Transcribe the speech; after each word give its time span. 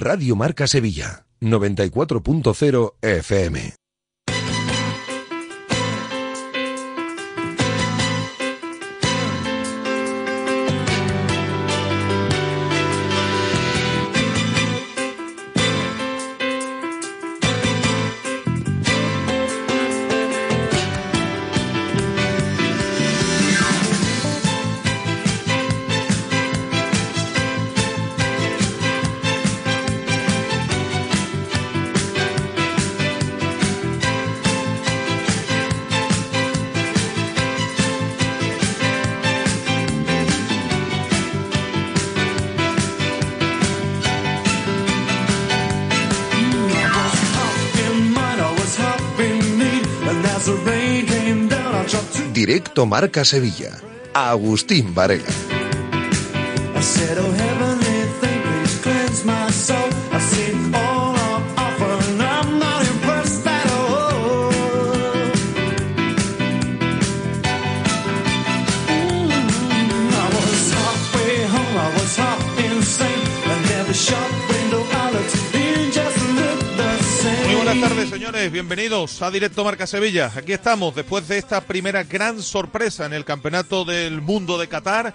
Radio 0.00 0.34
Marca 0.34 0.66
Sevilla, 0.66 1.26
94.0 1.40 2.94
FM. 3.02 3.74
Marca 52.86 53.24
Sevilla. 53.24 53.78
Agustín 54.14 54.94
Varela. 54.94 55.49
Bienvenidos 78.70 79.20
a 79.20 79.32
Directo 79.32 79.64
Marca 79.64 79.84
Sevilla. 79.84 80.30
Aquí 80.36 80.52
estamos 80.52 80.94
después 80.94 81.26
de 81.26 81.38
esta 81.38 81.60
primera 81.60 82.04
gran 82.04 82.40
sorpresa 82.40 83.04
en 83.04 83.12
el 83.12 83.24
Campeonato 83.24 83.84
del 83.84 84.20
Mundo 84.20 84.58
de 84.58 84.68
Qatar 84.68 85.12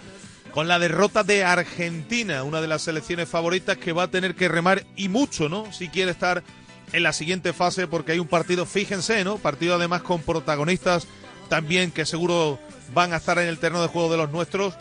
con 0.51 0.67
la 0.67 0.77
derrota 0.77 1.23
de 1.23 1.45
Argentina, 1.45 2.43
una 2.43 2.59
de 2.59 2.67
las 2.67 2.81
selecciones 2.81 3.29
favoritas 3.29 3.77
que 3.77 3.93
va 3.93 4.03
a 4.03 4.11
tener 4.11 4.35
que 4.35 4.49
remar 4.49 4.85
y 4.97 5.07
mucho, 5.07 5.47
¿no? 5.47 5.71
Si 5.71 5.87
quiere 5.87 6.11
estar 6.11 6.43
en 6.91 7.01
la 7.01 7.13
siguiente 7.13 7.53
fase 7.53 7.87
porque 7.87 8.11
hay 8.11 8.19
un 8.19 8.27
partido, 8.27 8.65
fíjense, 8.65 9.23
¿no? 9.23 9.37
Partido 9.37 9.75
además 9.75 10.01
con 10.01 10.21
protagonistas 10.21 11.07
también 11.47 11.91
que 11.91 12.05
seguro 12.05 12.59
van 12.93 13.13
a 13.13 13.17
estar 13.17 13.39
en 13.39 13.47
el 13.47 13.57
terreno 13.57 13.81
de 13.81 13.87
juego 13.87 14.11
de 14.11 14.17
los 14.17 14.31
nuestros. 14.31 14.73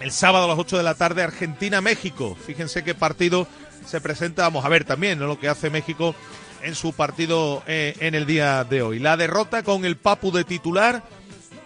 El 0.00 0.10
sábado 0.10 0.46
a 0.46 0.48
las 0.48 0.58
8 0.58 0.78
de 0.78 0.84
la 0.84 0.94
tarde 0.94 1.22
Argentina-México. 1.22 2.34
Fíjense 2.46 2.82
qué 2.82 2.94
partido 2.94 3.46
se 3.84 4.00
presenta. 4.00 4.44
Vamos 4.44 4.64
a 4.64 4.70
ver 4.70 4.86
también 4.86 5.18
¿no? 5.18 5.26
lo 5.26 5.38
que 5.38 5.48
hace 5.48 5.68
México 5.68 6.14
en 6.62 6.74
su 6.74 6.92
partido 6.92 7.62
eh, 7.66 7.94
en 8.00 8.14
el 8.14 8.26
día 8.26 8.64
de 8.64 8.82
hoy. 8.82 8.98
La 8.98 9.16
derrota 9.16 9.62
con 9.62 9.84
el 9.84 9.96
Papu 9.96 10.32
de 10.32 10.44
titular, 10.44 11.02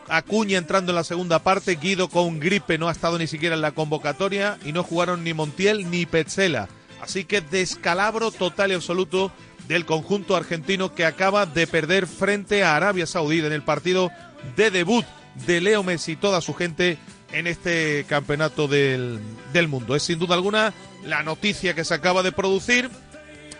Acuña 0.09 0.59
entrando 0.59 0.93
en 0.93 0.97
la 0.97 1.05
segunda 1.05 1.39
parte, 1.39 1.77
Guido 1.77 2.09
con 2.09 2.39
gripe 2.39 2.77
no 2.77 2.89
ha 2.89 2.93
estado 2.93 3.19
ni 3.19 3.27
siquiera 3.27 3.55
en 3.55 3.63
la 3.63 3.73
convocatoria 3.73 4.59
y 4.65 4.73
no 4.73 4.83
jugaron 4.83 5.25
ni 5.25 5.33
Montiel 5.33 5.91
ni 5.91 6.05
Petzela. 6.05 6.69
Así 7.01 7.25
que 7.25 7.41
descalabro 7.41 8.31
total 8.31 8.71
y 8.71 8.75
absoluto 8.75 9.33
del 9.69 9.87
conjunto 9.87 10.37
argentino 10.37 10.95
que 10.95 11.07
acaba 11.07 11.47
de 11.47 11.67
perder 11.67 12.07
frente 12.07 12.65
a 12.65 12.77
Arabia 12.77 13.07
Saudí 13.07 13.39
en 13.39 13.53
el 13.53 13.63
partido 13.63 14.11
de 14.57 14.71
debut 14.71 15.05
de 15.47 15.61
Leo 15.61 15.83
Messi 15.83 16.13
y 16.13 16.17
toda 16.17 16.41
su 16.41 16.55
gente 16.55 16.99
en 17.33 17.47
este 17.47 18.05
campeonato 18.09 18.69
del, 18.69 19.19
del 19.53 19.69
mundo. 19.69 19.97
Es 19.97 20.03
sin 20.03 20.19
duda 20.19 20.35
alguna 20.35 20.75
la 21.05 21.23
noticia 21.23 21.75
que 21.75 21.85
se 21.85 21.95
acaba 21.95 22.23
de 22.23 22.33
producir 22.33 22.91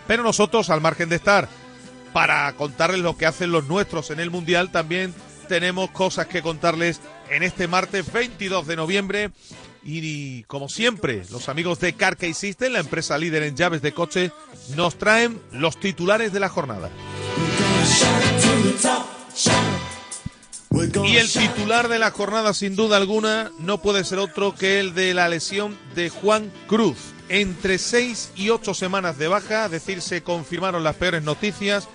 pero 0.07 0.23
nosotros, 0.23 0.69
al 0.69 0.81
margen 0.81 1.09
de 1.09 1.15
estar 1.15 1.47
para 2.13 2.51
contarles 2.53 3.01
lo 3.01 3.17
que 3.17 3.25
hacen 3.25 3.51
los 3.51 3.65
nuestros 3.65 4.09
en 4.09 4.19
el 4.19 4.31
Mundial, 4.31 4.71
también 4.71 5.13
tenemos 5.47 5.91
cosas 5.91 6.27
que 6.27 6.41
contarles 6.41 7.01
en 7.29 7.43
este 7.43 7.67
martes 7.67 8.11
22 8.11 8.67
de 8.67 8.75
noviembre. 8.75 9.31
Y, 9.83 10.43
como 10.43 10.67
siempre, 10.67 11.23
los 11.29 11.47
amigos 11.47 11.79
de 11.79 11.93
Carkey 11.93 12.33
System, 12.33 12.73
la 12.73 12.79
empresa 12.79 13.17
líder 13.17 13.43
en 13.43 13.55
llaves 13.55 13.83
de 13.83 13.93
coche, 13.93 14.31
nos 14.75 14.97
traen 14.97 15.39
los 15.51 15.79
titulares 15.79 16.33
de 16.33 16.39
la 16.39 16.49
jornada. 16.49 16.89
Y 21.05 21.17
el 21.17 21.31
titular 21.31 21.87
de 21.87 21.99
la 21.99 22.11
jornada, 22.11 22.53
sin 22.53 22.75
duda 22.75 22.97
alguna, 22.97 23.51
no 23.59 23.81
puede 23.81 24.03
ser 24.03 24.17
otro 24.17 24.55
que 24.55 24.79
el 24.79 24.95
de 24.95 25.13
la 25.13 25.29
lesión 25.29 25.77
de 25.93 26.09
Juan 26.09 26.51
Cruz 26.67 27.14
entre 27.29 27.77
seis 27.77 28.31
y 28.35 28.49
ocho 28.49 28.73
semanas 28.73 29.17
de 29.17 29.27
baja, 29.27 29.65
es 29.65 29.71
decir, 29.71 30.01
se 30.01 30.23
confirmaron 30.23 30.83
las 30.83 30.95
peores 30.95 31.23
noticias. 31.23 31.87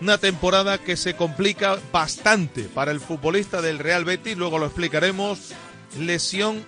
Una 0.00 0.18
temporada 0.18 0.78
que 0.78 0.96
se 0.96 1.16
complica 1.16 1.78
bastante 1.92 2.64
para 2.64 2.92
el 2.92 3.00
futbolista 3.00 3.60
del 3.60 3.80
Real 3.80 4.04
Betis, 4.04 4.36
luego 4.36 4.58
lo 4.58 4.66
explicaremos. 4.66 5.52
Lesión 5.98 6.64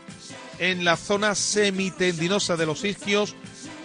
en 0.59 0.85
la 0.85 0.97
zona 0.97 1.35
semitendinosa 1.35 2.57
de 2.57 2.67
los 2.67 2.85
isquios. 2.85 3.35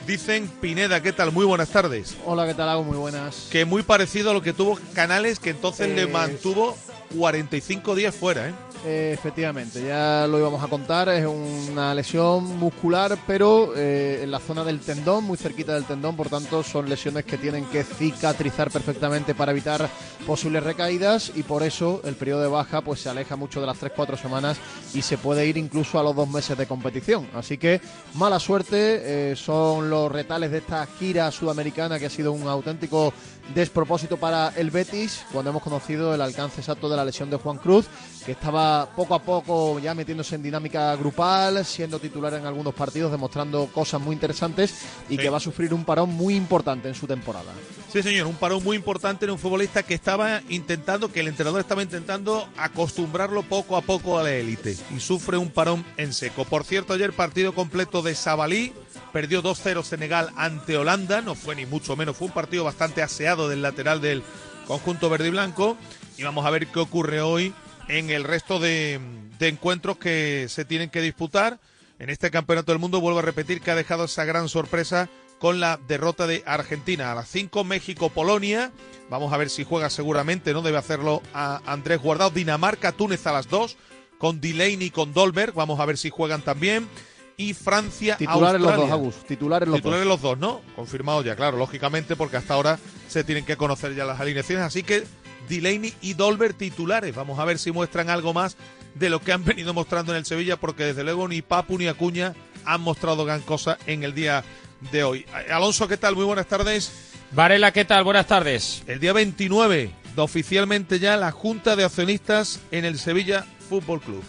Dicen 0.07 0.47
Pineda, 0.61 1.01
¿qué 1.01 1.13
tal? 1.13 1.31
Muy 1.31 1.45
buenas 1.45 1.69
tardes. 1.69 2.15
Hola, 2.25 2.45
¿qué 2.45 2.53
tal? 2.53 2.69
Hago 2.69 2.83
muy 2.83 2.97
buenas. 2.97 3.47
Que 3.51 3.65
muy 3.65 3.81
parecido 3.81 4.31
a 4.31 4.33
lo 4.33 4.41
que 4.41 4.53
tuvo 4.53 4.79
Canales, 4.93 5.39
que 5.39 5.51
entonces 5.51 5.89
le 5.89 6.07
mantuvo 6.07 6.77
45 7.17 7.95
días 7.95 8.15
fuera, 8.15 8.49
¿eh? 8.49 8.53
Efectivamente, 8.85 9.83
ya 9.85 10.27
lo 10.27 10.37
íbamos 10.37 10.63
a 10.63 10.67
contar, 10.67 11.09
es 11.09 11.25
una 11.25 11.93
lesión 11.93 12.57
muscular, 12.57 13.17
pero 13.25 13.73
eh, 13.75 14.21
en 14.23 14.31
la 14.31 14.39
zona 14.39 14.63
del 14.63 14.79
tendón, 14.79 15.23
muy 15.23 15.37
cerquita 15.37 15.73
del 15.73 15.85
tendón, 15.85 16.15
por 16.15 16.29
tanto 16.29 16.63
son 16.63 16.87
lesiones 16.87 17.25
que 17.25 17.37
tienen 17.37 17.65
que 17.65 17.83
cicatrizar 17.83 18.71
perfectamente 18.71 19.33
para 19.33 19.51
evitar 19.51 19.89
posibles 20.25 20.63
recaídas 20.63 21.31
y 21.35 21.43
por 21.43 21.63
eso 21.63 22.01
el 22.03 22.15
periodo 22.15 22.41
de 22.41 22.47
baja 22.47 22.81
pues 22.81 23.01
se 23.01 23.09
aleja 23.09 23.35
mucho 23.35 23.59
de 23.59 23.67
las 23.67 23.81
3-4 23.81 24.17
semanas 24.17 24.57
y 24.93 25.01
se 25.01 25.17
puede 25.17 25.45
ir 25.45 25.57
incluso 25.57 25.99
a 25.99 26.03
los 26.03 26.15
dos 26.15 26.29
meses 26.29 26.57
de 26.57 26.65
competición. 26.65 27.27
Así 27.33 27.57
que 27.57 27.81
mala 28.13 28.39
suerte, 28.39 29.31
eh, 29.31 29.35
son 29.35 29.89
los 29.89 30.11
retales 30.11 30.51
de 30.51 30.59
esta 30.59 30.85
gira 30.99 31.31
sudamericana 31.31 31.99
que 31.99 32.05
ha 32.05 32.09
sido 32.09 32.31
un 32.31 32.47
auténtico 32.47 33.13
despropósito 33.53 34.17
para 34.17 34.53
el 34.55 34.71
Betis 34.71 35.25
cuando 35.31 35.51
hemos 35.51 35.61
conocido 35.61 36.13
el 36.13 36.21
alcance 36.21 36.61
exacto 36.61 36.89
de 36.89 36.97
la 36.97 37.05
lesión 37.05 37.29
de 37.29 37.37
Juan 37.37 37.57
Cruz, 37.57 37.85
que 38.25 38.31
estaba 38.31 38.89
poco 38.95 39.13
a 39.13 39.21
poco 39.21 39.79
ya 39.79 39.93
metiéndose 39.93 40.35
en 40.35 40.43
dinámica 40.43 40.95
grupal, 40.95 41.63
siendo 41.63 41.99
titular 41.99 42.33
en 42.33 42.45
algunos 42.45 42.73
partidos, 42.73 43.11
demostrando 43.11 43.67
cosas 43.67 44.01
muy 44.01 44.13
interesantes 44.13 44.73
y 45.09 45.17
que 45.17 45.29
va 45.29 45.37
a 45.37 45.41
sufrir 45.41 45.73
un 45.73 45.85
parón 45.85 46.09
muy 46.13 46.35
importante 46.35 46.87
en 46.87 46.95
su 46.95 47.05
temporada. 47.05 47.51
Sí, 47.91 48.01
señor, 48.01 48.27
un 48.27 48.35
parón 48.35 48.63
muy 48.63 48.75
importante 48.75 49.25
en 49.25 49.31
un 49.31 49.39
futbolista 49.39 49.83
que 49.83 49.93
estaba 49.93 50.41
intentando, 50.49 51.11
que 51.11 51.19
el 51.19 51.27
entrenador 51.27 51.61
estaba 51.61 51.83
intentando 51.83 52.47
acostumbrarlo 52.57 53.43
poco 53.43 53.77
a 53.77 53.81
poco 53.81 54.17
a 54.17 54.23
la 54.23 54.33
élite 54.33 54.75
y 54.95 54.99
sufre 54.99 55.37
un 55.37 55.49
parón 55.49 55.85
en 55.97 56.13
seco. 56.13 56.45
Por 56.45 56.63
cierto, 56.63 56.93
ayer 56.93 57.13
partido 57.13 57.53
completo 57.53 58.01
de 58.01 58.15
Sabalí, 58.15 58.73
perdió 59.15 59.41
2-0 59.41 59.81
Senegal 59.83 60.29
ante 60.35 60.75
Holanda, 60.75 61.21
no 61.21 61.35
fue 61.35 61.55
ni 61.55 61.65
mucho 61.65 61.95
menos, 61.95 62.17
fue 62.17 62.27
un 62.27 62.33
partido 62.33 62.65
bastante 62.65 63.01
aseado 63.01 63.47
del 63.47 63.61
lateral 63.61 64.01
del 64.01 64.21
conjunto 64.67 65.09
verde 65.09 65.29
y 65.29 65.31
blanco 65.31 65.77
y 66.17 66.23
vamos 66.23 66.45
a 66.45 66.49
ver 66.49 66.67
qué 66.67 66.79
ocurre 66.79 67.21
hoy 67.21 67.53
en 67.87 68.09
el 68.09 68.25
resto 68.25 68.59
de, 68.59 68.99
encuentros 69.39 69.95
que 69.95 70.47
se 70.49 70.65
tienen 70.65 70.89
que 70.89 70.99
disputar. 70.99 71.61
En 71.97 72.09
este 72.09 72.29
Campeonato 72.29 72.73
del 72.73 72.79
Mundo 72.79 72.99
vuelvo 72.99 73.19
a 73.19 73.21
repetir 73.21 73.61
que 73.61 73.71
ha 73.71 73.75
dejado 73.75 74.03
esa 74.03 74.25
gran 74.25 74.49
sorpresa 74.49 75.07
con 75.39 75.61
la 75.61 75.79
derrota 75.87 76.27
de 76.27 76.43
Argentina. 76.45 77.13
A 77.13 77.15
las 77.15 77.29
5 77.29 77.63
México-Polonia. 77.63 78.73
Vamos 79.09 79.31
a 79.31 79.37
ver 79.37 79.49
si 79.49 79.63
juega 79.63 79.89
seguramente, 79.89 80.51
¿no? 80.51 80.61
Debe 80.61 80.77
hacerlo 80.77 81.21
a 81.33 81.61
Andrés 81.65 82.01
Guardado. 82.01 82.31
Dinamarca-Túnez 82.31 83.25
a 83.27 83.31
las 83.31 83.47
2 83.47 83.77
con 84.17 84.41
Delaney 84.41 84.87
y 84.87 84.91
con 84.91 85.13
Dolberg. 85.13 85.53
Vamos 85.53 85.79
a 85.79 85.85
ver 85.85 85.97
si 85.97 86.09
juegan 86.09 86.41
también. 86.41 86.89
Y 87.37 87.53
Francia 87.53 88.15
Titulares 88.17 88.61
los 88.61 88.75
dos, 88.75 88.91
Agus. 88.91 89.15
Titulares 89.27 89.67
los 89.67 89.77
Titulares 89.77 90.07
los 90.07 90.21
dos, 90.21 90.37
¿no? 90.37 90.61
Confirmado 90.75 91.21
ya, 91.21 91.35
claro, 91.35 91.57
lógicamente, 91.57 92.15
porque 92.15 92.37
hasta 92.37 92.53
ahora 92.53 92.79
se 93.07 93.23
tienen 93.23 93.45
que 93.45 93.57
conocer 93.57 93.93
ya 93.93 94.05
las 94.05 94.19
alineaciones. 94.19 94.65
Así 94.65 94.83
que 94.83 95.03
Delaney 95.49 95.93
y 96.01 96.13
Dolber 96.13 96.53
titulares. 96.53 97.15
Vamos 97.15 97.39
a 97.39 97.45
ver 97.45 97.59
si 97.59 97.71
muestran 97.71 98.09
algo 98.09 98.33
más 98.33 98.57
de 98.93 99.09
lo 99.09 99.21
que 99.21 99.33
han 99.33 99.43
venido 99.45 99.73
mostrando 99.73 100.11
en 100.13 100.19
el 100.19 100.25
Sevilla, 100.25 100.57
porque 100.57 100.85
desde 100.85 101.03
luego 101.03 101.27
ni 101.27 101.41
Papu 101.41 101.77
ni 101.77 101.87
Acuña 101.87 102.33
han 102.63 102.81
mostrado 102.81 103.25
gran 103.25 103.41
cosa 103.41 103.77
en 103.85 104.03
el 104.03 104.13
día 104.13 104.43
de 104.91 105.03
hoy. 105.03 105.25
Alonso, 105.51 105.87
¿qué 105.87 105.97
tal? 105.97 106.15
Muy 106.15 106.25
buenas 106.25 106.47
tardes. 106.47 106.91
Varela, 107.31 107.71
¿qué 107.71 107.85
tal? 107.85 108.03
Buenas 108.03 108.27
tardes. 108.27 108.83
El 108.87 108.99
día 108.99 109.13
29, 109.13 109.91
oficialmente 110.15 110.99
ya 110.99 111.17
la 111.17 111.31
Junta 111.31 111.75
de 111.75 111.83
Accionistas 111.83 112.61
en 112.71 112.85
el 112.85 112.97
Sevilla 112.97 113.45
Fútbol 113.69 113.99
Club. 114.01 114.23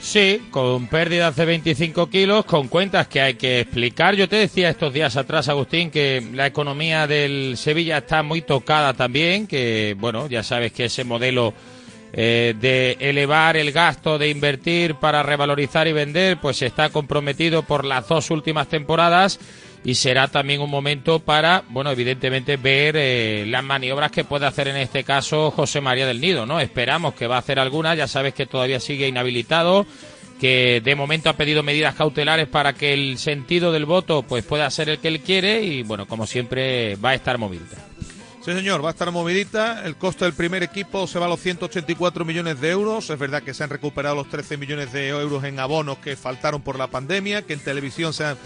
Sí, 0.00 0.42
con 0.50 0.86
pérdidas 0.86 1.36
de 1.36 1.44
25 1.44 2.08
kilos, 2.08 2.44
con 2.44 2.68
cuentas 2.68 3.08
que 3.08 3.20
hay 3.20 3.34
que 3.34 3.60
explicar. 3.60 4.14
Yo 4.14 4.28
te 4.28 4.36
decía 4.36 4.70
estos 4.70 4.92
días 4.92 5.16
atrás, 5.16 5.48
Agustín, 5.48 5.90
que 5.90 6.24
la 6.32 6.46
economía 6.46 7.06
del 7.06 7.56
Sevilla 7.56 7.98
está 7.98 8.22
muy 8.22 8.42
tocada 8.42 8.94
también, 8.94 9.46
que, 9.46 9.96
bueno, 9.98 10.28
ya 10.28 10.42
sabes 10.42 10.72
que 10.72 10.86
ese 10.86 11.04
modelo 11.04 11.52
eh, 12.12 12.54
de 12.58 12.96
elevar 13.00 13.56
el 13.56 13.70
gasto, 13.72 14.18
de 14.18 14.30
invertir 14.30 14.94
para 14.94 15.22
revalorizar 15.22 15.86
y 15.88 15.92
vender, 15.92 16.38
pues 16.40 16.62
está 16.62 16.88
comprometido 16.88 17.64
por 17.64 17.84
las 17.84 18.08
dos 18.08 18.30
últimas 18.30 18.68
temporadas 18.68 19.38
y 19.84 19.94
será 19.94 20.28
también 20.28 20.60
un 20.60 20.70
momento 20.70 21.20
para, 21.20 21.64
bueno, 21.70 21.90
evidentemente 21.90 22.56
ver 22.56 22.96
eh, 22.96 23.44
las 23.46 23.64
maniobras 23.64 24.10
que 24.10 24.24
puede 24.24 24.46
hacer 24.46 24.68
en 24.68 24.76
este 24.76 25.04
caso 25.04 25.50
José 25.50 25.80
María 25.80 26.06
del 26.06 26.20
Nido, 26.20 26.46
¿no? 26.46 26.60
Esperamos 26.60 27.14
que 27.14 27.26
va 27.26 27.36
a 27.36 27.40
hacer 27.40 27.58
alguna, 27.58 27.94
ya 27.94 28.08
sabes 28.08 28.34
que 28.34 28.46
todavía 28.46 28.80
sigue 28.80 29.08
inhabilitado, 29.08 29.86
que 30.40 30.80
de 30.84 30.94
momento 30.94 31.30
ha 31.30 31.34
pedido 31.34 31.62
medidas 31.62 31.94
cautelares 31.94 32.48
para 32.48 32.72
que 32.72 32.92
el 32.92 33.18
sentido 33.18 33.72
del 33.72 33.86
voto 33.86 34.22
pues 34.22 34.44
pueda 34.44 34.70
ser 34.70 34.88
el 34.88 34.98
que 34.98 35.08
él 35.08 35.20
quiere 35.20 35.62
y 35.62 35.82
bueno, 35.82 36.06
como 36.06 36.26
siempre 36.26 36.96
va 36.96 37.10
a 37.10 37.14
estar 37.14 37.38
movidita. 37.38 37.76
Sí, 38.44 38.54
señor, 38.54 38.82
va 38.82 38.88
a 38.88 38.92
estar 38.92 39.10
movidita. 39.10 39.84
El 39.84 39.96
costo 39.96 40.24
del 40.24 40.32
primer 40.32 40.62
equipo 40.62 41.06
se 41.06 41.18
va 41.18 41.26
a 41.26 41.28
los 41.28 41.40
184 41.40 42.24
millones 42.24 42.60
de 42.60 42.70
euros. 42.70 43.10
Es 43.10 43.18
verdad 43.18 43.42
que 43.42 43.52
se 43.52 43.64
han 43.64 43.68
recuperado 43.68 44.14
los 44.14 44.30
13 44.30 44.56
millones 44.56 44.90
de 44.92 45.08
euros 45.08 45.44
en 45.44 45.60
abonos 45.60 45.98
que 45.98 46.16
faltaron 46.16 46.62
por 46.62 46.78
la 46.78 46.86
pandemia, 46.86 47.42
que 47.42 47.52
en 47.52 47.60
televisión 47.60 48.14
se 48.14 48.24
han 48.24 48.38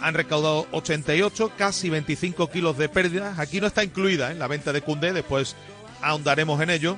han 0.00 0.14
recaudado 0.14 0.66
88, 0.72 1.52
casi 1.56 1.90
25 1.90 2.50
kilos 2.50 2.78
de 2.78 2.88
pérdidas. 2.88 3.38
Aquí 3.38 3.60
no 3.60 3.66
está 3.66 3.84
incluida 3.84 4.32
¿eh? 4.32 4.34
la 4.34 4.46
venta 4.46 4.72
de 4.72 4.82
Cundé, 4.82 5.12
después 5.12 5.56
ahondaremos 6.00 6.60
en 6.60 6.70
ello. 6.70 6.96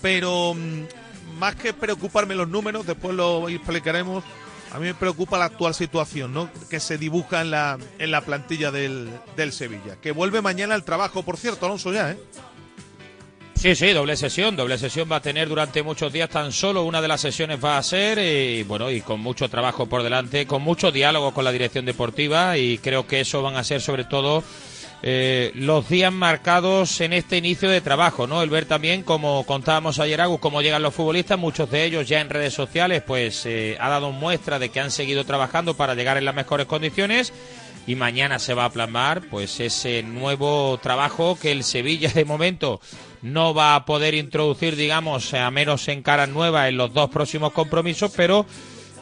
Pero 0.00 0.54
mm, 0.54 1.38
más 1.38 1.56
que 1.56 1.72
preocuparme 1.72 2.34
los 2.34 2.48
números, 2.48 2.86
después 2.86 3.14
lo 3.14 3.48
explicaremos. 3.48 4.24
A 4.72 4.78
mí 4.78 4.86
me 4.86 4.94
preocupa 4.94 5.38
la 5.38 5.46
actual 5.46 5.74
situación 5.74 6.34
¿no? 6.34 6.50
que 6.68 6.78
se 6.78 6.98
dibuja 6.98 7.40
en 7.40 7.50
la, 7.50 7.78
en 7.98 8.10
la 8.10 8.20
plantilla 8.20 8.70
del, 8.70 9.08
del 9.34 9.52
Sevilla. 9.52 9.96
Que 10.00 10.12
vuelve 10.12 10.42
mañana 10.42 10.74
al 10.74 10.84
trabajo, 10.84 11.22
por 11.22 11.38
cierto, 11.38 11.64
Alonso 11.64 11.92
ya, 11.92 12.10
¿eh? 12.10 12.18
Sí, 13.58 13.74
sí, 13.74 13.92
doble 13.92 14.16
sesión. 14.16 14.54
Doble 14.54 14.78
sesión 14.78 15.08
va 15.10 15.16
a 15.16 15.20
tener 15.20 15.48
durante 15.48 15.82
muchos 15.82 16.12
días. 16.12 16.30
Tan 16.30 16.52
solo 16.52 16.84
una 16.84 17.02
de 17.02 17.08
las 17.08 17.20
sesiones 17.20 17.58
va 17.62 17.76
a 17.76 17.82
ser, 17.82 18.20
y 18.20 18.62
bueno, 18.62 18.88
y 18.88 19.00
con 19.00 19.18
mucho 19.18 19.48
trabajo 19.48 19.86
por 19.86 20.04
delante, 20.04 20.46
con 20.46 20.62
mucho 20.62 20.92
diálogo 20.92 21.34
con 21.34 21.44
la 21.44 21.50
dirección 21.50 21.84
deportiva, 21.84 22.56
y 22.56 22.78
creo 22.78 23.08
que 23.08 23.18
eso 23.18 23.42
van 23.42 23.56
a 23.56 23.64
ser 23.64 23.80
sobre 23.80 24.04
todo 24.04 24.44
eh, 25.02 25.52
los 25.54 25.88
días 25.88 26.12
marcados 26.12 27.00
en 27.00 27.12
este 27.12 27.36
inicio 27.36 27.68
de 27.68 27.80
trabajo, 27.80 28.26
¿no? 28.26 28.42
El 28.42 28.50
ver 28.50 28.64
también, 28.64 29.02
como 29.02 29.44
contábamos 29.46 30.00
ayer, 30.00 30.20
cómo 30.40 30.60
llegan 30.60 30.82
los 30.82 30.94
futbolistas, 30.94 31.38
muchos 31.38 31.70
de 31.70 31.84
ellos 31.84 32.08
ya 32.08 32.20
en 32.20 32.30
redes 32.30 32.54
sociales, 32.54 33.02
pues 33.06 33.46
eh, 33.46 33.76
ha 33.80 33.88
dado 33.88 34.10
muestra 34.10 34.58
de 34.58 34.70
que 34.70 34.80
han 34.80 34.90
seguido 34.90 35.24
trabajando 35.24 35.74
para 35.74 35.94
llegar 35.94 36.16
en 36.16 36.24
las 36.24 36.34
mejores 36.34 36.66
condiciones 36.66 37.32
y 37.88 37.94
mañana 37.94 38.38
se 38.38 38.52
va 38.52 38.66
a 38.66 38.70
plasmar 38.70 39.22
pues 39.30 39.60
ese 39.60 40.02
nuevo 40.02 40.78
trabajo 40.82 41.38
que 41.40 41.52
el 41.52 41.64
Sevilla 41.64 42.10
de 42.14 42.26
momento 42.26 42.80
no 43.22 43.54
va 43.54 43.74
a 43.74 43.86
poder 43.86 44.14
introducir 44.14 44.76
digamos 44.76 45.32
a 45.32 45.50
menos 45.50 45.88
en 45.88 46.02
caras 46.02 46.28
nuevas 46.28 46.68
en 46.68 46.76
los 46.76 46.92
dos 46.92 47.08
próximos 47.08 47.52
compromisos 47.52 48.12
pero 48.14 48.44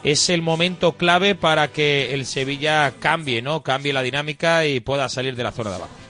es 0.03 0.29
el 0.29 0.41
momento 0.41 0.93
clave 0.93 1.35
para 1.35 1.69
que 1.69 2.13
el 2.13 2.25
Sevilla 2.25 2.93
cambie 2.99 3.41
no 3.41 3.63
cambie 3.63 3.93
la 3.93 4.01
dinámica 4.01 4.65
y 4.65 4.79
pueda 4.79 5.09
salir 5.09 5.35
de 5.35 5.43
la 5.43 5.51
zona 5.51 5.71
de 5.71 5.75
abajo 5.77 6.07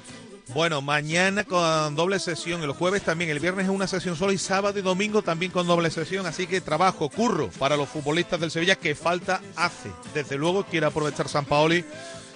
bueno, 0.53 0.81
mañana 0.81 1.43
con 1.43 1.95
doble 1.95 2.19
sesión, 2.19 2.63
el 2.63 2.71
jueves 2.71 3.03
también, 3.03 3.29
el 3.29 3.39
viernes 3.39 3.65
es 3.65 3.69
una 3.69 3.85
sesión 3.85 4.15
solo 4.15 4.31
y 4.31 4.37
sábado 4.37 4.79
y 4.79 4.81
domingo 4.81 5.21
también 5.21 5.51
con 5.51 5.67
doble 5.67 5.91
sesión, 5.91 6.25
así 6.25 6.47
que 6.47 6.61
trabajo, 6.61 7.09
curro 7.09 7.49
para 7.59 7.75
los 7.75 7.89
futbolistas 7.89 8.39
del 8.39 8.49
Sevilla 8.49 8.75
que 8.77 8.95
falta 8.95 9.41
hace. 9.57 9.91
Desde 10.13 10.37
luego 10.37 10.63
quiere 10.63 10.85
aprovechar 10.85 11.27
San 11.27 11.45
Paoli 11.45 11.83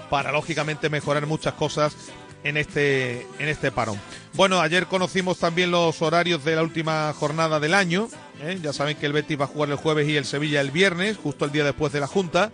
para 0.10 0.34
lógicamente 0.34 0.90
mejorar 0.90 1.26
muchas 1.26 1.54
cosas 1.54 1.96
en 2.44 2.58
este, 2.58 3.22
en 3.40 3.48
este 3.48 3.72
parón. 3.72 4.00
Bueno, 4.34 4.62
ayer 4.62 4.88
conocimos 4.88 5.38
también 5.38 5.72
los 5.72 6.02
horarios 6.02 6.44
de 6.44 6.56
la 6.56 6.64
última 6.64 7.14
jornada 7.14 7.60
del 7.60 7.74
año. 7.74 8.08
¿eh? 8.42 8.60
Ya 8.62 8.74
saben 8.74 8.98
que 8.98 9.06
el 9.06 9.14
Betis 9.14 9.40
va 9.40 9.46
a 9.46 9.48
jugar 9.48 9.70
el 9.70 9.76
jueves 9.76 10.08
y 10.08 10.18
el 10.18 10.26
Sevilla 10.26 10.62
el 10.62 10.72
viernes, 10.72 11.18
justo 11.18 11.46
el 11.46 11.52
día 11.52 11.64
después 11.64 11.94
de 11.94 12.00
la 12.00 12.08
Junta. 12.08 12.52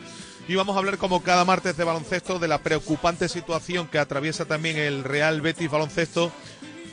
Y 0.47 0.55
vamos 0.55 0.75
a 0.75 0.79
hablar 0.79 0.97
como 0.97 1.21
cada 1.23 1.45
martes 1.45 1.75
de 1.75 1.83
baloncesto 1.83 2.39
de 2.39 2.47
la 2.47 2.59
preocupante 2.59 3.27
situación 3.27 3.87
que 3.87 3.99
atraviesa 3.99 4.45
también 4.45 4.77
el 4.77 5.03
Real 5.03 5.41
Betis 5.41 5.69
Baloncesto. 5.69 6.31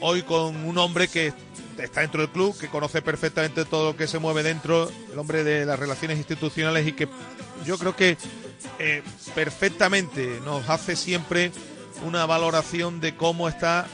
Hoy 0.00 0.22
con 0.22 0.56
un 0.64 0.76
hombre 0.76 1.08
que 1.08 1.32
está 1.78 2.00
dentro 2.00 2.20
del 2.20 2.30
club, 2.30 2.56
que 2.58 2.68
conoce 2.68 3.00
perfectamente 3.00 3.64
todo 3.64 3.92
lo 3.92 3.96
que 3.96 4.06
se 4.06 4.18
mueve 4.18 4.42
dentro, 4.42 4.90
el 5.12 5.18
hombre 5.18 5.44
de 5.44 5.64
las 5.64 5.78
relaciones 5.78 6.18
institucionales 6.18 6.86
y 6.86 6.92
que 6.92 7.08
yo 7.64 7.78
creo 7.78 7.96
que 7.96 8.16
eh, 8.78 9.02
perfectamente 9.34 10.40
nos 10.44 10.68
hace 10.68 10.96
siempre 10.96 11.52
una 12.02 12.26
valoración 12.26 13.00
de 13.00 13.16
cómo 13.16 13.48
está 13.48 13.86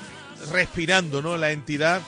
respirando 0.52 1.23
¿no? 1.23 1.37
la 1.37 1.52
entidad 1.52 2.00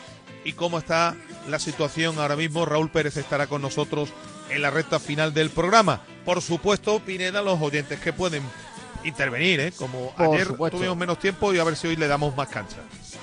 y 0.45 0.53
cómo 0.53 0.79
está 0.79 1.15
la 1.49 1.59
situación 1.59 2.19
ahora 2.19 2.37
mismo. 2.37 2.65
Raúl 2.65 2.91
Pérez 2.91 3.17
estará 3.17 3.47
con 3.47 3.63
nosotros 3.63 4.11
en 4.51 4.63
la 4.63 4.71
recta 4.71 4.99
final 4.99 5.35
del 5.35 5.51
programa. 5.51 6.03
Por 6.25 6.41
supuesto, 6.41 7.01
Pineda, 7.01 7.43
los 7.43 7.61
oyentes 7.61 8.01
que 8.01 8.13
pueden 8.13 8.43
intervenir, 9.05 9.61
¿eh? 9.61 9.73
como 9.73 10.13
ayer 10.17 10.49
tuvimos 10.71 10.97
menos 10.97 11.19
tiempo 11.19 11.53
y 11.53 11.59
a 11.59 11.65
ver 11.65 11.77
si 11.77 11.89
hoy 11.89 11.97
le 11.97 12.07
damos 12.07 12.37
más 12.37 12.49
cancha. 12.49 12.79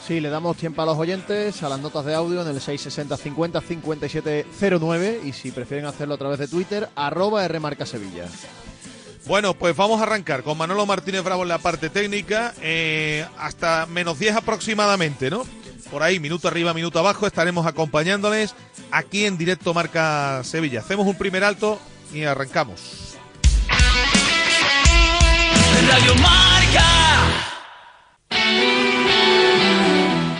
Sí, 0.05 0.19
le 0.19 0.29
damos 0.29 0.57
tiempo 0.57 0.81
a 0.81 0.85
los 0.85 0.97
oyentes, 0.97 1.61
a 1.63 1.69
las 1.69 1.79
notas 1.79 2.03
de 2.03 2.15
audio 2.15 2.41
en 2.41 2.47
el 2.47 2.59
660 2.59 3.15
50 3.15 3.61
5709 3.61 5.21
y 5.23 5.33
si 5.33 5.51
prefieren 5.51 5.85
hacerlo 5.85 6.15
a 6.15 6.17
través 6.17 6.39
de 6.39 6.47
Twitter, 6.47 6.89
arroba 6.95 7.47
Rmarca 7.47 7.85
Sevilla. 7.85 8.27
Bueno, 9.25 9.53
pues 9.53 9.75
vamos 9.75 9.99
a 9.99 10.03
arrancar 10.03 10.43
con 10.43 10.57
Manolo 10.57 10.85
Martínez 10.85 11.23
Bravo 11.23 11.43
en 11.43 11.49
la 11.49 11.57
parte 11.59 11.89
técnica, 11.89 12.53
eh, 12.61 13.25
hasta 13.37 13.85
menos 13.85 14.17
10 14.17 14.37
aproximadamente, 14.37 15.29
¿no? 15.29 15.45
Por 15.91 16.03
ahí, 16.03 16.19
minuto 16.19 16.47
arriba, 16.47 16.73
minuto 16.73 16.99
abajo, 16.99 17.27
estaremos 17.27 17.65
acompañándoles 17.65 18.55
aquí 18.91 19.25
en 19.25 19.37
directo 19.37 19.73
Marca 19.73 20.43
Sevilla. 20.43 20.81
Hacemos 20.81 21.07
un 21.07 21.15
primer 21.15 21.43
alto 21.43 21.79
y 22.13 22.23
arrancamos. 22.23 23.15
Radio 25.87 26.15
Marca. 26.15 26.85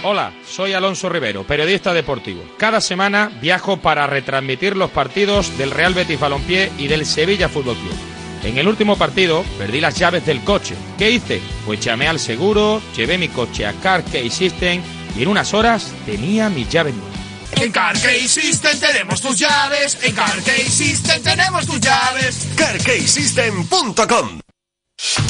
Hola, 0.03 0.33
soy 0.47 0.73
Alonso 0.73 1.09
Rivero, 1.09 1.43
periodista 1.43 1.93
deportivo. 1.93 2.43
Cada 2.57 2.79
semana 2.79 3.31
viajo 3.41 3.77
para 3.77 4.07
retransmitir 4.07 4.77
los 4.77 4.89
partidos 4.91 5.57
del 5.57 5.71
Real 5.71 5.93
Betis 5.93 6.19
Balompié 6.19 6.71
y 6.77 6.87
del 6.87 7.05
Sevilla 7.05 7.49
Fútbol 7.49 7.75
Club. 7.75 8.08
En 8.43 8.57
el 8.57 8.67
último 8.67 8.97
partido 8.97 9.43
perdí 9.57 9.81
las 9.81 9.95
llaves 9.95 10.25
del 10.25 10.43
coche. 10.43 10.75
¿Qué 10.97 11.11
hice? 11.11 11.41
Pues 11.65 11.79
llamé 11.79 12.07
al 12.07 12.19
seguro, 12.19 12.81
llevé 12.95 13.17
mi 13.17 13.27
coche 13.27 13.65
a 13.65 13.73
Car 13.73 14.03
System 14.29 14.81
y 15.17 15.23
en 15.23 15.27
unas 15.27 15.53
horas 15.53 15.91
tenía 16.05 16.49
mis 16.49 16.69
llaves 16.69 16.95
nuevas. 16.95 17.19
En 17.61 17.71
Car 17.71 17.97
System 17.97 18.79
tenemos 18.79 19.21
tus 19.21 19.37
llaves. 19.37 19.97
En 20.01 20.13
Car 20.13 20.41
System 20.41 21.21
tenemos 21.21 21.65
tus 21.65 21.79
llaves. 21.79 22.47
CarKeySystem.com 22.55 24.48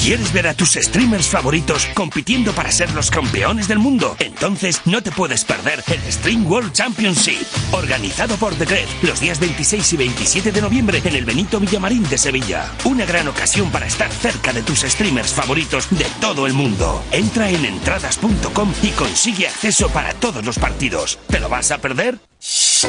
¿Quieres 0.01 0.33
ver 0.33 0.47
a 0.47 0.55
tus 0.55 0.73
streamers 0.73 1.27
favoritos 1.27 1.85
compitiendo 1.93 2.53
para 2.53 2.71
ser 2.71 2.91
los 2.93 3.11
campeones 3.11 3.67
del 3.67 3.77
mundo? 3.77 4.15
Entonces 4.19 4.81
no 4.85 5.03
te 5.03 5.11
puedes 5.11 5.45
perder 5.45 5.83
el 5.87 6.11
Stream 6.11 6.47
World 6.47 6.73
Championship, 6.73 7.45
organizado 7.71 8.35
por 8.37 8.55
The 8.55 8.87
los 9.03 9.19
días 9.19 9.39
26 9.39 9.93
y 9.93 9.97
27 9.97 10.51
de 10.51 10.61
noviembre 10.61 11.01
en 11.03 11.15
el 11.15 11.25
Benito 11.25 11.59
Villamarín 11.59 12.07
de 12.09 12.17
Sevilla. 12.17 12.71
Una 12.83 13.05
gran 13.05 13.27
ocasión 13.27 13.71
para 13.71 13.85
estar 13.85 14.11
cerca 14.11 14.53
de 14.53 14.63
tus 14.63 14.79
streamers 14.79 15.33
favoritos 15.33 15.87
de 15.91 16.05
todo 16.19 16.47
el 16.47 16.53
mundo. 16.53 17.03
Entra 17.11 17.49
en 17.51 17.63
entradas.com 17.65 18.73
y 18.81 18.89
consigue 18.89 19.47
acceso 19.47 19.89
para 19.89 20.13
todos 20.15 20.43
los 20.43 20.57
partidos. 20.57 21.19
¿Te 21.27 21.39
lo 21.39 21.47
vas 21.47 21.69
a 21.71 21.77
perder? 21.77 22.17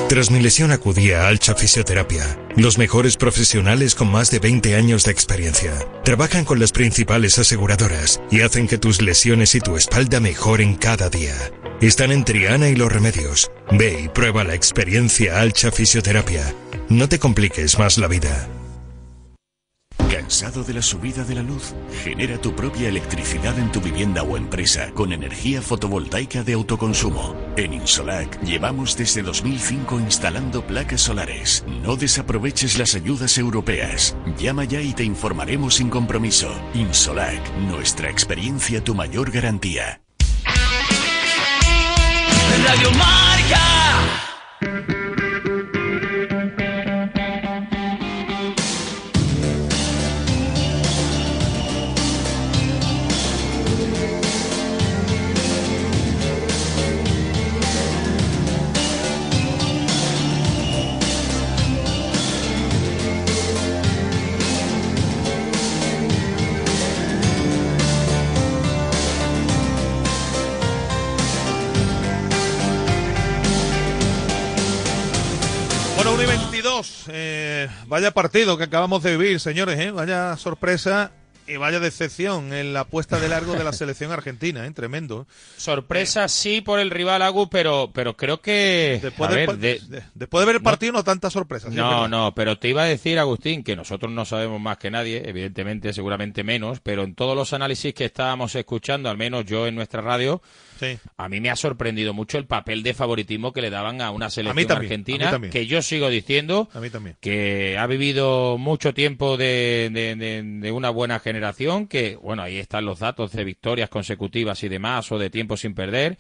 Tras 0.09 0.31
mi 0.31 0.41
lesión 0.41 0.71
acudí 0.71 1.13
a 1.13 1.27
Alcha 1.27 1.55
Fisioterapia, 1.55 2.39
los 2.57 2.79
mejores 2.79 3.17
profesionales 3.17 3.95
con 3.95 4.11
más 4.11 4.31
de 4.31 4.39
20 4.39 4.75
años 4.77 5.05
de 5.05 5.13
experiencia. 5.13 5.73
Trabajan 6.05 6.45
con 6.45 6.61
las 6.61 6.73
principales 6.73 7.39
aseguradoras 7.39 8.21
y 8.31 8.43
hacen 8.43 8.69
que 8.69 8.79
tus 8.79 9.03
lesiones 9.03 9.55
y 9.55 9.61
tu 9.61 9.77
espalda 9.77 10.21
mejoren 10.21 10.75
cada 10.75 11.09
día. 11.09 11.35
Están 11.81 12.13
en 12.13 12.25
Triana 12.25 12.69
y 12.69 12.77
Los 12.77 12.93
Remedios. 12.93 13.51
Ve 13.73 14.03
y 14.05 14.09
prueba 14.09 14.45
la 14.45 14.55
experiencia 14.55 15.41
Alcha 15.41 15.73
Fisioterapia. 15.73 16.55
No 16.89 17.09
te 17.09 17.19
compliques 17.19 17.79
más 17.79 17.99
la 17.99 18.07
vida. 18.07 18.49
¿Cansado 20.31 20.63
de 20.63 20.75
la 20.75 20.81
subida 20.81 21.25
de 21.25 21.35
la 21.35 21.43
luz? 21.43 21.75
Genera 22.05 22.41
tu 22.41 22.55
propia 22.55 22.89
electricidad 22.89 23.59
en 23.59 23.73
tu 23.73 23.81
vivienda 23.81 24.23
o 24.23 24.37
empresa 24.37 24.93
con 24.93 25.13
energía 25.13 25.61
fotovoltaica 25.61 26.45
de 26.45 26.53
autoconsumo. 26.53 27.35
En 27.57 27.75
Insolac 27.75 28.41
llevamos 28.43 28.97
desde 28.97 29.23
2005 29.23 29.99
instalando 29.99 30.65
placas 30.65 31.01
solares. 31.01 31.65
No 31.83 31.97
desaproveches 31.97 32.79
las 32.79 32.95
ayudas 32.95 33.39
europeas. 33.39 34.17
Llama 34.39 34.63
ya 34.63 34.81
y 34.81 34.93
te 34.93 35.03
informaremos 35.03 35.75
sin 35.75 35.91
compromiso. 35.91 36.49
Insolac, 36.75 37.43
nuestra 37.67 38.09
experiencia 38.09 38.85
tu 38.85 38.95
mayor 38.95 39.33
garantía. 39.33 40.01
Radio. 42.69 42.91
Eh, 77.13 77.69
vaya 77.87 78.13
partido 78.13 78.57
que 78.57 78.65
acabamos 78.65 79.03
de 79.03 79.17
vivir, 79.17 79.41
señores. 79.41 79.79
¿eh? 79.79 79.91
Vaya 79.91 80.37
sorpresa 80.37 81.13
y 81.53 81.57
vaya 81.57 81.81
decepción 81.81 82.53
en 82.53 82.73
la 82.73 82.85
puesta 82.85 83.19
de 83.19 83.29
largo 83.29 83.55
de 83.55 83.65
la 83.65 83.73
selección 83.73 84.13
argentina. 84.13 84.67
¿eh? 84.67 84.71
Tremendo. 84.73 85.27
Sorpresa 85.57 86.29
sí 86.29 86.61
por 86.61 86.79
el 86.81 86.91
rival 86.91 87.23
Agus, 87.23 87.49
pero, 87.51 87.91
pero 87.93 88.17
creo 88.17 88.41
que... 88.41 88.99
Después, 89.03 89.31
a 89.31 89.35
ver, 89.35 89.57
de- 89.59 89.81
de- 89.89 90.03
después 90.15 90.43
de 90.43 90.47
ver 90.47 90.57
el 90.57 90.63
partido, 90.63 90.93
no, 90.93 91.05
tanta 91.05 91.31
sorpresa. 91.31 91.69
sí, 91.71 91.77
No, 91.77 92.09
no, 92.09 92.35
pero 92.35 92.59
te 92.59 92.69
iba 92.69 92.83
a 92.83 92.87
decir, 92.87 93.19
Agustín, 93.19 93.63
que 93.63 93.77
nosotros 93.77 94.11
no 94.13 94.25
sabemos 94.25 94.61
más 94.61 94.79
que 94.79 94.91
nadie, 94.91 95.23
evidentemente, 95.29 95.93
seguramente 95.93 96.45
menos, 96.45 96.81
pero 96.81 97.03
en 97.05 97.15
todos 97.15 97.37
los 97.37 97.53
análisis 97.53 97.95
que 97.95 98.05
estábamos 98.07 98.55
escuchando, 98.55 99.09
al 99.11 99.17
menos 99.17 99.45
yo 99.45 99.67
en 99.67 99.75
nuestra 99.75 100.01
radio, 100.01 100.41
Sí. 100.79 100.99
a 101.19 101.29
mí 101.29 101.43
me 101.43 101.51
ha 101.51 101.57
sorprendido 101.57 102.15
mucho 102.15 102.39
el 102.39 102.47
papel 102.47 102.83
de 102.83 102.95
favoritismo 102.95 103.53
que 103.53 103.61
le 103.61 103.69
daban 103.69 104.01
a 104.01 104.11
una 104.11 104.31
selección 104.31 104.73
a 104.73 104.77
argentina, 104.77 105.39
que 105.51 105.67
yo 105.67 105.83
sigo 105.83 106.09
diciendo 106.09 106.71
A 106.73 106.81
mí 106.81 106.89
también. 106.89 107.17
que 107.21 107.77
ha 107.79 107.87
vivido 107.87 108.57
mucho 108.57 108.95
tiempo 108.95 109.37
de, 109.37 109.91
de- 109.93 110.17
de- 110.17 110.43
de 110.43 110.73
una 110.73 110.89
buena 110.89 111.19
generación, 111.21 111.40
que, 111.89 112.17
bueno, 112.17 112.43
ahí 112.43 112.59
están 112.59 112.85
los 112.85 112.99
datos 113.01 113.33
de 113.33 113.45
victorias 113.45 113.89
consecutivas 113.89 114.63
y 114.63 114.69
demás, 114.69 115.11
o 115.13 115.19
de 115.19 115.31
tiempo 115.31 115.57
sin 115.57 115.75
perder, 115.75 116.19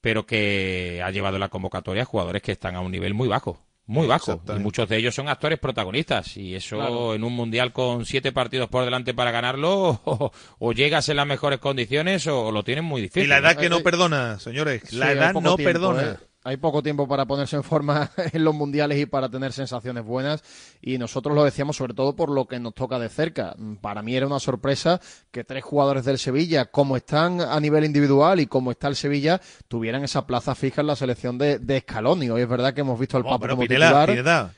pero 0.00 0.26
que 0.26 1.02
ha 1.04 1.10
llevado 1.10 1.38
la 1.38 1.48
convocatoria 1.48 2.02
a 2.02 2.06
jugadores 2.06 2.42
que 2.42 2.52
están 2.52 2.76
a 2.76 2.80
un 2.80 2.90
nivel 2.92 3.14
muy 3.14 3.28
bajo. 3.28 3.60
Muy 3.86 4.06
bajo. 4.06 4.42
Y 4.54 4.58
muchos 4.58 4.86
de 4.90 4.98
ellos 4.98 5.14
son 5.14 5.30
actores 5.30 5.58
protagonistas. 5.58 6.36
Y 6.36 6.54
eso 6.54 6.76
Claro. 6.76 7.14
en 7.14 7.24
un 7.24 7.32
mundial 7.32 7.72
con 7.72 8.04
siete 8.04 8.32
partidos 8.32 8.68
por 8.68 8.84
delante 8.84 9.14
para 9.14 9.30
ganarlo, 9.30 9.98
o, 10.04 10.30
o 10.58 10.72
llegas 10.72 11.08
en 11.08 11.16
las 11.16 11.26
mejores 11.26 11.58
condiciones 11.58 12.26
o, 12.26 12.48
o 12.48 12.52
lo 12.52 12.62
tienen 12.62 12.84
muy 12.84 13.00
difícil. 13.00 13.24
Y 13.24 13.26
la 13.28 13.38
edad 13.38 13.56
que 13.56 13.70
no 13.70 13.80
perdona, 13.80 14.38
señores. 14.40 14.92
La 14.92 15.06
Sí, 15.06 15.12
edad 15.12 15.32
no 15.32 15.56
tiempo, 15.56 15.72
perdona. 15.72 16.02
¿eh? 16.02 16.16
Hay 16.48 16.56
poco 16.56 16.82
tiempo 16.82 17.06
para 17.06 17.26
ponerse 17.26 17.56
en 17.56 17.62
forma 17.62 18.10
en 18.32 18.42
los 18.42 18.54
mundiales 18.54 18.98
y 18.98 19.04
para 19.04 19.28
tener 19.28 19.52
sensaciones 19.52 20.02
buenas. 20.02 20.42
Y 20.80 20.96
nosotros 20.96 21.34
lo 21.34 21.44
decíamos 21.44 21.76
sobre 21.76 21.92
todo 21.92 22.16
por 22.16 22.30
lo 22.30 22.46
que 22.48 22.58
nos 22.58 22.72
toca 22.72 22.98
de 22.98 23.10
cerca. 23.10 23.54
Para 23.82 24.00
mí 24.00 24.16
era 24.16 24.26
una 24.26 24.40
sorpresa 24.40 24.98
que 25.30 25.44
tres 25.44 25.62
jugadores 25.62 26.06
del 26.06 26.18
Sevilla, 26.18 26.64
como 26.70 26.96
están 26.96 27.42
a 27.42 27.60
nivel 27.60 27.84
individual 27.84 28.40
y 28.40 28.46
como 28.46 28.70
está 28.70 28.88
el 28.88 28.96
Sevilla, 28.96 29.42
tuvieran 29.68 30.04
esa 30.04 30.26
plaza 30.26 30.54
fija 30.54 30.80
en 30.80 30.86
la 30.86 30.96
selección 30.96 31.36
de, 31.36 31.58
de 31.58 31.80
Scaloni. 31.80 32.30
Hoy 32.30 32.40
es 32.40 32.48
verdad 32.48 32.72
que 32.72 32.80
hemos 32.80 32.98
visto 32.98 33.18
al 33.18 33.24
No, 33.24 33.28
Papu 33.28 33.42
pero 33.42 33.56
como 33.56 33.68
titular. 33.68 34.08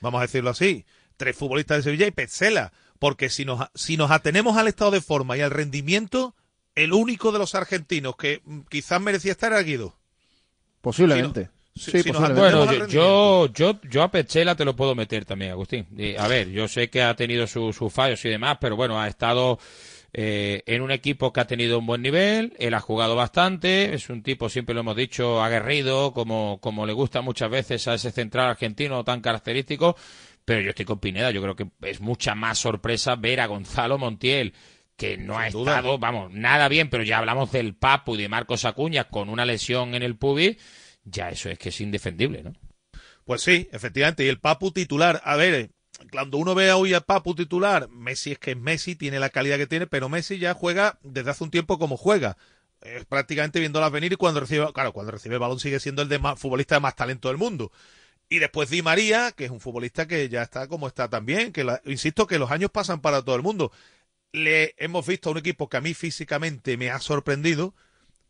Vamos 0.00 0.20
a 0.20 0.22
decirlo 0.22 0.50
así. 0.50 0.84
Tres 1.16 1.36
futbolistas 1.36 1.78
de 1.78 1.82
Sevilla 1.82 2.06
y 2.06 2.12
Petzela. 2.12 2.72
Porque 3.00 3.30
si 3.30 3.44
nos, 3.44 3.66
si 3.74 3.96
nos 3.96 4.12
atenemos 4.12 4.56
al 4.56 4.68
estado 4.68 4.92
de 4.92 5.00
forma 5.00 5.36
y 5.36 5.40
al 5.40 5.50
rendimiento, 5.50 6.36
el 6.76 6.92
único 6.92 7.32
de 7.32 7.40
los 7.40 7.56
argentinos 7.56 8.14
que 8.14 8.42
quizás 8.68 9.00
merecía 9.00 9.32
estar 9.32 9.50
era 9.50 9.60
Guido. 9.62 9.96
Posiblemente. 10.82 11.46
Si- 11.46 11.59
sí, 11.80 12.02
si 12.02 12.10
Bueno, 12.12 12.70
yo, 12.86 12.86
yo, 12.86 13.52
yo, 13.52 13.80
yo 13.88 14.02
a 14.02 14.10
Pechela 14.10 14.54
te 14.54 14.64
lo 14.64 14.76
puedo 14.76 14.94
meter 14.94 15.24
también, 15.24 15.52
Agustín. 15.52 15.86
Y, 15.96 16.14
a 16.16 16.26
ver, 16.28 16.50
yo 16.50 16.68
sé 16.68 16.88
que 16.90 17.02
ha 17.02 17.14
tenido 17.16 17.46
su- 17.46 17.72
sus 17.72 17.92
fallos 17.92 18.24
y 18.24 18.28
demás, 18.28 18.58
pero 18.60 18.76
bueno, 18.76 19.00
ha 19.00 19.08
estado 19.08 19.58
eh, 20.12 20.62
en 20.66 20.82
un 20.82 20.90
equipo 20.90 21.32
que 21.32 21.40
ha 21.40 21.46
tenido 21.46 21.78
un 21.78 21.86
buen 21.86 22.02
nivel, 22.02 22.52
él 22.58 22.74
ha 22.74 22.80
jugado 22.80 23.14
bastante, 23.16 23.94
es 23.94 24.10
un 24.10 24.22
tipo, 24.22 24.48
siempre 24.48 24.74
lo 24.74 24.80
hemos 24.80 24.96
dicho, 24.96 25.42
aguerrido, 25.42 26.12
como, 26.12 26.58
como 26.60 26.84
le 26.86 26.92
gusta 26.92 27.20
muchas 27.22 27.48
veces 27.50 27.86
a 27.88 27.94
ese 27.94 28.10
central 28.10 28.48
argentino 28.50 29.04
tan 29.04 29.20
característico, 29.20 29.96
pero 30.44 30.60
yo 30.62 30.70
estoy 30.70 30.84
con 30.84 30.98
Pineda, 30.98 31.30
yo 31.30 31.40
creo 31.40 31.54
que 31.54 31.66
es 31.82 32.00
mucha 32.00 32.34
más 32.34 32.58
sorpresa 32.58 33.14
ver 33.14 33.40
a 33.40 33.46
Gonzalo 33.46 33.98
Montiel 33.98 34.52
que 34.96 35.16
no 35.16 35.38
ha 35.38 35.48
duda. 35.48 35.76
estado, 35.76 35.96
vamos, 35.98 36.30
nada 36.32 36.68
bien, 36.68 36.90
pero 36.90 37.04
ya 37.04 37.18
hablamos 37.18 37.52
del 37.52 37.74
Papu 37.74 38.16
y 38.16 38.22
de 38.22 38.28
Marcos 38.28 38.64
Acuña 38.64 39.04
con 39.04 39.28
una 39.30 39.44
lesión 39.46 39.94
en 39.94 40.02
el 40.02 40.16
pubis, 40.16 40.56
ya 41.04 41.30
eso 41.30 41.48
es 41.50 41.58
que 41.58 41.70
es 41.70 41.80
indefendible, 41.80 42.42
¿no? 42.42 42.52
Pues 43.24 43.42
sí, 43.42 43.68
efectivamente. 43.72 44.24
Y 44.24 44.28
el 44.28 44.40
Papu 44.40 44.72
titular, 44.72 45.20
a 45.24 45.36
ver, 45.36 45.54
eh, 45.54 45.70
cuando 46.10 46.38
uno 46.38 46.54
ve 46.54 46.72
hoy 46.72 46.94
al 46.94 47.04
Papu 47.04 47.34
titular, 47.34 47.88
Messi 47.90 48.32
es 48.32 48.38
que 48.38 48.52
es 48.52 48.56
Messi, 48.56 48.96
tiene 48.96 49.20
la 49.20 49.30
calidad 49.30 49.58
que 49.58 49.66
tiene, 49.66 49.86
pero 49.86 50.08
Messi 50.08 50.38
ya 50.38 50.54
juega 50.54 50.98
desde 51.02 51.30
hace 51.30 51.44
un 51.44 51.50
tiempo 51.50 51.78
como 51.78 51.96
juega. 51.96 52.36
Es 52.80 53.04
prácticamente 53.04 53.60
viéndolas 53.60 53.92
venir 53.92 54.12
y 54.12 54.16
cuando 54.16 54.40
recibe, 54.40 54.72
claro, 54.72 54.92
cuando 54.92 55.12
recibe 55.12 55.34
el 55.34 55.40
balón 55.40 55.60
sigue 55.60 55.80
siendo 55.80 56.02
el 56.02 56.08
de 56.08 56.18
más, 56.18 56.38
futbolista 56.38 56.76
de 56.76 56.80
más 56.80 56.96
talento 56.96 57.28
del 57.28 57.36
mundo. 57.36 57.70
Y 58.28 58.38
después 58.38 58.70
Di 58.70 58.82
María, 58.82 59.32
que 59.32 59.46
es 59.46 59.50
un 59.50 59.60
futbolista 59.60 60.06
que 60.08 60.28
ya 60.28 60.42
está 60.42 60.68
como 60.68 60.86
está 60.88 61.08
también, 61.10 61.52
que 61.52 61.64
la- 61.64 61.82
insisto 61.84 62.26
que 62.26 62.38
los 62.38 62.50
años 62.50 62.70
pasan 62.70 63.00
para 63.00 63.22
todo 63.22 63.36
el 63.36 63.42
mundo. 63.42 63.72
Le 64.32 64.74
hemos 64.78 65.06
visto 65.06 65.28
a 65.28 65.32
un 65.32 65.38
equipo 65.38 65.68
que 65.68 65.76
a 65.78 65.80
mí 65.80 65.94
físicamente 65.94 66.76
me 66.76 66.90
ha 66.90 67.00
sorprendido, 67.00 67.74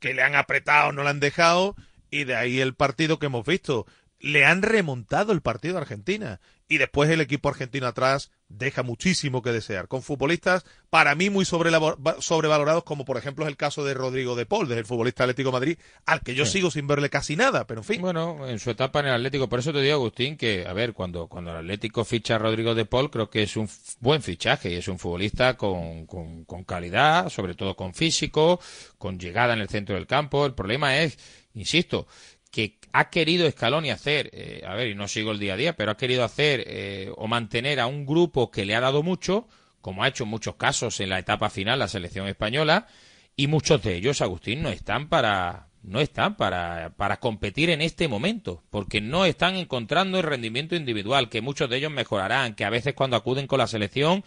que 0.00 0.14
le 0.14 0.22
han 0.22 0.34
apretado, 0.36 0.92
no 0.92 1.02
le 1.04 1.10
han 1.10 1.20
dejado, 1.20 1.76
y 2.10 2.24
de 2.24 2.36
ahí 2.36 2.60
el 2.60 2.74
partido 2.74 3.18
que 3.18 3.26
hemos 3.26 3.46
visto. 3.46 3.86
Le 4.22 4.44
han 4.44 4.60
remontado 4.60 5.32
el 5.32 5.40
partido 5.40 5.78
a 5.78 5.80
Argentina. 5.80 6.40
Y 6.68 6.78
después 6.78 7.10
el 7.10 7.20
equipo 7.20 7.48
argentino 7.48 7.86
atrás 7.88 8.30
deja 8.48 8.84
muchísimo 8.84 9.42
que 9.42 9.50
desear. 9.50 9.88
Con 9.88 10.02
futbolistas, 10.02 10.64
para 10.88 11.16
mí, 11.16 11.28
muy 11.28 11.44
sobrevalorados, 11.44 12.84
como 12.84 13.04
por 13.04 13.16
ejemplo 13.16 13.44
es 13.44 13.48
el 13.50 13.56
caso 13.56 13.84
de 13.84 13.94
Rodrigo 13.94 14.36
de 14.36 14.46
Paul, 14.46 14.68
del 14.68 14.84
futbolista 14.84 15.24
Atlético 15.24 15.48
de 15.48 15.52
Madrid, 15.52 15.78
al 16.06 16.20
que 16.20 16.34
yo 16.34 16.46
Sí. 16.46 16.52
sigo 16.52 16.70
sin 16.70 16.86
verle 16.86 17.10
casi 17.10 17.34
nada, 17.34 17.66
pero 17.66 17.80
en 17.80 17.84
fin. 17.84 18.00
Bueno, 18.00 18.46
en 18.46 18.58
su 18.60 18.70
etapa 18.70 19.00
en 19.00 19.06
el 19.06 19.14
Atlético, 19.14 19.48
por 19.48 19.58
eso 19.58 19.72
te 19.72 19.80
digo, 19.80 19.94
Agustín, 19.94 20.36
que, 20.36 20.64
a 20.66 20.72
ver, 20.72 20.92
cuando, 20.92 21.26
cuando 21.26 21.50
el 21.50 21.56
Atlético 21.56 22.04
ficha 22.04 22.36
a 22.36 22.38
Rodrigo 22.38 22.74
de 22.74 22.84
Paul, 22.84 23.10
creo 23.10 23.30
que 23.30 23.42
es 23.42 23.56
un 23.56 23.68
buen 24.00 24.22
fichaje 24.22 24.70
y 24.70 24.74
es 24.76 24.86
un 24.86 24.98
futbolista 24.98 25.56
con, 25.56 26.06
con, 26.06 26.44
con 26.44 26.62
calidad, 26.64 27.30
sobre 27.30 27.54
todo 27.54 27.74
con 27.74 27.94
físico, 27.94 28.60
con 28.98 29.18
llegada 29.18 29.54
en 29.54 29.60
el 29.60 29.68
centro 29.68 29.96
del 29.96 30.06
campo. 30.06 30.46
El 30.46 30.54
problema 30.54 30.98
es, 30.98 31.18
insisto, 31.54 32.06
que 32.50 32.78
ha 32.92 33.10
querido 33.10 33.50
Scaloni 33.50 33.90
hacer, 33.90 34.30
eh, 34.32 34.62
a 34.66 34.74
ver, 34.74 34.88
y 34.88 34.94
no 34.94 35.08
sigo 35.08 35.30
el 35.30 35.38
día 35.38 35.54
a 35.54 35.56
día, 35.56 35.76
pero 35.76 35.92
ha 35.92 35.96
querido 35.96 36.24
hacer 36.24 36.64
eh, 36.66 37.12
o 37.16 37.28
mantener 37.28 37.80
a 37.80 37.86
un 37.86 38.04
grupo 38.04 38.50
que 38.50 38.64
le 38.64 38.74
ha 38.74 38.80
dado 38.80 39.02
mucho, 39.02 39.46
como 39.80 40.02
ha 40.02 40.08
hecho 40.08 40.24
en 40.24 40.30
muchos 40.30 40.56
casos 40.56 41.00
en 41.00 41.10
la 41.10 41.18
etapa 41.18 41.48
final 41.50 41.78
la 41.78 41.88
selección 41.88 42.26
española, 42.26 42.88
y 43.36 43.46
muchos 43.46 43.82
de 43.82 43.96
ellos, 43.96 44.20
Agustín, 44.20 44.62
no 44.62 44.70
están 44.70 45.08
para 45.08 45.68
no 45.82 46.00
están 46.00 46.36
para, 46.36 46.92
para 46.96 47.18
competir 47.18 47.70
en 47.70 47.80
este 47.80 48.06
momento, 48.06 48.62
porque 48.68 49.00
no 49.00 49.24
están 49.24 49.56
encontrando 49.56 50.18
el 50.18 50.24
rendimiento 50.24 50.76
individual, 50.76 51.30
que 51.30 51.40
muchos 51.40 51.70
de 51.70 51.78
ellos 51.78 51.90
mejorarán, 51.90 52.54
que 52.54 52.66
a 52.66 52.70
veces 52.70 52.92
cuando 52.94 53.16
acuden 53.16 53.46
con 53.46 53.58
la 53.58 53.66
selección, 53.66 54.22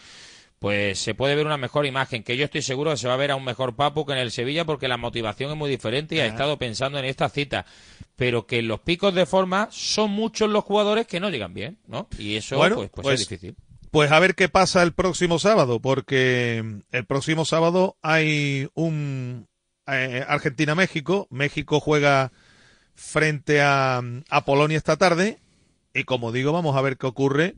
pues 0.64 0.98
se 0.98 1.14
puede 1.14 1.36
ver 1.36 1.46
una 1.46 1.58
mejor 1.58 1.86
imagen, 1.86 2.24
que 2.24 2.38
yo 2.38 2.46
estoy 2.46 2.62
seguro 2.62 2.92
que 2.92 2.96
se 2.96 3.10
va 3.10 3.16
a 3.16 3.18
ver 3.18 3.32
a 3.32 3.36
un 3.36 3.44
mejor 3.44 3.76
Papu 3.76 4.06
que 4.06 4.14
en 4.14 4.20
el 4.20 4.32
Sevilla, 4.32 4.64
porque 4.64 4.88
la 4.88 4.96
motivación 4.96 5.52
es 5.52 5.58
muy 5.58 5.70
diferente 5.70 6.16
y 6.16 6.20
ha 6.22 6.26
estado 6.26 6.58
pensando 6.58 6.98
en 6.98 7.04
esta 7.04 7.28
cita, 7.28 7.66
pero 8.16 8.48
que 8.48 8.62
los 8.62 8.80
picos 8.80 9.14
de 9.14 9.26
forma 9.26 9.68
son 9.72 10.12
muchos 10.12 10.50
los 10.50 10.64
jugadores 10.64 11.06
que 11.06 11.20
no 11.20 11.30
llegan 11.30 11.54
bien, 11.54 11.80
¿no? 11.86 12.08
Y 12.18 12.38
eso 12.38 12.56
Bueno, 12.56 12.78
pues, 12.78 12.92
pues 12.92 13.04
pues- 13.04 13.20
es 13.20 13.28
difícil. 13.28 13.58
Pues 13.92 14.10
a 14.14 14.20
ver 14.20 14.36
qué 14.36 14.48
pasa 14.48 14.82
el 14.84 14.94
próximo 14.94 15.38
sábado, 15.38 15.82
porque 15.82 16.64
el 16.94 17.06
próximo 17.08 17.44
sábado 17.44 17.98
hay 18.02 18.70
un 18.74 19.50
eh, 19.86 20.24
Argentina-México. 20.26 21.28
México 21.30 21.82
juega 21.82 22.32
frente 22.96 23.62
a, 23.62 24.02
a 24.30 24.46
Polonia 24.46 24.78
esta 24.78 24.96
tarde. 24.96 25.40
Y 25.94 26.06
como 26.06 26.32
digo, 26.32 26.54
vamos 26.54 26.78
a 26.78 26.82
ver 26.82 26.96
qué 26.96 27.06
ocurre, 27.06 27.56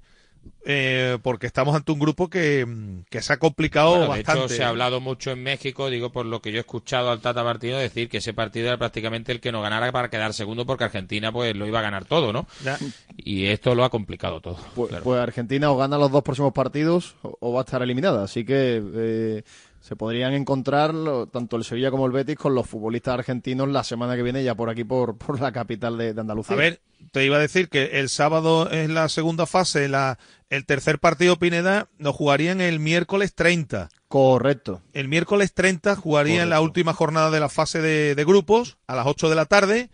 eh, 0.65 1.17
porque 1.21 1.47
estamos 1.47 1.75
ante 1.75 1.91
un 1.91 1.99
grupo 1.99 2.29
que, 2.29 2.65
que 3.09 3.21
se 3.21 3.33
ha 3.33 3.37
complicado 3.37 3.89
Bueno, 3.91 4.03
de 4.03 4.09
bastante. 4.09 4.45
hecho, 4.45 4.49
se 4.55 4.63
ha 4.63 4.69
hablado 4.69 4.99
mucho 4.99 5.31
en 5.31 5.43
México, 5.43 5.89
digo, 5.89 6.11
por 6.11 6.25
lo 6.25 6.41
que 6.41 6.51
yo 6.51 6.57
he 6.57 6.61
escuchado 6.61 7.11
al 7.11 7.19
Tata 7.21 7.43
Martino 7.43 7.77
decir 7.77 8.09
que 8.09 8.17
ese 8.17 8.33
partido 8.33 8.67
era 8.67 8.77
prácticamente 8.77 9.31
el 9.31 9.39
que 9.39 9.51
no 9.51 9.61
ganara 9.61 9.91
para 9.91 10.09
quedar 10.09 10.33
segundo, 10.33 10.65
porque 10.65 10.85
Argentina 10.85 11.31
pues 11.31 11.55
lo 11.55 11.67
iba 11.67 11.79
a 11.79 11.83
ganar 11.83 12.05
todo, 12.05 12.33
¿no? 12.33 12.47
Ya. 12.63 12.77
Y 13.17 13.45
esto 13.45 13.75
lo 13.75 13.83
ha 13.83 13.89
complicado 13.89 14.41
todo. 14.41 14.57
Pues, 14.75 14.89
claro. 14.89 15.03
pues 15.03 15.19
Argentina 15.21 15.71
o 15.71 15.77
gana 15.77 15.97
los 15.97 16.11
dos 16.11 16.23
próximos 16.23 16.53
partidos 16.53 17.15
o, 17.21 17.37
o 17.39 17.53
va 17.53 17.61
a 17.61 17.63
estar 17.63 17.81
eliminada. 17.81 18.23
Así 18.23 18.43
que 18.45 18.81
eh, 18.95 19.43
se 19.85 19.95
podrían 19.95 20.33
encontrar 20.33 20.95
lo- 20.95 21.27
tanto 21.27 21.57
el 21.57 21.63
Sevilla 21.63 21.91
como 21.91 22.07
el 22.07 22.11
Betis 22.11 22.37
con 22.37 22.55
los 22.55 22.67
futbolistas 22.67 23.13
argentinos 23.13 23.69
la 23.69 23.83
semana 23.83 24.15
que 24.15 24.23
viene 24.23 24.43
ya 24.43 24.55
por 24.55 24.69
aquí, 24.71 24.83
por, 24.83 25.15
por 25.19 25.39
la 25.39 25.51
capital 25.51 25.95
de, 25.97 26.13
de 26.15 26.21
Andalucía. 26.21 26.55
A 26.55 26.57
ver, 26.59 26.81
te 27.11 27.23
iba 27.23 27.37
a 27.37 27.39
decir 27.39 27.69
que 27.69 27.99
el 27.99 28.09
sábado 28.09 28.69
es 28.71 28.89
la 28.89 29.07
segunda 29.09 29.45
fase, 29.45 29.87
la, 29.87 30.17
el 30.49 30.65
tercer 30.65 30.97
partido 30.97 31.37
Pineda 31.37 31.87
lo 31.99 32.13
jugarían 32.13 32.61
el 32.61 32.79
miércoles 32.79 33.35
30. 33.35 33.89
Correcto. 34.07 34.81
El 34.93 35.07
miércoles 35.07 35.53
30 35.53 35.95
jugaría 35.95 36.41
en 36.43 36.49
la 36.49 36.61
última 36.61 36.93
jornada 36.93 37.29
de 37.29 37.39
la 37.39 37.49
fase 37.49 37.79
de, 37.81 38.15
de 38.15 38.25
grupos 38.25 38.77
a 38.87 38.95
las 38.95 39.05
8 39.05 39.29
de 39.29 39.35
la 39.35 39.45
tarde. 39.45 39.89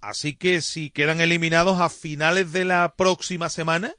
Así 0.00 0.34
que 0.34 0.60
si 0.62 0.90
quedan 0.90 1.20
eliminados 1.20 1.80
a 1.80 1.88
finales 1.88 2.52
de 2.52 2.64
la 2.64 2.94
próxima 2.96 3.48
semana, 3.48 3.94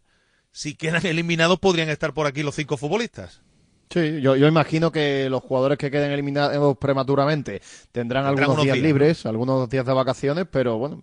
si 0.52 0.76
quedan 0.76 1.06
eliminados 1.08 1.60
podrían 1.60 1.90
estar 1.90 2.14
por 2.14 2.28
aquí 2.28 2.44
los 2.44 2.56
cinco 2.56 2.78
futbolistas. 2.78 3.42
Sí, 3.94 4.22
yo, 4.22 4.36
yo 4.36 4.48
imagino 4.48 4.92
que 4.92 5.30
los 5.30 5.44
jugadores 5.44 5.78
que 5.78 5.92
queden 5.92 6.12
eliminados 6.12 6.76
prematuramente 6.80 7.62
tendrán, 7.92 8.26
algunos 8.26 8.64
días, 8.64 8.80
libres, 8.80 9.24
algunos 9.28 9.70
días 9.70 9.86
de 9.86 9.94
vacaciones, 9.94 10.48
pero 10.50 10.80
bueno, 10.80 11.00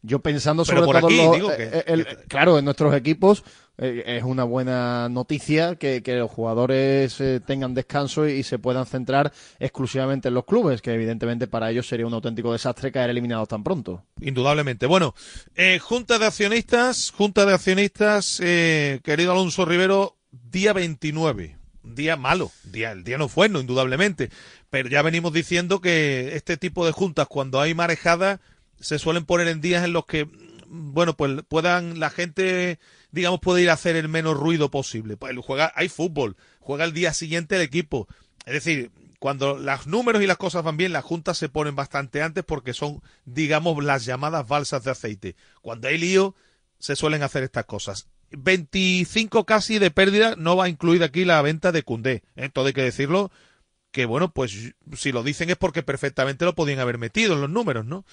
yo 0.00 0.20
pensando 0.20 0.64
sobre 0.64 0.80
todo 0.80 1.10
los, 1.10 1.52
eh, 1.58 2.06
claro, 2.28 2.58
en 2.58 2.64
nuestros 2.64 2.94
equipos 2.94 3.44
eh, 3.76 4.04
es 4.06 4.22
una 4.22 4.44
buena 4.44 5.10
noticia 5.10 5.76
que, 5.76 6.02
los 6.06 6.30
jugadores 6.30 7.20
eh, 7.20 7.40
tengan 7.46 7.74
descanso 7.74 8.26
y, 8.26 8.42
se 8.44 8.58
puedan 8.58 8.86
centrar 8.86 9.30
exclusivamente 9.60 10.28
en 10.28 10.34
los 10.34 10.46
clubes, 10.46 10.80
que 10.80 10.94
evidentemente 10.94 11.48
para 11.48 11.70
ellos 11.70 11.86
sería 11.86 12.06
un 12.06 12.14
auténtico 12.14 12.52
desastre 12.52 12.90
caer 12.90 13.10
eliminados 13.10 13.48
tan 13.48 13.62
pronto. 13.62 14.06
Indudablemente. 14.22 14.86
Bueno, 14.86 15.14
Junta 15.82 16.18
de 16.18 16.24
Accionistas, 16.24 17.12
Junta 17.14 17.44
de 17.44 17.52
Accionistas, 17.52 18.38
querido 18.40 19.32
Alonso 19.32 19.66
Rivero, 19.66 20.16
día 20.30 20.72
29 20.72 21.61
un 21.84 21.94
día 21.94 22.16
malo, 22.16 22.50
día, 22.64 22.92
el 22.92 23.04
día 23.04 23.18
no 23.18 23.28
fue, 23.28 23.48
no, 23.48 23.60
indudablemente, 23.60 24.30
pero 24.70 24.88
ya 24.88 25.02
venimos 25.02 25.32
diciendo 25.32 25.80
que 25.80 26.36
este 26.36 26.56
tipo 26.56 26.86
de 26.86 26.92
juntas, 26.92 27.26
cuando 27.28 27.60
hay 27.60 27.74
marejada, 27.74 28.40
se 28.80 28.98
suelen 28.98 29.24
poner 29.24 29.48
en 29.48 29.60
días 29.60 29.84
en 29.84 29.92
los 29.92 30.06
que, 30.06 30.28
bueno, 30.66 31.16
pues 31.16 31.42
puedan, 31.48 32.00
la 32.00 32.10
gente, 32.10 32.78
digamos, 33.10 33.40
puede 33.40 33.62
ir 33.62 33.70
a 33.70 33.74
hacer 33.74 33.96
el 33.96 34.08
menos 34.08 34.36
ruido 34.36 34.70
posible. 34.70 35.16
Pues 35.16 35.34
juega, 35.44 35.72
hay 35.76 35.88
fútbol, 35.88 36.36
juega 36.60 36.84
el 36.84 36.92
día 36.92 37.12
siguiente 37.12 37.56
el 37.56 37.62
equipo. 37.62 38.08
Es 38.46 38.54
decir, 38.54 38.90
cuando 39.18 39.56
los 39.56 39.86
números 39.86 40.20
y 40.22 40.26
las 40.26 40.36
cosas 40.36 40.64
van 40.64 40.76
bien, 40.76 40.92
las 40.92 41.04
juntas 41.04 41.38
se 41.38 41.48
ponen 41.48 41.76
bastante 41.76 42.22
antes 42.22 42.42
porque 42.44 42.74
son, 42.74 43.02
digamos, 43.24 43.82
las 43.84 44.04
llamadas 44.04 44.48
balsas 44.48 44.82
de 44.82 44.90
aceite. 44.90 45.36
Cuando 45.60 45.86
hay 45.86 45.98
lío, 45.98 46.34
se 46.80 46.96
suelen 46.96 47.22
hacer 47.22 47.44
estas 47.44 47.66
cosas. 47.66 48.08
25 48.36 49.44
casi 49.44 49.78
de 49.78 49.90
pérdida, 49.90 50.34
no 50.36 50.56
va 50.56 50.68
incluida 50.68 51.06
aquí 51.06 51.24
la 51.24 51.42
venta 51.42 51.72
de 51.72 51.82
Cundé. 51.82 52.22
¿eh? 52.36 52.48
Todo 52.48 52.66
hay 52.66 52.72
que 52.72 52.82
decirlo, 52.82 53.30
que 53.90 54.06
bueno, 54.06 54.32
pues 54.32 54.74
si 54.96 55.12
lo 55.12 55.22
dicen 55.22 55.50
es 55.50 55.56
porque 55.56 55.82
perfectamente 55.82 56.44
lo 56.44 56.54
podían 56.54 56.80
haber 56.80 56.98
metido 56.98 57.34
en 57.34 57.42
los 57.42 57.50
números, 57.50 57.84
¿no? 57.84 58.04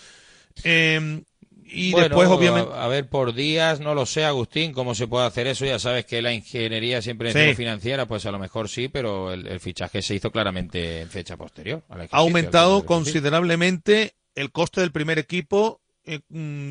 Em, 0.64 1.24
y 1.72 1.94
después, 1.94 2.28
obviamente. 2.30 2.72
A, 2.74 2.88
ver, 2.88 3.08
por 3.08 3.34
días, 3.34 3.80
no 3.80 3.94
lo 3.94 4.06
sé, 4.06 4.26
Agustín, 4.26 4.74
cómo 4.74 4.96
se 4.96 5.08
puede 5.08 5.28
hacer 5.28 5.48
eso. 5.48 5.66
Ya 5.66 5.80
sabes 5.80 6.06
que 6.06 6.22
la 6.22 6.34
ingeniería 6.34 7.02
siempre 7.02 7.30
es 7.30 7.58
financiera, 7.58 8.08
pues 8.08 8.26
a 8.26 8.32
lo 8.32 8.40
mejor 8.40 8.70
sí, 8.70 8.88
pero 8.88 9.32
el, 9.32 9.60
fichaje 9.60 10.02
se 10.02 10.16
hizo 10.16 10.32
claramente 10.32 11.02
en 11.02 11.10
fecha 11.10 11.38
posterior. 11.38 11.84
ha 11.90 12.18
aumentado 12.18 12.86
considerablemente 12.86 14.14
el 14.36 14.52
coste 14.52 14.82
del 14.82 14.92
primer 14.92 15.20
equipo 15.20 15.80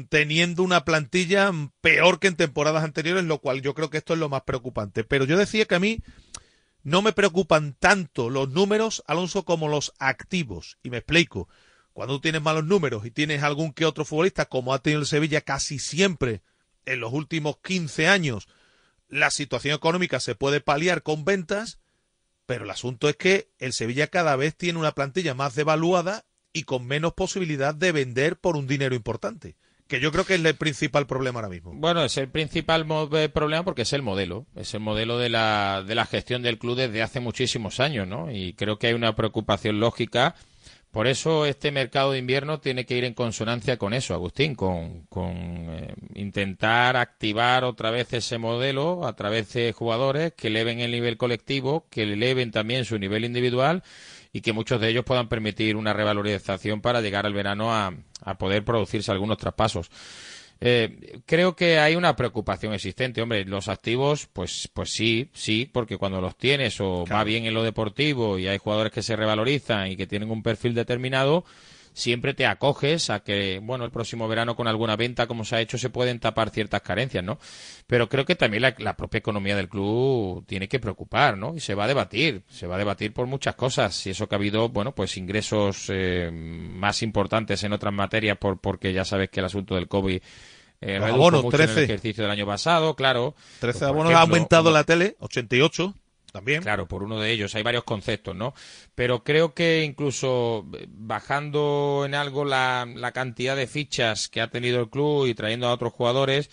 teniendo 0.08 0.62
una 0.62 0.84
plantilla 0.84 1.52
peor 1.80 2.18
que 2.18 2.28
en 2.28 2.36
temporadas 2.36 2.84
anteriores, 2.84 3.24
lo 3.24 3.38
cual 3.38 3.62
yo 3.62 3.74
creo 3.74 3.90
que 3.90 3.98
esto 3.98 4.14
es 4.14 4.18
lo 4.18 4.28
más 4.28 4.42
preocupante. 4.42 5.04
Pero 5.04 5.24
yo 5.24 5.36
decía 5.36 5.66
que 5.66 5.74
a 5.74 5.80
mí 5.80 6.02
no 6.82 7.02
me 7.02 7.12
preocupan 7.12 7.76
tanto 7.78 8.30
los 8.30 8.48
números, 8.50 9.02
Alonso, 9.06 9.44
como 9.44 9.68
los 9.68 9.92
activos. 9.98 10.78
Y 10.82 10.90
me 10.90 10.98
explico. 10.98 11.48
Cuando 11.92 12.20
tienes 12.20 12.42
malos 12.42 12.64
números 12.64 13.04
y 13.04 13.10
tienes 13.10 13.42
algún 13.42 13.72
que 13.72 13.84
otro 13.84 14.04
futbolista, 14.04 14.46
como 14.46 14.72
ha 14.72 14.78
tenido 14.78 15.00
el 15.00 15.06
Sevilla 15.06 15.40
casi 15.40 15.78
siempre 15.80 16.42
en 16.86 17.00
los 17.00 17.12
últimos 17.12 17.58
15 17.58 18.06
años, 18.06 18.48
la 19.08 19.30
situación 19.30 19.74
económica 19.74 20.20
se 20.20 20.36
puede 20.36 20.60
paliar 20.60 21.02
con 21.02 21.24
ventas, 21.24 21.80
pero 22.46 22.64
el 22.64 22.70
asunto 22.70 23.08
es 23.08 23.16
que 23.16 23.50
el 23.58 23.72
Sevilla 23.72 24.06
cada 24.06 24.36
vez 24.36 24.56
tiene 24.56 24.78
una 24.78 24.92
plantilla 24.92 25.34
más 25.34 25.54
devaluada 25.56 26.24
y 26.58 26.62
con 26.64 26.86
menos 26.86 27.14
posibilidad 27.14 27.74
de 27.74 27.92
vender 27.92 28.36
por 28.36 28.56
un 28.56 28.66
dinero 28.66 28.94
importante. 28.94 29.56
Que 29.86 30.00
yo 30.00 30.12
creo 30.12 30.26
que 30.26 30.34
es 30.34 30.44
el 30.44 30.54
principal 30.54 31.06
problema 31.06 31.38
ahora 31.40 31.48
mismo. 31.48 31.72
Bueno, 31.72 32.04
es 32.04 32.18
el 32.18 32.28
principal 32.28 32.86
eh, 33.12 33.30
problema 33.30 33.64
porque 33.64 33.82
es 33.82 33.92
el 33.94 34.02
modelo. 34.02 34.44
Es 34.54 34.74
el 34.74 34.80
modelo 34.80 35.16
de 35.16 35.30
la, 35.30 35.82
de 35.86 35.94
la 35.94 36.04
gestión 36.04 36.42
del 36.42 36.58
club 36.58 36.76
desde 36.76 37.02
hace 37.02 37.20
muchísimos 37.20 37.80
años, 37.80 38.06
¿no? 38.06 38.30
Y 38.30 38.52
creo 38.52 38.78
que 38.78 38.88
hay 38.88 38.92
una 38.92 39.16
preocupación 39.16 39.80
lógica. 39.80 40.34
Por 40.98 41.06
eso 41.06 41.46
este 41.46 41.70
mercado 41.70 42.10
de 42.10 42.18
invierno 42.18 42.58
tiene 42.58 42.84
que 42.84 42.96
ir 42.96 43.04
en 43.04 43.14
consonancia 43.14 43.76
con 43.76 43.94
eso, 43.94 44.14
Agustín, 44.14 44.56
con, 44.56 45.02
con 45.02 45.30
eh, 45.32 45.94
intentar 46.16 46.96
activar 46.96 47.62
otra 47.62 47.92
vez 47.92 48.12
ese 48.14 48.36
modelo 48.38 49.06
a 49.06 49.14
través 49.14 49.52
de 49.52 49.72
jugadores 49.72 50.32
que 50.32 50.48
eleven 50.48 50.80
el 50.80 50.90
nivel 50.90 51.16
colectivo, 51.16 51.86
que 51.88 52.02
eleven 52.02 52.50
también 52.50 52.84
su 52.84 52.98
nivel 52.98 53.24
individual 53.24 53.84
y 54.32 54.40
que 54.40 54.52
muchos 54.52 54.80
de 54.80 54.88
ellos 54.88 55.04
puedan 55.04 55.28
permitir 55.28 55.76
una 55.76 55.92
revalorización 55.92 56.80
para 56.80 57.00
llegar 57.00 57.26
al 57.26 57.32
verano 57.32 57.72
a, 57.72 57.94
poder 58.36 58.64
producirse 58.64 59.12
algunos 59.12 59.38
traspasos. 59.38 59.92
Eh, 60.60 61.20
creo 61.24 61.54
que 61.54 61.78
hay 61.78 61.94
una 61.94 62.16
preocupación 62.16 62.74
existente. 62.74 63.22
Hombre, 63.22 63.44
los 63.44 63.68
activos, 63.68 64.28
pues, 64.32 64.68
pues 64.72 64.90
sí, 64.90 65.30
sí, 65.32 65.70
porque 65.72 65.98
cuando 65.98 66.20
los 66.20 66.36
tienes 66.36 66.80
o 66.80 67.04
va 67.06 67.24
bien 67.24 67.44
en 67.44 67.54
lo 67.54 67.62
deportivo 67.62 68.38
y 68.38 68.48
hay 68.48 68.58
jugadores 68.58 68.92
que 68.92 69.02
se 69.02 69.16
revalorizan 69.16 69.92
y 69.92 69.96
que 69.96 70.06
tienen 70.06 70.30
un 70.30 70.42
perfil 70.42 70.74
determinado, 70.74 71.44
siempre 71.98 72.32
te 72.32 72.46
acoges 72.46 73.10
a 73.10 73.20
que, 73.20 73.60
bueno, 73.60 73.84
el 73.84 73.90
próximo 73.90 74.28
verano 74.28 74.54
con 74.54 74.68
alguna 74.68 74.94
venta, 74.94 75.26
como 75.26 75.44
se 75.44 75.56
ha 75.56 75.60
hecho, 75.60 75.78
se 75.78 75.90
pueden 75.90 76.20
tapar 76.20 76.50
ciertas 76.50 76.80
carencias, 76.80 77.24
¿no? 77.24 77.38
Pero 77.88 78.08
creo 78.08 78.24
que 78.24 78.36
también 78.36 78.62
la, 78.78 78.96
propia 78.96 79.18
economía 79.18 79.56
del 79.56 79.68
club 79.68 80.44
tiene 80.46 80.68
que 80.68 80.78
preocupar, 80.78 81.36
¿no? 81.36 81.56
Y 81.56 81.60
se 81.60 81.74
va 81.74 81.84
a 81.84 81.88
debatir, 81.88 82.42
se 82.48 82.68
va 82.68 82.76
a 82.76 82.78
debatir 82.78 83.12
por 83.12 83.26
muchas 83.26 83.56
cosas. 83.56 84.06
Y 84.06 84.10
eso 84.10 84.28
que 84.28 84.36
ha 84.36 84.38
habido, 84.38 84.68
bueno, 84.68 84.94
pues 84.94 85.16
ingresos 85.16 85.86
eh, 85.88 86.30
más 86.32 87.02
importantes 87.02 87.64
en 87.64 87.72
otras 87.72 87.92
materias, 87.92 88.38
por, 88.38 88.60
porque 88.60 88.92
ya 88.92 89.04
sabes 89.04 89.28
que 89.30 89.40
el 89.40 89.46
asunto 89.46 89.74
del 89.74 89.88
COVID 89.88 90.20
eh, 90.80 91.00
mucho 91.00 91.48
13. 91.48 91.72
En 91.72 91.78
el 91.78 91.84
ejercicio 91.84 92.22
del 92.22 92.30
año 92.30 92.46
pasado, 92.46 92.94
claro. 92.94 93.34
13 93.58 93.78
pues, 93.78 93.82
abonos 93.82 94.14
ha 94.14 94.20
aumentado 94.20 94.70
la 94.70 94.84
tele, 94.84 95.16
88. 95.18 95.94
También. 96.32 96.62
Claro, 96.62 96.86
por 96.86 97.02
uno 97.02 97.20
de 97.20 97.30
ellos. 97.30 97.54
Hay 97.54 97.62
varios 97.62 97.84
conceptos, 97.84 98.36
¿no? 98.36 98.54
Pero 98.94 99.24
creo 99.24 99.54
que 99.54 99.82
incluso 99.84 100.66
eh, 100.78 100.86
bajando 100.88 102.02
en 102.04 102.14
algo 102.14 102.44
la, 102.44 102.86
la 102.94 103.12
cantidad 103.12 103.56
de 103.56 103.66
fichas 103.66 104.28
que 104.28 104.40
ha 104.40 104.48
tenido 104.48 104.80
el 104.80 104.90
club 104.90 105.26
y 105.26 105.34
trayendo 105.34 105.66
a 105.68 105.72
otros 105.72 105.92
jugadores, 105.92 106.50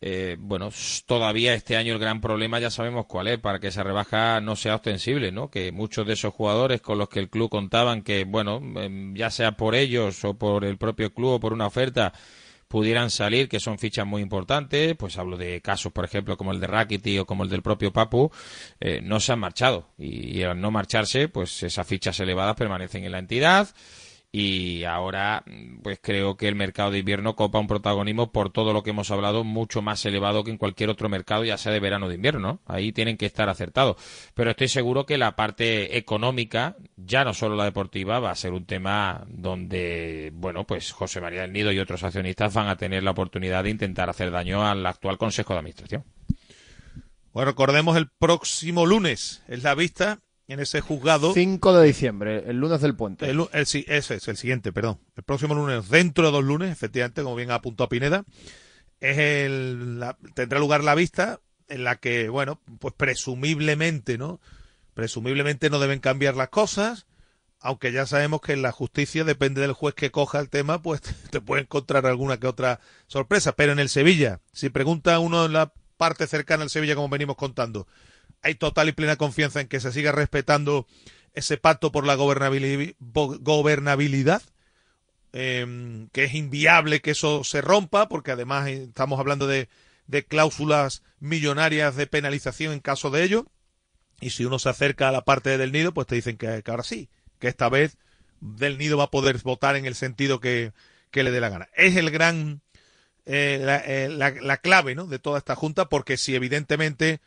eh, 0.00 0.36
bueno, 0.38 0.70
todavía 1.06 1.54
este 1.54 1.76
año 1.76 1.92
el 1.92 1.98
gran 1.98 2.20
problema 2.20 2.60
ya 2.60 2.70
sabemos 2.70 3.06
cuál 3.06 3.26
es, 3.26 3.38
para 3.38 3.58
que 3.58 3.68
esa 3.68 3.82
rebaja 3.82 4.40
no 4.40 4.54
sea 4.54 4.76
ostensible, 4.76 5.32
¿no? 5.32 5.50
Que 5.50 5.72
muchos 5.72 6.06
de 6.06 6.12
esos 6.12 6.32
jugadores 6.32 6.80
con 6.80 6.98
los 6.98 7.08
que 7.08 7.18
el 7.18 7.28
club 7.28 7.50
contaban 7.50 8.02
que, 8.02 8.24
bueno, 8.24 8.58
em, 8.76 9.14
ya 9.16 9.30
sea 9.30 9.52
por 9.52 9.74
ellos 9.74 10.24
o 10.24 10.34
por 10.34 10.64
el 10.64 10.78
propio 10.78 11.12
club 11.12 11.32
o 11.32 11.40
por 11.40 11.52
una 11.52 11.66
oferta, 11.66 12.12
pudieran 12.68 13.10
salir, 13.10 13.48
que 13.48 13.60
son 13.60 13.78
fichas 13.78 14.06
muy 14.06 14.22
importantes, 14.22 14.94
pues 14.96 15.18
hablo 15.18 15.36
de 15.36 15.60
casos, 15.60 15.92
por 15.92 16.04
ejemplo, 16.04 16.36
como 16.36 16.52
el 16.52 16.60
de 16.60 16.66
Rakiti 16.66 17.18
o 17.18 17.26
como 17.26 17.44
el 17.44 17.50
del 17.50 17.62
propio 17.62 17.92
Papu, 17.92 18.30
eh, 18.80 19.00
no 19.02 19.20
se 19.20 19.32
han 19.32 19.40
marchado. 19.40 19.88
Y, 19.98 20.38
y, 20.38 20.42
al 20.42 20.60
no 20.60 20.70
marcharse, 20.70 21.28
pues 21.28 21.62
esas 21.62 21.86
fichas 21.86 22.20
elevadas 22.20 22.56
permanecen 22.56 23.04
en 23.04 23.12
la 23.12 23.18
entidad 23.18 23.68
y 24.30 24.84
ahora 24.84 25.42
pues 25.82 25.98
creo 26.02 26.36
que 26.36 26.48
el 26.48 26.54
mercado 26.54 26.90
de 26.90 26.98
invierno 26.98 27.34
copa 27.34 27.58
un 27.58 27.66
protagonismo 27.66 28.30
por 28.30 28.50
todo 28.52 28.74
lo 28.74 28.82
que 28.82 28.90
hemos 28.90 29.10
hablado 29.10 29.42
mucho 29.42 29.80
más 29.80 30.04
elevado 30.04 30.44
que 30.44 30.50
en 30.50 30.58
cualquier 30.58 30.90
otro 30.90 31.08
mercado 31.08 31.44
ya 31.44 31.56
sea 31.56 31.72
de 31.72 31.80
verano 31.80 32.06
o 32.06 32.08
de 32.10 32.16
invierno. 32.16 32.60
Ahí 32.66 32.92
tienen 32.92 33.16
que 33.16 33.24
estar 33.24 33.48
acertados. 33.48 33.96
Pero 34.34 34.50
estoy 34.50 34.68
seguro 34.68 35.06
que 35.06 35.16
la 35.16 35.34
parte 35.34 35.96
económica 35.96 36.76
ya 36.96 37.24
no 37.24 37.32
solo 37.32 37.56
la 37.56 37.64
deportiva 37.64 38.20
va 38.20 38.30
a 38.30 38.36
ser 38.36 38.52
un 38.52 38.66
tema 38.66 39.24
donde 39.28 40.30
bueno 40.34 40.66
pues 40.66 40.92
José 40.92 41.22
María 41.22 41.42
del 41.42 41.52
Nido 41.52 41.72
y 41.72 41.78
otros 41.78 42.02
accionistas 42.02 42.52
van 42.52 42.68
a 42.68 42.76
tener 42.76 43.02
la 43.02 43.12
oportunidad 43.12 43.64
de 43.64 43.70
intentar 43.70 44.10
hacer 44.10 44.30
daño 44.30 44.66
al 44.66 44.84
actual 44.84 45.16
Consejo 45.16 45.54
de 45.54 45.60
Administración. 45.60 46.04
Bueno 47.32 47.50
recordemos 47.50 47.96
el 47.96 48.10
próximo 48.10 48.84
lunes 48.84 49.42
es 49.48 49.62
la 49.62 49.74
vista 49.74 50.20
en 50.48 50.60
ese 50.60 50.80
juzgado. 50.80 51.34
5 51.34 51.78
de 51.78 51.86
diciembre, 51.86 52.44
el 52.46 52.56
lunes 52.56 52.80
del 52.80 52.96
puente. 52.96 53.28
El, 53.28 53.46
ese 53.52 53.84
es 53.86 54.28
el 54.28 54.36
siguiente, 54.36 54.72
perdón. 54.72 54.98
El 55.14 55.22
próximo 55.22 55.54
lunes, 55.54 55.88
dentro 55.88 56.24
de 56.24 56.32
dos 56.32 56.44
lunes, 56.44 56.72
efectivamente, 56.72 57.22
como 57.22 57.36
bien 57.36 57.50
apuntó 57.50 57.88
Pineda, 57.88 58.24
es 59.00 59.18
el, 59.18 60.02
tendrá 60.34 60.58
lugar 60.58 60.82
la 60.82 60.94
vista 60.94 61.40
en 61.68 61.84
la 61.84 61.96
que, 61.96 62.30
bueno, 62.30 62.60
pues 62.80 62.94
presumiblemente, 62.94 64.16
¿no? 64.16 64.40
Presumiblemente 64.94 65.70
no 65.70 65.78
deben 65.78 66.00
cambiar 66.00 66.34
las 66.34 66.48
cosas, 66.48 67.06
aunque 67.60 67.92
ya 67.92 68.06
sabemos 68.06 68.40
que 68.40 68.54
en 68.54 68.62
la 68.62 68.72
justicia 68.72 69.24
depende 69.24 69.60
del 69.60 69.72
juez 69.72 69.94
que 69.94 70.10
coja 70.10 70.40
el 70.40 70.48
tema, 70.48 70.80
pues 70.80 71.02
te 71.30 71.42
puede 71.42 71.62
encontrar 71.62 72.06
alguna 72.06 72.38
que 72.38 72.46
otra 72.46 72.80
sorpresa. 73.06 73.52
Pero 73.52 73.72
en 73.72 73.80
el 73.80 73.90
Sevilla, 73.90 74.40
si 74.52 74.70
pregunta 74.70 75.18
uno 75.18 75.44
en 75.44 75.52
la 75.52 75.72
parte 75.98 76.26
cercana 76.26 76.62
al 76.62 76.70
Sevilla, 76.70 76.94
como 76.94 77.10
venimos 77.10 77.36
contando, 77.36 77.86
hay 78.42 78.54
total 78.54 78.88
y 78.88 78.92
plena 78.92 79.16
confianza 79.16 79.60
en 79.60 79.68
que 79.68 79.80
se 79.80 79.92
siga 79.92 80.12
respetando 80.12 80.86
ese 81.34 81.56
pacto 81.56 81.92
por 81.92 82.06
la 82.06 82.16
gobernabilidad, 82.16 84.42
em, 85.32 86.08
que 86.08 86.24
es 86.24 86.34
inviable 86.34 87.00
que 87.00 87.12
eso 87.12 87.44
se 87.44 87.60
rompa, 87.60 88.08
porque 88.08 88.32
además 88.32 88.68
estamos 88.68 89.20
hablando 89.20 89.46
de, 89.46 89.68
cláusulas 90.28 91.02
millonarias 91.20 91.96
de 91.96 92.06
penalización 92.06 92.72
en 92.72 92.80
caso 92.80 93.10
de 93.10 93.24
ello. 93.24 93.46
Y 94.20 94.30
si 94.30 94.44
uno 94.44 94.58
se 94.58 94.70
acerca 94.70 95.08
a 95.08 95.12
la 95.12 95.24
parte 95.24 95.58
del 95.58 95.70
nido, 95.70 95.92
pues 95.92 96.06
te 96.06 96.14
dicen 96.14 96.38
que, 96.38 96.62
ahora 96.66 96.82
sí, 96.82 97.10
que 97.38 97.48
esta 97.48 97.68
vez 97.68 97.98
del 98.40 98.78
nido 98.78 98.96
va 98.96 99.04
a 99.04 99.10
poder 99.10 99.38
votar 99.42 99.76
en 99.76 99.84
el 99.84 99.94
sentido 99.94 100.40
que, 100.40 100.72
le 101.12 101.30
dé 101.30 101.40
la 101.40 101.50
gana. 101.50 101.68
Es 101.74 101.96
el 101.96 102.10
gran, 102.10 102.62
eh, 103.26 103.58
la, 103.60 103.76
eh, 103.76 104.08
la, 104.08 104.56
clave 104.56 104.94
¿no? 104.94 105.06
de 105.06 105.18
toda 105.18 105.38
esta 105.38 105.54
junta, 105.54 105.88
porque 105.88 106.16
si 106.16 106.34
evidentemente 106.34 107.20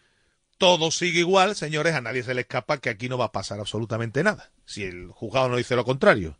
todo 0.62 0.92
sigue 0.92 1.22
igual, 1.22 1.56
señores, 1.56 1.96
a 1.96 2.02
nadie 2.02 2.22
se 2.22 2.36
le 2.36 2.42
escapa 2.42 2.78
que 2.78 2.92
aquí 2.92 3.10
no 3.10 3.18
va 3.18 3.26
a 3.26 3.32
pasar 3.32 3.60
absolutamente 3.60 4.24
nada. 4.24 4.52
Si 4.64 4.84
el 4.84 5.08
juzgado 5.08 5.50
no 5.50 5.58
dice 5.58 5.76
lo 5.76 5.84
contrario. 5.84 6.38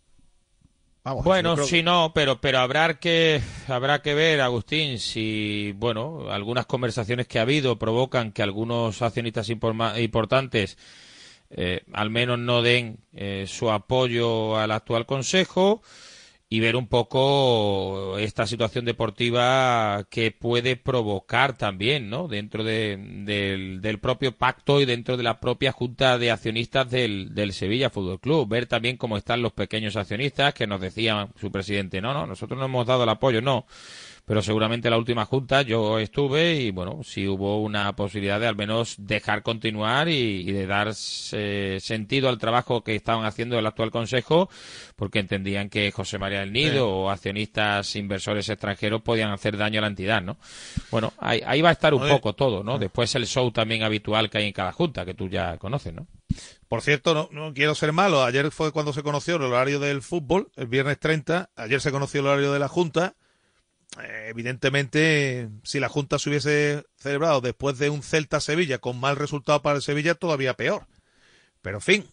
Vamos, 1.04 1.26
bueno, 1.26 1.58
si 1.58 1.82
no, 1.82 2.12
pero 2.14 2.40
pero 2.40 2.60
habrá 2.60 3.00
que 3.00 3.42
habrá 3.68 4.04
que 4.04 4.14
ver, 4.14 4.40
Agustín, 4.40 5.00
si 5.00 5.74
bueno, 5.76 6.30
algunas 6.30 6.68
conversaciones 6.68 7.28
que 7.28 7.40
ha 7.40 7.42
habido 7.42 7.80
provocan 7.80 8.32
que 8.32 8.44
algunos 8.44 9.02
accionistas 9.02 9.50
importantes 9.50 10.78
eh, 11.50 11.82
al 11.92 12.12
menos 12.12 12.38
no 12.38 12.62
den 12.62 13.00
eh, 13.14 13.46
su 13.48 13.72
apoyo 13.72 14.56
al 14.60 14.70
actual 14.70 15.08
Consejo 15.08 15.82
y 16.54 16.60
ver 16.60 16.76
un 16.76 16.88
poco 16.88 18.18
esta 18.18 18.46
situación 18.46 18.84
deportiva 18.84 20.06
que 20.10 20.32
puede 20.32 20.76
provocar 20.76 21.56
también, 21.56 22.10
¿no? 22.10 22.28
Dentro 22.28 22.66
de, 22.66 22.98
del, 23.82 24.00
propio 24.00 24.34
pacto 24.34 24.82
y 24.82 24.86
dentro 24.86 25.16
de 25.16 25.24
la 25.24 25.40
propia 25.40 25.72
junta 25.72 26.18
de 26.18 26.30
accionistas 26.30 26.92
del, 26.92 27.34
del 27.34 27.54
Sevilla 27.54 27.90
Fútbol 27.90 28.20
Club. 28.20 28.50
Ver 28.50 28.66
también 28.66 28.98
cómo 28.98 29.16
están 29.16 29.42
los 29.42 29.54
pequeños 29.54 29.96
accionistas 29.96 30.54
que 30.54 30.68
nos 30.68 30.82
decía 30.82 31.30
su 31.40 31.50
presidente, 31.54 32.02
no, 32.02 32.14
no, 32.14 32.28
nosotros 32.28 32.60
no 32.60 32.66
hemos 32.66 32.86
dado 32.86 33.04
el 33.04 33.10
apoyo, 33.10 33.42
no 33.42 33.66
pero 34.32 34.42
seguramente 34.42 34.90
la 34.90 34.98
última 34.98 35.26
junta 35.26 35.62
yo 35.62 36.00
estuve 36.00 36.56
y 36.56 36.72
bueno, 36.72 37.02
sí 37.04 37.28
hubo 37.28 37.62
una 37.62 37.94
posibilidad 37.98 38.40
de 38.40 38.48
al 38.48 38.56
menos 38.56 38.96
dejar 38.98 39.44
continuar 39.44 40.08
y, 40.08 40.50
de 40.50 40.66
dar 40.66 40.96
sentido 40.96 42.30
al 42.30 42.38
trabajo 42.38 42.82
que 42.82 42.96
estaban 42.96 43.26
haciendo 43.26 43.60
el 43.60 43.66
actual 43.66 43.92
Consejo, 43.92 44.50
porque 44.96 45.20
entendían 45.20 45.70
que 45.70 45.92
José 45.92 46.18
María 46.18 46.40
del 46.40 46.54
Nido 46.54 46.88
o 46.90 47.10
accionistas 47.10 47.94
inversores 47.98 48.48
extranjeros 48.48 49.02
podían 49.02 49.32
hacer 49.32 49.58
daño 49.58 49.80
a 49.80 49.82
la 49.82 49.88
entidad, 49.88 50.22
¿no? 50.22 50.38
Bueno, 50.92 51.12
ahí, 51.18 51.62
va 51.62 51.68
a 51.68 51.74
estar 51.74 51.94
un 51.94 52.08
poco 52.08 52.32
todo, 52.32 52.64
¿no? 52.64 52.80
Después 52.80 53.14
el 53.16 53.28
show 53.28 53.52
también 53.52 53.84
habitual 53.84 54.30
que 54.30 54.38
hay 54.38 54.46
en 54.46 54.54
cada 54.54 54.72
junta, 54.72 55.04
que 55.04 55.14
tú 55.14 55.28
ya 55.28 55.58
conoces, 55.58 55.94
¿no? 55.94 56.08
Por 56.70 56.82
cierto, 56.82 57.14
no, 57.14 57.28
no, 57.34 57.54
quiero 57.54 57.76
ser 57.76 57.92
malo. 57.92 58.24
Ayer 58.24 58.50
fue 58.50 58.72
cuando 58.72 58.94
se 58.94 59.04
conoció 59.04 59.36
el 59.36 59.42
horario 59.42 59.82
del 59.82 60.02
fútbol, 60.02 60.52
el 60.56 60.68
viernes 60.68 61.00
30. 61.00 61.50
Ayer 61.58 61.82
se 61.82 61.92
conoció 61.92 62.22
el 62.22 62.28
horario 62.28 62.54
de 62.54 62.60
la 62.60 62.70
Junta. 62.70 63.16
Eh, 64.00 64.28
evidentemente, 64.30 65.50
si 65.64 65.80
la 65.80 65.90
Junta 65.90 66.18
se 66.18 66.30
hubiese 66.30 66.86
celebrado 66.98 67.42
después 67.42 67.78
de 67.78 67.90
un 67.90 68.04
Celta-Sevilla 68.04 68.78
con 68.78 69.00
mal 69.00 69.18
resultado 69.18 69.62
para 69.62 69.78
el 69.78 69.82
Sevilla, 69.82 70.16
todavía 70.16 70.56
peor. 70.56 70.86
Pero 71.62 71.78
en 71.78 71.82
fin, 71.82 72.06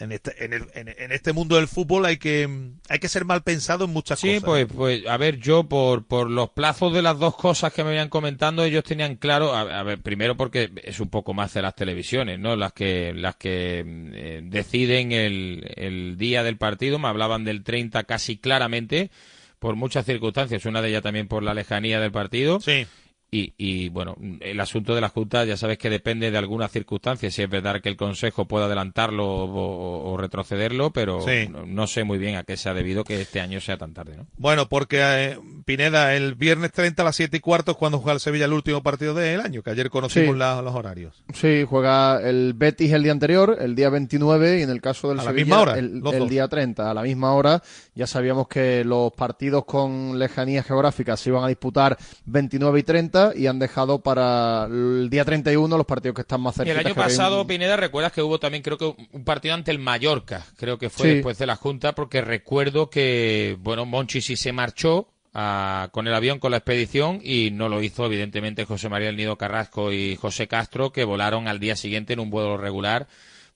en 0.00 0.10
este, 0.10 0.44
en, 0.44 0.52
el, 0.52 0.66
en, 0.74 1.12
este 1.12 1.32
mundo 1.32 1.54
del 1.54 1.68
fútbol 1.68 2.06
hay 2.06 2.16
que, 2.16 2.48
hay 2.88 2.98
que 2.98 3.08
ser 3.08 3.24
mal 3.24 3.42
pensado 3.42 3.84
en 3.84 3.92
muchas 3.92 4.20
cosas. 4.20 4.34
Sí, 4.34 4.40
pues, 4.44 4.66
pues, 4.66 5.06
a 5.06 5.16
ver, 5.16 5.38
yo 5.38 5.62
por, 5.62 6.04
por 6.06 6.28
los 6.28 6.50
plazos 6.50 6.92
de 6.92 7.00
las 7.00 7.16
dos 7.16 7.36
cosas 7.36 7.72
que 7.72 7.84
me 7.84 7.90
habían 7.90 8.08
comentando, 8.08 8.64
ellos 8.64 8.82
tenían 8.82 9.14
claro, 9.14 9.54
a, 9.54 9.82
ver, 9.84 10.00
primero 10.00 10.36
porque 10.36 10.72
es 10.82 10.98
un 10.98 11.08
poco 11.08 11.34
más 11.34 11.54
de 11.54 11.62
las 11.62 11.76
televisiones, 11.76 12.40
¿no? 12.40 12.56
Las 12.56 12.72
que, 12.72 13.12
las 13.14 13.36
que 13.36 13.84
eh, 13.86 14.40
deciden 14.42 15.12
el, 15.12 15.72
el 15.76 16.16
día 16.18 16.42
del 16.42 16.56
partido, 16.56 16.98
me 16.98 17.06
hablaban 17.06 17.44
del 17.44 17.62
30 17.62 18.02
casi 18.04 18.38
claramente 18.38 19.12
por 19.60 19.76
muchas 19.76 20.06
circunstancias, 20.06 20.64
una 20.64 20.82
de 20.82 20.88
ellas 20.88 21.02
también 21.02 21.28
por 21.28 21.44
la 21.44 21.54
lejanía 21.54 22.00
del 22.00 22.10
partido. 22.10 22.60
Sí. 22.60 22.86
Y, 23.32 23.54
y, 23.58 23.90
bueno, 23.90 24.16
el 24.40 24.58
asunto 24.58 24.92
de 24.92 25.00
la 25.00 25.08
Junta 25.08 25.44
ya 25.44 25.56
sabes 25.56 25.78
que 25.78 25.88
depende 25.88 26.32
de 26.32 26.38
algunas 26.38 26.72
circunstancias, 26.72 27.32
si 27.32 27.42
es 27.42 27.48
verdad 27.48 27.80
que 27.80 27.88
el 27.88 27.96
Consejo 27.96 28.46
puede 28.46 28.64
adelantarlo 28.64 29.24
o, 29.24 30.16
retrocederlo, 30.16 30.90
pero 30.90 31.24
no, 31.66 31.86
sé 31.86 32.02
muy 32.02 32.18
bien 32.18 32.34
a 32.34 32.42
qué 32.42 32.56
se 32.56 32.68
ha 32.68 32.74
debido 32.74 33.04
que 33.04 33.20
este 33.20 33.40
año 33.40 33.60
sea 33.60 33.76
tan 33.76 33.94
tarde. 33.94 34.16
¿no? 34.16 34.26
Bueno, 34.36 34.68
porque 34.68 34.98
eh, 35.00 35.38
Pineda, 35.64 36.16
el 36.16 36.34
viernes 36.34 36.72
30 36.72 37.02
a 37.02 37.04
las 37.04 37.16
7 37.16 37.36
y 37.36 37.40
cuarto 37.40 37.70
es 37.70 37.76
cuando 37.76 37.98
juega 37.98 38.14
el 38.14 38.20
Sevilla 38.20 38.46
el 38.46 38.52
último 38.52 38.82
partido 38.82 39.14
del 39.14 39.40
año, 39.40 39.62
que 39.62 39.70
ayer 39.70 39.90
conocimos 39.90 40.36
los 40.36 40.74
horarios. 40.74 41.22
Sí, 41.32 41.64
juega 41.68 42.20
el 42.20 42.54
Betis 42.54 42.92
el 42.92 43.04
día 43.04 43.12
anterior, 43.12 43.58
el 43.60 43.76
día 43.76 43.90
29, 43.90 44.58
y 44.58 44.62
en 44.62 44.70
el 44.70 44.80
caso 44.80 45.08
del 45.08 45.20
a 45.20 45.22
Sevilla, 45.22 45.38
la 45.38 45.44
misma 45.44 45.60
hora, 45.60 45.78
el, 46.18 46.28
día 46.28 46.48
30, 46.48 46.90
a 46.90 46.94
la 46.94 47.02
misma 47.02 47.32
hora. 47.32 47.62
Ya 47.94 48.08
sabíamos 48.08 48.48
que 48.48 48.84
los 48.84 49.12
partidos 49.12 49.64
con 49.66 50.18
lejanía 50.18 50.64
geográfica 50.64 51.16
se 51.16 51.30
iban 51.30 51.44
a 51.44 51.48
disputar 51.48 51.96
29 52.26 52.80
y 52.80 52.82
30 52.82 53.19
y 53.34 53.46
han 53.46 53.58
dejado 53.58 54.00
para 54.00 54.66
el 54.66 55.08
día 55.10 55.24
31 55.24 55.76
los 55.76 55.86
partidos 55.86 56.14
que 56.14 56.22
están 56.22 56.40
más 56.40 56.54
cerca. 56.54 56.72
El 56.72 56.86
año 56.86 56.94
pasado, 56.94 57.46
Pineda, 57.46 57.76
recuerdas 57.76 58.12
que 58.12 58.22
hubo 58.22 58.38
también, 58.38 58.62
creo 58.62 58.78
que 58.78 58.94
un 59.12 59.24
partido 59.24 59.54
ante 59.54 59.70
el 59.70 59.78
Mallorca, 59.78 60.44
creo 60.56 60.78
que 60.78 60.90
fue 60.90 61.14
después 61.14 61.38
de 61.38 61.46
la 61.46 61.56
Junta, 61.56 61.94
porque 61.94 62.20
recuerdo 62.20 62.90
que, 62.90 63.56
bueno, 63.60 63.86
Monchi 63.86 64.20
sí 64.20 64.36
se 64.36 64.52
marchó 64.52 65.08
con 65.32 66.06
el 66.06 66.14
avión, 66.14 66.38
con 66.38 66.50
la 66.50 66.58
expedición, 66.58 67.20
y 67.22 67.50
no 67.52 67.68
lo 67.68 67.82
hizo, 67.82 68.04
evidentemente, 68.06 68.64
José 68.64 68.88
María 68.88 69.08
del 69.08 69.16
Nido 69.16 69.36
Carrasco 69.36 69.92
y 69.92 70.16
José 70.16 70.48
Castro, 70.48 70.92
que 70.92 71.04
volaron 71.04 71.48
al 71.48 71.60
día 71.60 71.76
siguiente 71.76 72.14
en 72.14 72.20
un 72.20 72.30
vuelo 72.30 72.56
regular 72.56 73.06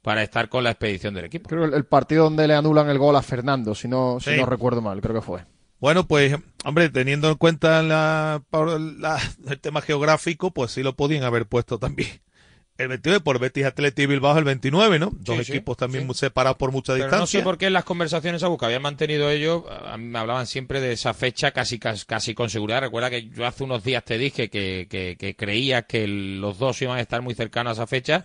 para 0.03 0.23
estar 0.23 0.49
con 0.49 0.63
la 0.63 0.71
expedición 0.71 1.15
del 1.15 1.25
equipo. 1.25 1.49
Creo 1.49 1.65
el, 1.65 1.85
partido 1.87 2.25
donde 2.25 2.47
le 2.47 2.55
anulan 2.55 2.89
el 2.91 2.99
gol 2.99 3.17
a 3.17 3.23
Fernando, 3.23 3.75
si 3.75 3.89
no, 3.89 4.19
si 4.21 4.37
no 4.37 4.47
recuerdo 4.47 4.83
mal, 4.83 5.01
creo 5.01 5.15
que 5.15 5.23
fue. 5.23 5.45
Bueno, 5.85 6.09
pues, 6.09 6.35
hombre, 6.65 6.89
teniendo 6.89 7.29
en 7.29 7.35
cuenta 7.35 7.83
la, 7.83 8.43
el 9.51 9.61
tema 9.61 9.83
geográfico, 9.83 10.51
pues 10.51 10.71
sí 10.71 10.83
lo 10.83 10.97
podían 10.97 11.25
haber 11.25 11.45
puesto 11.45 11.79
también. 11.79 12.09
El 12.79 12.89
29 12.89 13.21
por 13.21 13.39
Betis 13.39 13.67
Atleti 13.67 14.03
y 14.03 14.07
Bilbao 14.07 14.37
el 14.37 14.43
29, 14.43 14.99
¿no? 14.99 15.13
Dos 15.13 15.49
equipos 15.49 15.77
también 15.77 16.13
separados 16.15 16.57
por 16.57 16.73
mucha 16.73 16.95
distancia. 16.95 17.19
No 17.19 17.27
sé 17.27 17.43
por 17.43 17.57
qué 17.57 17.67
en 17.67 17.75
las 17.75 17.85
conversaciones 17.85 18.43
a 18.43 18.49
que 18.57 18.65
habían 18.65 18.83
mantenido 18.83 19.31
ellos, 19.31 19.63
me 19.99 20.19
hablaban 20.19 20.47
siempre 20.47 20.81
de 20.81 20.93
esa 20.93 21.15
fecha 21.15 21.53
casi, 21.53 21.79
casi, 21.79 22.35
con 22.35 22.51
seguridad. 22.51 22.81
Recuerda 22.81 23.11
que 23.11 23.29
yo 23.29 23.47
hace 23.47 23.63
unos 23.63 23.85
días 23.85 24.03
te 24.05 24.19
dije 24.19 24.49
que, 24.51 24.89
que, 24.89 25.37
creía 25.37 25.83
que 25.83 26.09
los 26.09 26.59
dos 26.59 26.81
iban 26.83 26.97
a 26.97 27.01
estar 27.01 27.21
muy 27.21 27.35
cercanos 27.35 27.79
a 27.79 27.83
esa 27.83 27.87
fecha. 27.87 28.25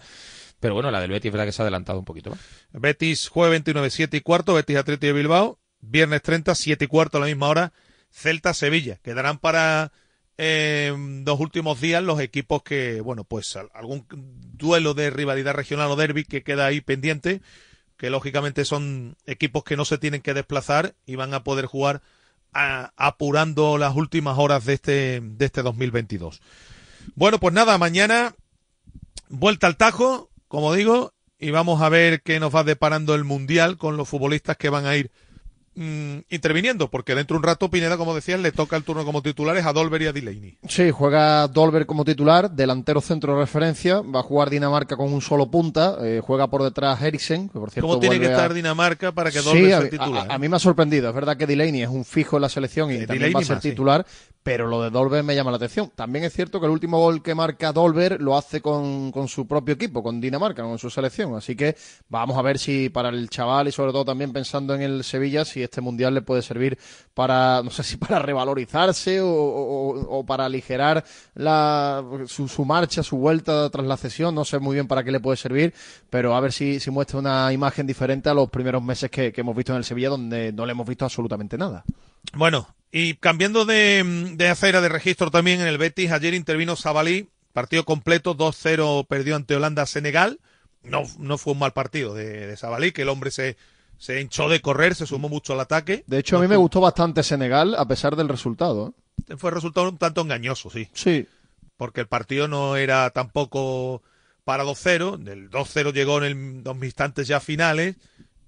Pero 0.59 0.73
bueno, 0.73 0.89
la 0.89 0.99
del 1.01 1.11
Betis 1.11 1.31
verdad 1.31 1.45
que 1.45 1.51
se 1.51 1.61
ha 1.61 1.65
adelantado 1.65 1.99
un 1.99 2.05
poquito 2.05 2.31
más. 2.31 2.39
Betis 2.71 3.27
jueves 3.27 3.51
29, 3.51 3.89
7 3.91 4.17
y 4.17 4.21
cuarto, 4.21 4.53
Betis 4.55 4.77
Atleti 4.77 5.07
y 5.07 5.11
Bilbao. 5.11 5.59
Viernes 5.81 6.21
30, 6.21 6.53
7 6.55 6.85
y 6.85 6.87
cuarto 6.87 7.17
a 7.17 7.21
la 7.21 7.27
misma 7.27 7.47
hora, 7.47 7.73
Celta-Sevilla. 8.11 8.97
Quedarán 9.01 9.37
para 9.37 9.91
eh, 10.37 10.93
dos 10.97 11.39
últimos 11.39 11.81
días 11.81 12.03
los 12.03 12.19
equipos 12.19 12.63
que, 12.63 13.01
bueno, 13.01 13.23
pues 13.23 13.57
algún 13.73 14.05
duelo 14.09 14.93
de 14.93 15.09
rivalidad 15.09 15.53
regional 15.53 15.91
o 15.91 15.95
derby 15.95 16.23
que 16.23 16.43
queda 16.43 16.65
ahí 16.65 16.81
pendiente, 16.81 17.41
que 17.97 18.09
lógicamente 18.09 18.65
son 18.65 19.17
equipos 19.25 19.63
que 19.63 19.75
no 19.75 19.85
se 19.85 19.97
tienen 19.97 20.21
que 20.21 20.33
desplazar 20.33 20.95
y 21.05 21.15
van 21.15 21.33
a 21.33 21.43
poder 21.43 21.65
jugar 21.65 22.01
apurando 22.51 23.77
las 23.77 23.95
últimas 23.95 24.37
horas 24.37 24.65
de 24.65 24.73
este, 24.73 25.21
de 25.21 25.45
este 25.45 25.61
2022. 25.61 26.41
Bueno, 27.15 27.39
pues 27.39 27.53
nada, 27.53 27.77
mañana 27.77 28.33
vuelta 29.27 29.67
al 29.67 29.77
tajo, 29.77 30.29
como 30.47 30.73
digo, 30.73 31.13
y 31.37 31.51
vamos 31.51 31.81
a 31.81 31.89
ver 31.89 32.21
qué 32.21 32.39
nos 32.39 32.53
va 32.53 32.63
deparando 32.63 33.13
el 33.15 33.23
Mundial 33.23 33.77
con 33.77 33.97
los 33.97 34.09
futbolistas 34.09 34.57
que 34.57 34.69
van 34.69 34.85
a 34.85 34.95
ir 34.95 35.11
Mm, 35.81 36.25
interviniendo, 36.29 36.91
porque 36.91 37.15
dentro 37.15 37.35
de 37.35 37.37
un 37.37 37.43
rato 37.43 37.69
Pineda, 37.69 37.95
como 37.95 38.13
decías, 38.13 38.37
le 38.41 38.51
toca 38.51 38.75
el 38.75 38.83
turno 38.83 39.05
como 39.05 39.21
titulares 39.21 39.65
a 39.65 39.71
Dolber 39.71 40.01
y 40.01 40.07
a 40.07 40.11
Delaney. 40.11 40.57
Sí, 40.67 40.91
juega 40.91 41.47
Dolber 41.47 41.85
como 41.85 42.03
titular, 42.03 42.51
delantero 42.51 42.99
centro 42.99 43.33
de 43.33 43.39
referencia, 43.39 44.01
va 44.01 44.19
a 44.19 44.23
jugar 44.23 44.49
Dinamarca 44.49 44.97
con 44.97 45.13
un 45.13 45.21
solo 45.21 45.49
punta, 45.49 45.95
eh, 46.01 46.19
juega 46.21 46.47
por 46.47 46.63
detrás 46.63 47.01
Eriksen, 47.01 47.47
que 47.47 47.57
por 47.57 47.71
cierto 47.71 47.87
¿Cómo 47.87 48.01
tiene 48.01 48.19
que 48.19 48.25
estar 48.25 48.53
Dinamarca 48.53 49.13
para 49.13 49.31
que 49.31 49.39
Dolber 49.39 49.67
sea 49.67 49.89
titular? 49.89 50.27
A, 50.29 50.37
mí 50.37 50.49
me 50.49 50.57
ha 50.57 50.59
sorprendido, 50.59 51.07
es 51.07 51.15
verdad 51.15 51.37
que 51.37 51.47
Delaney 51.47 51.83
es 51.83 51.89
un 51.89 52.03
fijo 52.03 52.35
en 52.35 52.41
la 52.41 52.49
selección 52.49 52.91
y 52.91 53.05
también 53.05 53.31
va 53.33 53.39
a 53.39 53.45
ser 53.45 53.61
titular, 53.61 54.05
pero 54.49 54.65
lo 54.65 54.81
de 54.81 54.89
Dolber 54.89 55.23
me 55.23 55.35
llama 55.35 55.51
la 55.51 55.57
atención. 55.57 55.91
También 55.93 56.25
es 56.25 56.33
cierto 56.33 56.59
que 56.59 56.65
el 56.65 56.71
último 56.71 56.97
gol 56.97 57.21
que 57.21 57.35
marca 57.35 57.71
Dolber 57.71 58.19
lo 58.19 58.35
hace 58.35 58.61
con, 58.61 59.11
con 59.11 59.27
su 59.27 59.45
propio 59.45 59.75
equipo, 59.75 60.01
con 60.01 60.19
Dinamarca, 60.19 60.63
con 60.63 60.79
su 60.79 60.89
selección, 60.89 61.35
así 61.35 61.55
que 61.55 61.75
vamos 62.07 62.35
a 62.35 62.41
ver 62.41 62.57
si 62.57 62.89
para 62.89 63.09
el 63.09 63.29
chaval 63.29 63.67
y 63.67 63.71
sobre 63.71 63.91
todo 63.91 64.05
también 64.05 64.33
pensando 64.33 64.73
en 64.73 64.81
el 64.81 65.03
Sevilla, 65.03 65.45
si 65.45 65.61
este 65.61 65.81
mundial 65.81 66.15
le 66.15 66.23
puede 66.23 66.41
servir 66.41 66.79
para, 67.13 67.61
no 67.61 67.69
sé 67.69 67.83
si 67.83 67.97
para 67.97 68.17
revalorizarse 68.17 69.19
o, 69.21 70.25
para 70.25 70.45
aligerar 70.45 71.05
la, 71.35 72.03
su, 72.25 72.65
marcha, 72.65 73.03
su 73.03 73.17
vuelta 73.17 73.69
tras 73.69 73.85
la 73.85 73.97
cesión, 73.97 74.33
no 74.33 74.45
sé 74.45 74.57
muy 74.57 74.73
bien 74.73 74.87
para 74.87 75.03
qué 75.03 75.11
le 75.11 75.19
puede 75.19 75.37
servir, 75.37 75.75
pero 76.09 76.35
a 76.35 76.39
ver 76.39 76.53
si, 76.53 76.79
si 76.79 76.89
muestra 76.89 77.19
una 77.19 77.53
imagen 77.53 77.85
diferente 77.85 78.29
a 78.29 78.33
los 78.33 78.49
primeros 78.49 78.81
meses 78.81 79.11
que, 79.11 79.31
hemos 79.35 79.55
visto 79.55 79.73
en 79.73 79.77
el 79.77 79.83
Sevilla, 79.83 80.09
donde 80.09 80.51
no 80.51 80.65
le 80.65 80.71
hemos 80.71 80.87
visto 80.87 81.05
absolutamente 81.05 81.55
nada. 81.55 81.83
Bueno, 82.33 82.73
y 82.91 83.15
cambiando 83.15 83.65
de, 83.65 84.33
de 84.35 84.47
acera 84.47 84.81
de 84.81 84.89
registro 84.89 85.31
también 85.31 85.61
en 85.61 85.67
el 85.67 85.77
Betis, 85.77 86.11
ayer 86.11 86.33
intervino 86.33 86.75
Sabalí, 86.75 87.29
partido 87.53 87.85
completo, 87.85 88.35
2-0 88.35 89.07
perdió 89.07 89.35
ante 89.35 89.55
Holanda-Senegal. 89.55 90.39
No, 90.83 91.03
no 91.17 91.37
fue 91.37 91.53
un 91.53 91.59
mal 91.59 91.73
partido 91.73 92.13
de, 92.13 92.47
de 92.47 92.57
Sabalí, 92.57 92.91
que 92.91 93.01
el 93.01 93.09
hombre 93.09 93.31
se, 93.31 93.57
se 93.99 94.21
hinchó 94.21 94.47
de 94.47 94.61
correr, 94.61 94.95
se 94.95 95.05
sumó 95.05 95.29
mucho 95.29 95.53
al 95.53 95.59
ataque. 95.59 96.03
De 96.07 96.19
hecho, 96.19 96.37
a 96.37 96.41
mí 96.41 96.47
me 96.47 96.55
gustó 96.55 96.79
bastante 96.79 97.21
Senegal 97.21 97.75
a 97.75 97.85
pesar 97.85 98.15
del 98.15 98.29
resultado. 98.29 98.95
¿eh? 99.27 99.35
Fue 99.37 99.51
resultado 99.51 99.89
un 99.89 99.97
tanto 99.97 100.21
engañoso, 100.21 100.69
sí. 100.69 100.87
Sí. 100.93 101.27
Porque 101.75 102.01
el 102.01 102.07
partido 102.07 102.47
no 102.47 102.77
era 102.77 103.09
tampoco 103.09 104.01
para 104.45 104.63
2-0. 104.63 105.27
El 105.27 105.49
2-0 105.49 105.93
llegó 105.93 106.23
en 106.23 106.63
dos 106.63 106.77
instantes 106.81 107.27
ya 107.27 107.39
finales. 107.39 107.97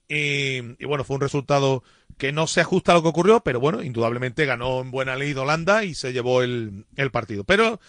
Y, 0.07 0.61
bueno, 0.85 1.03
fue 1.03 1.15
un 1.15 1.21
resultado 1.21 1.83
que 2.21 2.31
no 2.31 2.45
se 2.45 2.61
ajusta 2.61 2.91
a 2.91 2.95
lo 2.95 3.01
que 3.01 3.07
ocurrió, 3.07 3.39
pero 3.39 3.59
bueno, 3.59 3.81
indudablemente 3.81 4.45
ganó 4.45 4.81
en 4.81 4.91
buena 4.91 5.15
ley 5.15 5.33
Holanda 5.33 5.83
y 5.85 5.95
se 5.95 6.13
llevó 6.13 6.43
el, 6.43 6.85
el 6.95 7.09
partido. 7.09 7.45
Pero 7.45 7.79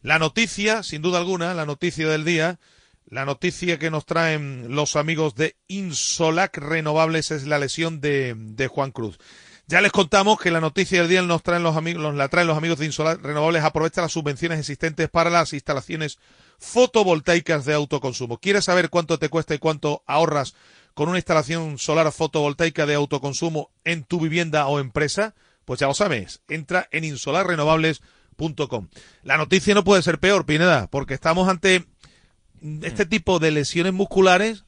la 0.00 0.20
noticia, 0.20 0.84
sin 0.84 1.02
duda 1.02 1.18
alguna, 1.18 1.54
la 1.54 1.66
noticia 1.66 2.08
del 2.08 2.24
día 2.24 2.60
La 3.06 3.24
noticia 3.24 3.80
que 3.80 3.90
nos 3.90 4.06
traen 4.06 4.76
los 4.76 4.94
amigos 4.94 5.34
de 5.34 5.56
Insolac 5.66 6.56
Renovables 6.56 7.32
es 7.32 7.48
la 7.48 7.58
lesión 7.58 8.00
de, 8.00 8.36
de 8.36 8.68
Juan 8.68 8.92
Cruz. 8.92 9.18
Ya 9.66 9.80
les 9.80 9.90
contamos 9.90 10.38
que 10.38 10.52
la 10.52 10.60
noticia 10.60 11.00
del 11.00 11.08
día 11.08 11.22
nos 11.22 11.42
traen 11.42 11.64
los 11.64 11.76
amigos, 11.76 12.14
la 12.14 12.28
traen 12.28 12.46
los 12.46 12.56
amigos 12.56 12.78
de 12.78 12.86
Insolac 12.86 13.20
Renovables. 13.20 13.64
Aprovecha 13.64 14.02
las 14.02 14.12
subvenciones 14.12 14.60
existentes 14.60 15.08
para 15.08 15.30
las 15.30 15.52
instalaciones 15.52 16.20
fotovoltaicas 16.60 17.64
de 17.64 17.74
autoconsumo. 17.74 18.38
¿Quieres 18.38 18.66
saber 18.66 18.88
cuánto 18.88 19.18
te 19.18 19.28
cuesta 19.28 19.56
y 19.56 19.58
cuánto 19.58 20.04
ahorras 20.06 20.54
con 20.94 21.08
una 21.08 21.18
instalación 21.18 21.78
solar 21.78 22.10
fotovoltaica 22.12 22.86
de 22.86 22.94
autoconsumo 22.94 23.70
en 23.84 24.04
tu 24.04 24.20
vivienda 24.20 24.66
o 24.66 24.80
empresa? 24.80 25.34
Pues 25.64 25.80
ya 25.80 25.86
lo 25.86 25.94
sabes, 25.94 26.42
entra 26.48 26.88
en 26.90 27.04
insolarrenovables.com. 27.04 28.88
La 29.22 29.36
noticia 29.36 29.74
no 29.74 29.84
puede 29.84 30.02
ser 30.02 30.18
peor, 30.18 30.46
Pineda, 30.46 30.88
porque 30.90 31.14
estamos 31.14 31.48
ante 31.48 31.84
este 32.82 33.06
tipo 33.06 33.38
de 33.38 33.50
lesiones 33.50 33.92
musculares, 33.92 34.64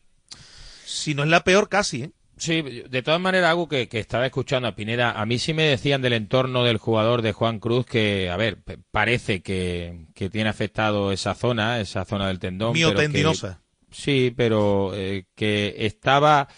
si 0.85 1.15
no 1.15 1.23
es 1.23 1.29
la 1.29 1.45
peor 1.45 1.69
casi, 1.69 2.05
¿eh? 2.05 2.11
Sí, 2.43 2.61
de 2.61 3.03
todas 3.03 3.21
maneras, 3.21 3.51
algo 3.51 3.69
que, 3.69 3.89
que, 3.89 4.01
estaba 4.01 4.27
escuchando 4.27 4.67
a 4.67 4.75
Pineda, 4.75 5.13
a 5.13 5.25
mí 5.27 5.39
sí 5.39 5.55
me 5.55 5.63
decían 5.63 6.03
del 6.03 6.15
entorno 6.15 6.65
del 6.65 6.79
jugador 6.79 7.23
de 7.23 7.33
Juan 7.33 7.61
Cruz 7.61 7.87
que, 7.87 8.31
a 8.31 8.37
ver, 8.37 8.59
parece 8.91 9.43
que, 9.43 10.07
que 10.13 10.29
tiene 10.29 10.51
afectado 10.51 11.13
esa 11.13 11.37
zona, 11.37 11.79
esa 11.79 12.05
zona 12.05 12.27
del 12.27 12.41
tendón. 12.41 12.73
Miotendinosa. 12.73 13.62
Sí, 13.93 14.33
pero 14.37 14.93
eh, 14.95 15.27
que 15.35 15.75
estaba 15.79 16.49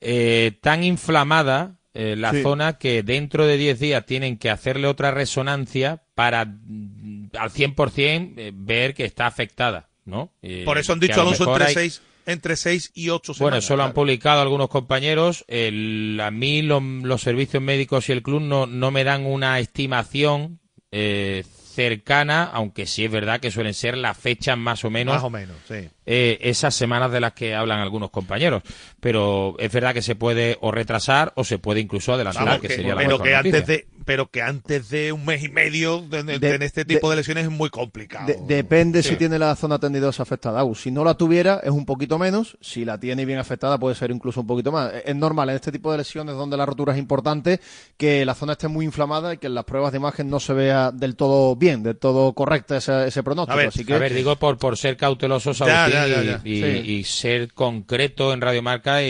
eh, 0.00 0.58
tan 0.60 0.84
inflamada 0.84 1.78
eh, 1.94 2.16
la 2.16 2.30
sí. 2.30 2.42
zona 2.42 2.78
que 2.78 3.02
dentro 3.02 3.46
de 3.46 3.58
10 3.58 3.78
días 3.78 4.06
tienen 4.06 4.38
que 4.38 4.48
hacerle 4.48 4.86
otra 4.86 5.10
resonancia 5.10 6.02
para 6.14 6.46
mm, 6.46 7.30
al 7.38 7.50
100% 7.50 8.34
eh, 8.36 8.52
ver 8.54 8.94
que 8.94 9.04
está 9.04 9.26
afectada. 9.26 9.90
¿no? 10.04 10.32
Eh, 10.42 10.62
Por 10.64 10.78
eso 10.78 10.94
han 10.94 11.00
dicho 11.00 11.20
Alonso 11.20 11.44
entre 11.50 11.64
hay... 11.66 11.74
seis 11.74 12.02
entre 12.24 12.54
6 12.54 12.92
y 12.94 13.08
8 13.08 13.34
semanas. 13.34 13.40
Bueno, 13.40 13.56
eso 13.58 13.76
lo 13.76 13.82
han 13.82 13.92
publicado 13.94 14.40
algunos 14.40 14.68
compañeros. 14.68 15.44
El, 15.48 16.20
a 16.22 16.30
mí 16.30 16.62
lo, 16.62 16.80
los 16.80 17.20
servicios 17.20 17.60
médicos 17.60 18.08
y 18.08 18.12
el 18.12 18.22
club 18.22 18.40
no, 18.40 18.66
no 18.66 18.92
me 18.92 19.02
dan 19.02 19.26
una 19.26 19.58
estimación 19.58 20.60
eh, 20.92 21.44
cercana, 21.72 22.44
aunque 22.52 22.86
sí 22.86 23.04
es 23.04 23.10
verdad 23.10 23.40
que 23.40 23.50
suelen 23.50 23.74
ser 23.74 23.96
las 23.96 24.16
fechas 24.16 24.56
más 24.58 24.84
o 24.84 24.90
menos. 24.90 25.14
Más 25.14 25.24
o 25.24 25.30
menos, 25.30 25.56
sí. 25.66 25.88
Eh, 26.04 26.38
esas 26.42 26.74
semanas 26.74 27.12
de 27.12 27.20
las 27.20 27.32
que 27.32 27.54
hablan 27.54 27.80
algunos 27.80 28.10
compañeros. 28.10 28.62
Pero 29.00 29.56
es 29.58 29.72
verdad 29.72 29.94
que 29.94 30.02
se 30.02 30.14
puede 30.14 30.58
o 30.60 30.70
retrasar 30.72 31.32
o 31.36 31.44
se 31.44 31.58
puede 31.58 31.80
incluso 31.80 32.12
adelantar, 32.12 32.44
Vamos, 32.44 32.60
que, 32.60 32.68
que, 32.68 32.74
sería 32.76 32.94
la 32.94 33.02
pero 33.02 33.18
que 33.18 33.30
noticia. 33.30 33.38
antes 33.38 33.66
de 33.66 33.86
Pero 34.04 34.30
que 34.30 34.42
antes 34.42 34.88
de 34.90 35.12
un 35.12 35.24
mes 35.24 35.42
y 35.42 35.48
medio 35.48 36.00
de, 36.02 36.22
de, 36.22 36.38
De- 36.38 36.54
en 36.54 36.62
este 36.62 36.84
tipo 36.84 37.08
de, 37.10 37.16
de- 37.16 37.20
lesiones 37.22 37.44
es 37.44 37.50
muy 37.50 37.70
complicado. 37.70 38.26
De- 38.26 38.38
depende 38.46 39.02
Sí. 39.02 39.10
si 39.10 39.16
tiene 39.16 39.38
la 39.38 39.54
zona 39.56 39.78
tendidosa 39.78 40.22
afectada. 40.22 40.60
Au, 40.60 40.74
si 40.74 40.90
no 40.90 41.04
la 41.04 41.14
tuviera, 41.14 41.60
es 41.62 41.70
un 41.70 41.84
poquito 41.86 42.18
menos. 42.18 42.56
Si 42.60 42.84
la 42.84 42.98
tiene 42.98 43.24
bien 43.24 43.38
afectada, 43.38 43.78
puede 43.78 43.94
ser 43.94 44.10
incluso 44.10 44.40
un 44.40 44.46
poquito 44.46 44.72
más. 44.72 44.92
Es 45.04 45.14
normal 45.16 45.50
en 45.50 45.56
este 45.56 45.72
tipo 45.72 45.90
de 45.92 45.98
lesiones 45.98 46.34
donde 46.34 46.56
la 46.56 46.66
rotura 46.66 46.92
es 46.92 46.98
importante 46.98 47.60
que 47.96 48.24
la 48.24 48.34
zona 48.34 48.52
esté 48.52 48.68
muy 48.68 48.84
inflamada 48.84 49.34
y 49.34 49.38
que 49.38 49.46
en 49.46 49.54
las 49.54 49.64
pruebas 49.64 49.92
de 49.92 49.98
imagen 49.98 50.28
no 50.30 50.40
se 50.40 50.52
vea 50.52 50.90
del 50.90 51.16
todo 51.16 51.54
bien, 51.56 51.82
del 51.82 51.96
todo 51.96 52.32
correcta 52.32 52.76
ese, 52.76 53.06
ese 53.08 53.22
pronóstico. 53.22 53.52
A 53.54 53.56
ver, 53.56 53.68
Así 53.68 53.84
que, 53.84 53.94
A 53.94 53.98
ver, 53.98 54.12
digo 54.14 54.36
por, 54.36 54.58
por 54.58 54.76
ser 54.76 54.96
cautelosos 54.96 55.58
Ya, 55.58 55.84
Agustín, 55.84 56.02
ya, 56.02 56.08
ya, 56.08 56.22
ya. 56.22 56.40
y, 56.44 56.52
y- 56.52 56.62
Sí. 56.62 56.90
y 56.92 57.04
ser 57.04 57.52
concreto 57.52 58.32
en 58.32 58.40
Radiomarca 58.40 59.02
y, 59.02 59.06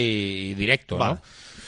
y 0.50 0.54
directo, 0.54 0.96
Vale. 0.98 1.14
¿no? 1.14 1.20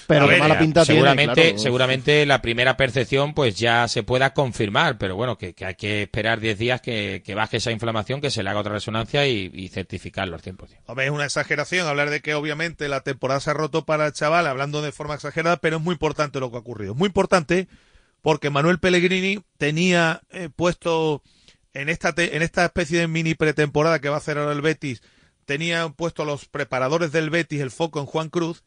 Pero 0.06 0.26
ver, 0.26 0.38
mala 0.38 0.58
pinta 0.58 0.84
seguramente, 0.84 1.34
tiene, 1.34 1.48
claro. 1.50 1.62
seguramente 1.62 2.26
la 2.26 2.40
primera 2.42 2.76
percepción 2.76 3.34
pues 3.34 3.56
ya 3.58 3.88
se 3.88 4.02
pueda 4.02 4.34
confirmar, 4.34 4.98
pero 4.98 5.16
bueno, 5.16 5.36
que, 5.38 5.54
que 5.54 5.64
hay 5.64 5.74
que 5.74 6.02
esperar 6.02 6.40
10 6.40 6.58
días 6.58 6.80
que, 6.80 7.22
que 7.24 7.34
baje 7.34 7.58
esa 7.58 7.70
inflamación, 7.70 8.20
que 8.20 8.30
se 8.30 8.42
le 8.42 8.50
haga 8.50 8.60
otra 8.60 8.72
resonancia 8.72 9.26
y, 9.26 9.50
y 9.52 9.68
certificarlo 9.68 10.36
al 10.36 10.42
100%. 10.42 10.68
Hombre, 10.86 11.06
es 11.06 11.10
una 11.10 11.24
exageración 11.24 11.86
hablar 11.86 12.10
de 12.10 12.20
que 12.20 12.34
obviamente 12.34 12.88
la 12.88 13.00
temporada 13.02 13.40
se 13.40 13.50
ha 13.50 13.54
roto 13.54 13.84
para 13.84 14.06
el 14.06 14.12
chaval, 14.12 14.46
hablando 14.46 14.82
de 14.82 14.92
forma 14.92 15.14
exagerada, 15.14 15.56
pero 15.58 15.76
es 15.78 15.82
muy 15.82 15.92
importante 15.94 16.40
lo 16.40 16.50
que 16.50 16.56
ha 16.56 16.60
ocurrido. 16.60 16.92
Es 16.92 16.98
muy 16.98 17.06
importante 17.06 17.68
porque 18.22 18.50
Manuel 18.50 18.78
Pellegrini 18.78 19.42
tenía 19.58 20.22
eh, 20.30 20.48
puesto 20.54 21.22
en 21.74 21.88
esta, 21.88 22.14
te- 22.14 22.36
en 22.36 22.42
esta 22.42 22.64
especie 22.64 22.98
de 23.00 23.08
mini 23.08 23.34
pretemporada 23.34 23.98
que 24.00 24.08
va 24.08 24.14
a 24.14 24.18
hacer 24.18 24.38
ahora 24.38 24.52
el 24.52 24.62
Betis, 24.62 25.02
tenía 25.44 25.88
puesto 25.90 26.24
los 26.24 26.46
preparadores 26.46 27.12
del 27.12 27.28
Betis 27.30 27.60
el 27.60 27.70
foco 27.70 28.00
en 28.00 28.06
Juan 28.06 28.30
Cruz 28.30 28.64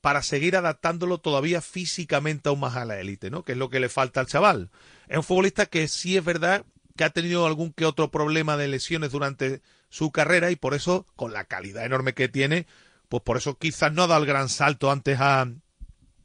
para 0.00 0.22
seguir 0.22 0.56
adaptándolo 0.56 1.18
todavía 1.18 1.60
físicamente 1.60 2.48
aún 2.48 2.60
más 2.60 2.76
a 2.76 2.84
la 2.84 3.00
élite, 3.00 3.30
¿no? 3.30 3.44
Que 3.44 3.52
es 3.52 3.58
lo 3.58 3.68
que 3.68 3.80
le 3.80 3.88
falta 3.88 4.20
al 4.20 4.26
chaval. 4.26 4.70
Es 5.08 5.16
un 5.16 5.24
futbolista 5.24 5.66
que 5.66 5.88
sí 5.88 6.16
es 6.16 6.24
verdad 6.24 6.64
que 6.96 7.04
ha 7.04 7.10
tenido 7.10 7.46
algún 7.46 7.72
que 7.72 7.86
otro 7.86 8.10
problema 8.10 8.56
de 8.56 8.68
lesiones 8.68 9.12
durante 9.12 9.62
su 9.88 10.10
carrera 10.12 10.50
y 10.50 10.56
por 10.56 10.74
eso, 10.74 11.06
con 11.16 11.32
la 11.32 11.44
calidad 11.44 11.84
enorme 11.84 12.14
que 12.14 12.28
tiene, 12.28 12.66
pues 13.08 13.22
por 13.22 13.36
eso 13.36 13.56
quizás 13.56 13.92
no 13.92 14.02
ha 14.02 14.06
dado 14.06 14.22
el 14.22 14.28
gran 14.28 14.48
salto 14.48 14.90
antes 14.90 15.18
a, 15.20 15.48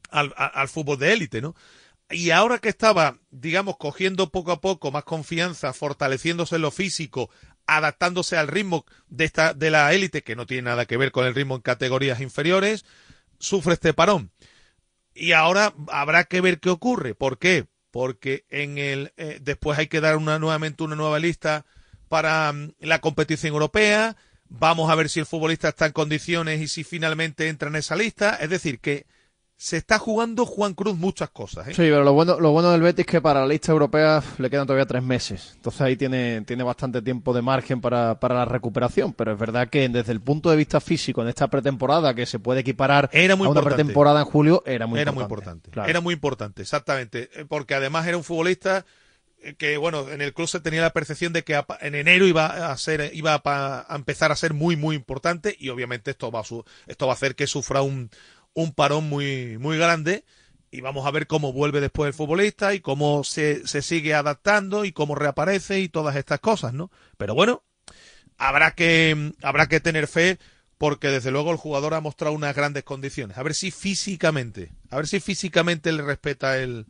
al, 0.09 0.67
fútbol 0.67 0.99
de 0.99 1.13
élite, 1.13 1.41
¿no? 1.41 1.55
Y 2.09 2.31
ahora 2.31 2.59
que 2.59 2.69
estaba, 2.69 3.17
digamos, 3.31 3.77
cogiendo 3.77 4.29
poco 4.29 4.51
a 4.51 4.61
poco 4.61 4.91
más 4.91 5.03
confianza, 5.03 5.73
fortaleciéndose 5.73 6.57
en 6.57 6.61
lo 6.61 6.71
físico, 6.71 7.29
adaptándose 7.65 8.37
al 8.37 8.47
ritmo 8.47 8.85
de 9.07 9.25
esta 9.25 9.53
de 9.53 9.71
la 9.71 9.93
élite 9.93 10.21
que 10.21 10.35
no 10.35 10.45
tiene 10.45 10.63
nada 10.63 10.85
que 10.85 10.97
ver 10.97 11.11
con 11.11 11.25
el 11.25 11.33
ritmo 11.33 11.55
en 11.55 11.61
categorías 11.61 12.19
inferiores, 12.19 12.85
sufre 13.43 13.73
este 13.73 13.93
parón. 13.93 14.31
Y 15.13 15.33
ahora 15.33 15.73
habrá 15.89 16.23
que 16.23 16.41
ver 16.41 16.59
qué 16.59 16.69
ocurre. 16.69 17.13
¿Por 17.13 17.37
qué? 17.37 17.67
Porque 17.91 18.45
en 18.49 18.77
el 18.77 19.13
eh, 19.17 19.39
después 19.41 19.77
hay 19.77 19.87
que 19.87 20.01
dar 20.01 20.17
una 20.17 20.39
nuevamente 20.39 20.83
una 20.83 20.95
nueva 20.95 21.19
lista 21.19 21.65
para 22.09 22.51
mm, 22.51 22.73
la 22.79 22.99
competición 22.99 23.53
europea. 23.53 24.15
Vamos 24.49 24.89
a 24.89 24.95
ver 24.95 25.09
si 25.09 25.19
el 25.19 25.25
futbolista 25.25 25.69
está 25.69 25.85
en 25.85 25.91
condiciones 25.91 26.61
y 26.61 26.67
si 26.67 26.83
finalmente 26.83 27.49
entra 27.49 27.69
en 27.69 27.75
esa 27.75 27.95
lista. 27.95 28.35
Es 28.35 28.49
decir, 28.49 28.79
que 28.79 29.05
se 29.55 29.77
está 29.77 29.97
jugando 29.97 30.45
Juan 30.45 30.73
Cruz 30.73 30.97
muchas 30.97 31.29
cosas. 31.29 31.67
¿eh? 31.67 31.71
Sí, 31.73 31.83
pero 31.83 32.03
lo 32.03 32.11
bueno, 32.11 32.37
lo 32.39 32.51
bueno 32.51 32.71
del 32.71 32.81
Betis 32.81 33.05
es 33.05 33.11
que 33.11 33.21
para 33.21 33.41
la 33.41 33.47
lista 33.47 33.71
europea 33.71 34.21
le 34.37 34.49
quedan 34.49 34.67
todavía 34.67 34.85
tres 34.85 35.01
meses. 35.03 35.51
Entonces 35.55 35.79
ahí 35.81 35.95
tiene, 35.95 36.41
tiene 36.41 36.63
bastante 36.63 37.01
tiempo 37.01 37.33
de 37.33 37.41
margen 37.41 37.79
para, 37.79 38.19
para 38.19 38.35
la 38.35 38.45
recuperación. 38.45 39.13
Pero 39.13 39.31
es 39.31 39.39
verdad 39.39 39.69
que 39.69 39.87
desde 39.87 40.11
el 40.11 40.19
punto 40.19 40.49
de 40.49 40.57
vista 40.57 40.81
físico, 40.81 41.21
en 41.21 41.29
esta 41.29 41.47
pretemporada, 41.47 42.13
que 42.13 42.25
se 42.25 42.39
puede 42.39 42.59
equiparar 42.59 43.09
Era 43.13 43.37
muy 43.37 43.47
a 43.47 43.51
una 43.51 43.59
importante. 43.61 43.83
pretemporada 43.83 44.19
en 44.19 44.25
julio, 44.25 44.63
era 44.65 44.85
muy 44.85 44.99
era 44.99 45.11
importante. 45.11 45.13
muy 45.13 45.23
importante. 45.23 45.71
Claro. 45.71 45.89
Era 45.89 46.01
muy 46.01 46.13
importante, 46.13 46.61
exactamente. 46.61 47.29
Eh, 47.33 47.45
Porque 47.47 47.73
además 47.75 48.05
era 48.05 48.17
un 48.17 48.23
futbolista 48.25 48.85
eh, 49.41 49.53
que, 49.55 49.77
bueno, 49.77 50.09
en 50.09 50.21
el 50.21 50.33
club 50.33 50.49
se 50.49 50.59
tenía 50.59 50.81
la 50.81 50.91
percepción 50.91 51.31
de 51.31 51.43
que 51.43 51.63
en 51.79 51.95
enero 51.95 52.27
iba 52.27 52.69
a 52.71 52.75
ser, 52.75 53.11
iba 53.13 53.41
a 53.45 53.95
empezar 53.95 54.33
a 54.33 54.35
ser 54.35 54.53
muy, 54.53 54.75
muy 54.75 54.97
importante 54.97 55.55
y 55.57 55.69
obviamente 55.69 56.11
esto 56.11 56.31
va 56.31 56.41
a, 56.41 56.43
su- 56.43 56.65
esto 56.87 57.07
va 57.07 57.13
a 57.13 57.15
hacer 57.15 57.35
que 57.35 57.47
sufra 57.47 57.81
un, 57.81 58.09
un 58.53 58.73
parón 58.73 59.09
muy, 59.09 59.57
muy 59.57 59.77
grande 59.77 60.23
y 60.71 60.81
vamos 60.81 61.05
a 61.05 61.11
ver 61.11 61.27
cómo 61.27 61.53
vuelve 61.53 61.81
después 61.81 62.07
el 62.07 62.13
futbolista 62.13 62.73
y 62.73 62.79
cómo 62.79 63.23
se, 63.23 63.67
se 63.67 63.81
sigue 63.81 64.13
adaptando 64.15 64.85
y 64.85 64.91
cómo 64.91 65.13
reaparece 65.13 65.79
y 65.79 65.89
todas 65.89 66.15
estas 66.15 66.39
cosas, 66.39 66.73
¿no? 66.73 66.89
Pero 67.17 67.35
bueno, 67.35 67.63
habrá 68.37 68.71
que, 68.71 69.33
habrá 69.43 69.67
que 69.67 69.79
tener 69.79 70.07
fe 70.07 70.39
porque 70.79 71.09
desde 71.09 71.31
luego 71.31 71.51
el 71.51 71.57
jugador 71.57 71.93
ha 71.93 72.01
mostrado 72.01 72.35
unas 72.35 72.55
grandes 72.55 72.83
condiciones. 72.83 73.37
A 73.37 73.43
ver 73.43 73.53
si 73.53 73.71
físicamente, 73.71 74.71
a 74.89 74.97
ver 74.97 75.07
si 75.07 75.19
físicamente 75.19 75.91
le 75.91 76.01
respeta 76.01 76.57
el, 76.57 76.87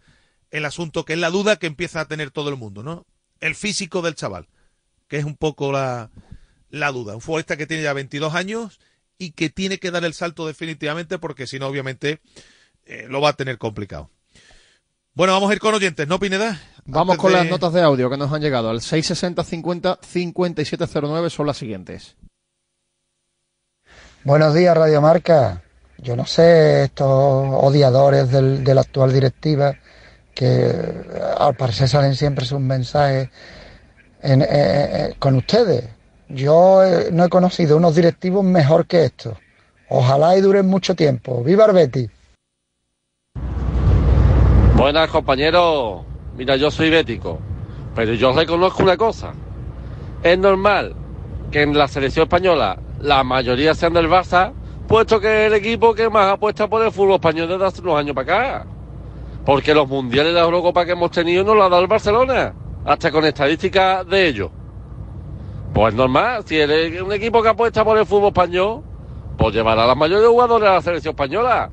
el 0.50 0.66
asunto, 0.66 1.04
que 1.04 1.14
es 1.14 1.20
la 1.20 1.30
duda 1.30 1.58
que 1.58 1.68
empieza 1.68 2.00
a 2.00 2.08
tener 2.08 2.32
todo 2.32 2.50
el 2.50 2.56
mundo, 2.56 2.84
¿no? 2.84 3.06
El 3.42 3.56
físico 3.56 4.02
del 4.02 4.16
chaval, 4.16 4.48
que 5.10 5.18
es 5.18 5.26
un 5.26 5.36
poco 5.36 5.72
la, 5.72 6.10
la 6.70 6.92
duda. 6.92 7.16
Un 7.16 7.22
futbolista 7.22 7.58
que 7.58 7.68
tiene 7.68 7.84
ya 7.84 7.94
22 7.94 8.34
años 8.34 8.80
y 9.18 9.32
que 9.32 9.50
tiene 9.50 9.78
que 9.80 9.92
dar 9.92 10.04
el 10.06 10.14
salto 10.14 10.46
definitivamente 10.48 11.18
porque 11.20 11.48
si 11.48 11.60
no, 11.60 11.68
obviamente, 11.68 12.20
eh, 12.86 13.06
lo 13.10 13.22
va 13.22 13.30
a 13.30 13.34
tener 13.34 13.58
complicado. 13.58 14.10
Bueno, 15.14 15.34
vamos 15.34 15.52
a 15.52 15.54
ir 15.54 15.60
con 15.60 15.74
oyentes, 15.76 16.08
¿no, 16.08 16.20
Pineda? 16.20 16.60
Vamos 16.86 17.14
Antes 17.14 17.22
con 17.22 17.32
de- 17.32 17.38
las 17.38 17.48
notas 17.48 17.72
de 17.74 17.82
audio 17.82 18.10
que 18.10 18.18
nos 18.18 18.32
han 18.34 18.42
llegado 18.42 18.70
al 18.70 18.82
660 18.82 19.44
50 19.44 20.00
5709 20.02 21.30
son 21.30 21.46
las 21.48 21.58
siguientes. 21.58 22.16
Buenos 24.24 24.54
días, 24.54 24.76
Radio 24.76 25.02
Marca. 25.02 25.62
Yo 25.98 26.16
no 26.16 26.26
sé, 26.26 26.84
estos 26.86 27.08
odiadores 27.08 28.30
del- 28.32 28.64
de 28.64 28.74
la 28.76 28.82
actual 28.82 29.14
directiva, 29.14 29.76
que 30.34 30.46
eh, 30.66 31.04
al 31.38 31.56
parecer 31.56 31.88
salen 31.88 32.16
siempre 32.16 32.46
sus 32.46 32.60
mensajes 32.60 33.30
en- 34.22 34.42
eh, 34.42 34.48
eh, 34.50 35.16
con 35.20 35.36
ustedes. 35.36 35.86
Yo 36.34 36.84
eh, 36.84 37.10
no 37.12 37.26
he 37.26 37.30
conocido 37.30 37.78
unos 37.78 37.96
directivos 37.96 38.44
mejor 38.44 38.88
que 38.88 39.06
estos. 39.06 39.38
Ojalá 39.88 40.36
y 40.36 40.42
duren 40.42 40.66
mucho 40.66 40.96
tiempo. 40.96 41.44
¡Viva 41.44 41.68
el! 41.68 42.10
Buenas 44.76 45.10
compañeros, 45.12 46.02
mira 46.36 46.56
yo 46.56 46.72
soy 46.72 46.90
bético, 46.90 47.38
pero 47.94 48.16
yo 48.16 48.34
reconozco 48.34 48.82
una 48.82 48.98
cosa. 48.98 49.34
Es 50.24 50.38
normal 50.40 50.96
que 51.52 51.62
en 51.62 51.78
la 51.78 51.88
selección 51.88 52.24
española 52.24 52.80
la 53.00 53.24
mayoría 53.24 53.76
sean 53.76 53.94
del 53.94 54.10
Barça, 54.10 54.52
puesto 54.88 55.20
que 55.20 55.46
es 55.46 55.52
el 55.52 55.54
equipo 55.54 55.94
que 55.94 56.10
más 56.10 56.34
apuesta 56.34 56.68
por 56.68 56.84
el 56.84 56.92
fútbol 56.92 57.16
español 57.16 57.48
desde 57.48 57.66
hace 57.66 57.82
unos 57.82 58.00
años 58.00 58.16
para 58.16 58.36
acá. 58.36 58.68
Porque 59.46 59.76
los 59.76 59.88
mundiales 59.88 60.34
de 60.34 60.40
la 60.40 60.46
Eurocopa 60.46 60.84
que 60.84 60.94
hemos 60.94 61.12
tenido 61.12 61.44
no 61.44 61.54
lo 61.54 61.64
ha 61.64 61.70
dado 61.70 61.84
el 61.84 61.88
Barcelona, 61.88 62.56
hasta 62.86 63.12
con 63.12 63.24
estadísticas 63.24 64.08
de 64.08 64.28
ellos. 64.28 64.50
Pues 65.74 65.96
normal, 65.96 66.44
si 66.46 66.60
eres 66.60 67.02
un 67.02 67.12
equipo 67.12 67.42
que 67.42 67.50
apuesta 67.50 67.84
por 67.84 67.98
el 67.98 68.06
fútbol 68.06 68.28
español, 68.28 68.84
pues 69.40 69.56
llevará 69.56 69.90
a 69.90 69.96
mayoría 69.96 70.22
de 70.22 70.28
jugadores 70.28 70.70
a 70.70 70.74
la 70.74 70.82
selección 70.84 71.14
española. 71.14 71.72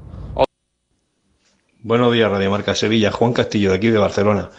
Buenos 1.82 2.12
días, 2.14 2.30
Radio 2.30 2.50
Marca 2.50 2.74
Sevilla. 2.74 3.12
Juan 3.12 3.34
Castillo, 3.34 3.70
de 3.70 3.76
aquí 3.76 3.88
de 3.88 3.98
Barcelona. 3.98 4.50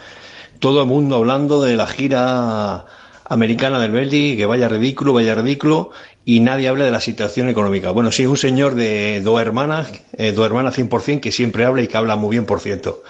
Todo 0.60 0.82
el 0.82 0.86
mundo 0.86 1.16
hablando 1.16 1.60
de 1.60 1.76
la 1.76 1.88
gira 1.88 2.84
americana 3.24 3.80
del 3.80 3.90
Betis, 3.90 4.36
que 4.36 4.46
vaya 4.46 4.68
ridículo, 4.68 5.12
vaya 5.12 5.34
ridículo, 5.34 5.90
y 6.24 6.38
nadie 6.38 6.68
habla 6.68 6.84
de 6.84 6.92
la 6.92 7.00
situación 7.00 7.48
económica. 7.48 7.90
Bueno, 7.90 8.12
sí, 8.12 8.22
es 8.22 8.28
un 8.28 8.36
señor 8.36 8.76
de 8.76 9.20
dos 9.22 9.40
hermanas, 9.40 9.92
eh, 10.12 10.30
dos 10.30 10.46
hermanas 10.46 10.78
100%, 10.78 11.20
que 11.20 11.32
siempre 11.32 11.64
habla 11.64 11.82
y 11.82 11.88
que 11.88 11.96
habla 11.96 12.14
muy 12.14 12.30
bien, 12.30 12.46
por 12.46 12.60
cierto 12.60 13.02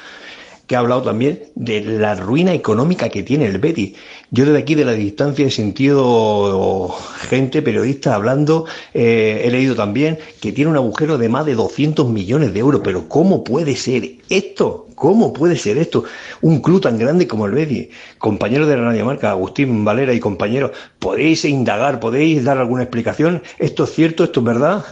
que 0.66 0.76
ha 0.76 0.78
hablado 0.78 1.02
también 1.02 1.42
de 1.54 1.80
la 1.80 2.14
ruina 2.14 2.54
económica 2.54 3.08
que 3.08 3.22
tiene 3.22 3.46
el 3.46 3.58
Betis. 3.58 3.94
Yo 4.30 4.44
desde 4.44 4.58
aquí, 4.58 4.74
de 4.74 4.84
la 4.84 4.92
distancia, 4.92 5.46
he 5.46 5.50
sentido 5.50 6.94
gente, 7.20 7.62
periodistas 7.62 8.14
hablando, 8.14 8.66
eh, 8.94 9.42
he 9.44 9.50
leído 9.50 9.74
también 9.74 10.18
que 10.40 10.52
tiene 10.52 10.70
un 10.70 10.76
agujero 10.76 11.18
de 11.18 11.28
más 11.28 11.46
de 11.46 11.54
200 11.54 12.08
millones 12.08 12.54
de 12.54 12.60
euros. 12.60 12.80
Pero 12.84 13.08
¿cómo 13.08 13.44
puede 13.44 13.76
ser 13.76 14.18
esto? 14.28 14.88
¿Cómo 14.94 15.32
puede 15.32 15.56
ser 15.56 15.78
esto? 15.78 16.04
Un 16.40 16.60
club 16.60 16.80
tan 16.80 16.98
grande 16.98 17.26
como 17.26 17.46
el 17.46 17.52
Betis. 17.52 17.88
Compañeros 18.18 18.68
de 18.68 18.76
la 18.76 18.84
Radio 18.84 19.04
Marca, 19.04 19.30
Agustín 19.30 19.84
Valera 19.84 20.14
y 20.14 20.20
compañeros, 20.20 20.70
¿podéis 20.98 21.44
indagar, 21.44 22.00
podéis 22.00 22.44
dar 22.44 22.58
alguna 22.58 22.84
explicación? 22.84 23.42
¿Esto 23.58 23.84
es 23.84 23.90
cierto? 23.92 24.24
¿Esto 24.24 24.40
es 24.40 24.46
verdad? 24.46 24.84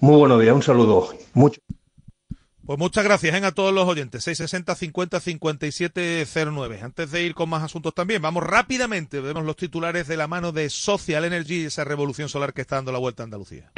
Muy 0.00 0.16
buenos 0.16 0.40
días, 0.40 0.54
un 0.54 0.62
saludo. 0.62 1.08
Mucho. 1.34 1.60
Pues 2.68 2.78
muchas 2.78 3.02
gracias 3.02 3.34
¿eh? 3.34 3.46
a 3.46 3.52
todos 3.52 3.72
los 3.72 3.88
oyentes. 3.88 4.22
660 4.24 4.74
50 4.74 5.20
57 5.20 6.26
09. 6.52 6.80
Antes 6.82 7.10
de 7.10 7.22
ir 7.22 7.34
con 7.34 7.48
más 7.48 7.62
asuntos 7.62 7.94
también, 7.94 8.20
vamos 8.20 8.44
rápidamente, 8.44 9.22
vemos 9.22 9.42
los 9.46 9.56
titulares 9.56 10.06
de 10.06 10.18
la 10.18 10.28
mano 10.28 10.52
de 10.52 10.68
Social 10.68 11.24
Energy, 11.24 11.64
esa 11.64 11.84
revolución 11.84 12.28
solar 12.28 12.52
que 12.52 12.60
está 12.60 12.76
dando 12.76 12.92
la 12.92 12.98
vuelta 12.98 13.22
a 13.22 13.24
Andalucía. 13.24 13.72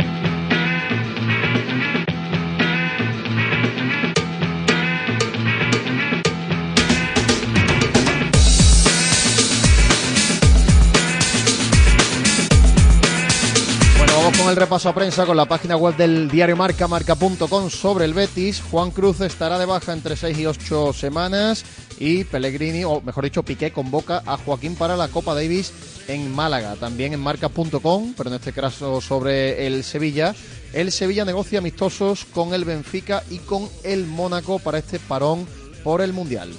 El 14.51 14.57
repaso 14.57 14.89
a 14.89 14.95
prensa 14.95 15.27
con 15.27 15.37
la 15.37 15.47
página 15.47 15.77
web 15.77 15.97
del 15.97 16.29
diario 16.29 16.57
Marca, 16.57 16.89
marca.com 16.89 17.71
sobre 17.71 18.05
el 18.05 18.15
Betis. 18.15 18.61
Juan 18.69 18.91
Cruz 18.91 19.21
estará 19.21 19.59
de 19.59 19.67
baja 19.67 19.93
entre 19.93 20.17
6 20.17 20.39
y 20.39 20.47
8 20.47 20.93
semanas 20.93 21.65
y 22.01 22.25
Pellegrini, 22.25 22.83
o 22.83 23.01
mejor 23.01 23.25
dicho, 23.25 23.45
Piqué 23.45 23.71
convoca 23.71 24.23
a 24.27 24.37
Joaquín 24.39 24.75
para 24.75 24.97
la 24.97 25.07
Copa 25.07 25.35
Davis 25.35 25.73
en 26.09 26.35
Málaga. 26.35 26.75
También 26.75 27.13
en 27.13 27.21
marca.com, 27.21 28.15
pero 28.17 28.31
en 28.31 28.37
este 28.37 28.53
caso 28.53 29.01
sobre 29.01 29.69
el 29.69 29.85
Sevilla. 29.85 30.35
El 30.73 30.91
Sevilla 30.91 31.25
negocia 31.25 31.61
amistosos 31.61 32.25
con 32.25 32.53
el 32.53 32.65
Benfica 32.65 33.23
y 33.31 33.39
con 33.39 33.69
el 33.85 34.07
Mónaco 34.07 34.59
para 34.59 34.79
este 34.79 34.99
parón 34.99 35.47
por 35.85 36.01
el 36.01 36.13
Mundial. 36.13 36.51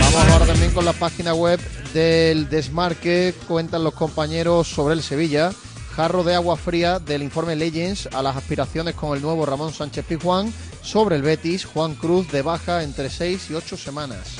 Vamos 0.00 0.32
ahora 0.32 0.46
también 0.46 0.72
con 0.72 0.84
la 0.84 0.92
página 0.92 1.34
web 1.34 1.60
del 1.92 2.48
desmarque. 2.48 3.34
Cuentan 3.46 3.84
los 3.84 3.94
compañeros 3.94 4.68
sobre 4.68 4.94
el 4.94 5.02
Sevilla. 5.02 5.52
Jarro 5.94 6.24
de 6.24 6.34
agua 6.34 6.56
fría 6.56 6.98
del 6.98 7.22
informe 7.22 7.54
Legends 7.54 8.08
a 8.12 8.22
las 8.22 8.36
aspiraciones 8.36 8.94
con 8.94 9.16
el 9.16 9.22
nuevo 9.22 9.46
Ramón 9.46 9.72
Sánchez 9.72 10.04
Pizjuán. 10.04 10.52
Sobre 10.82 11.16
el 11.16 11.22
Betis, 11.22 11.64
Juan 11.64 11.94
Cruz 11.94 12.30
de 12.30 12.42
baja 12.42 12.82
entre 12.82 13.08
6 13.08 13.50
y 13.50 13.54
8 13.54 13.76
semanas. 13.76 14.36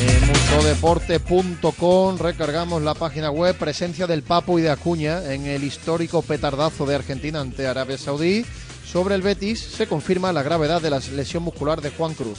En 0.00 0.26
muchodeporte.com 0.26 2.18
recargamos 2.18 2.82
la 2.82 2.94
página 2.94 3.30
web. 3.30 3.56
Presencia 3.56 4.06
del 4.06 4.22
Papo 4.22 4.58
y 4.58 4.62
de 4.62 4.70
Acuña 4.70 5.32
en 5.32 5.46
el 5.46 5.64
histórico 5.64 6.22
petardazo 6.22 6.86
de 6.86 6.94
Argentina 6.94 7.40
ante 7.40 7.66
Arabia 7.66 7.98
Saudí. 7.98 8.46
Sobre 8.84 9.14
el 9.14 9.22
Betis 9.22 9.60
se 9.60 9.86
confirma 9.86 10.32
la 10.32 10.42
gravedad 10.42 10.80
de 10.80 10.90
la 10.90 10.98
lesión 10.98 11.42
muscular 11.42 11.80
de 11.80 11.90
Juan 11.90 12.14
Cruz. 12.14 12.38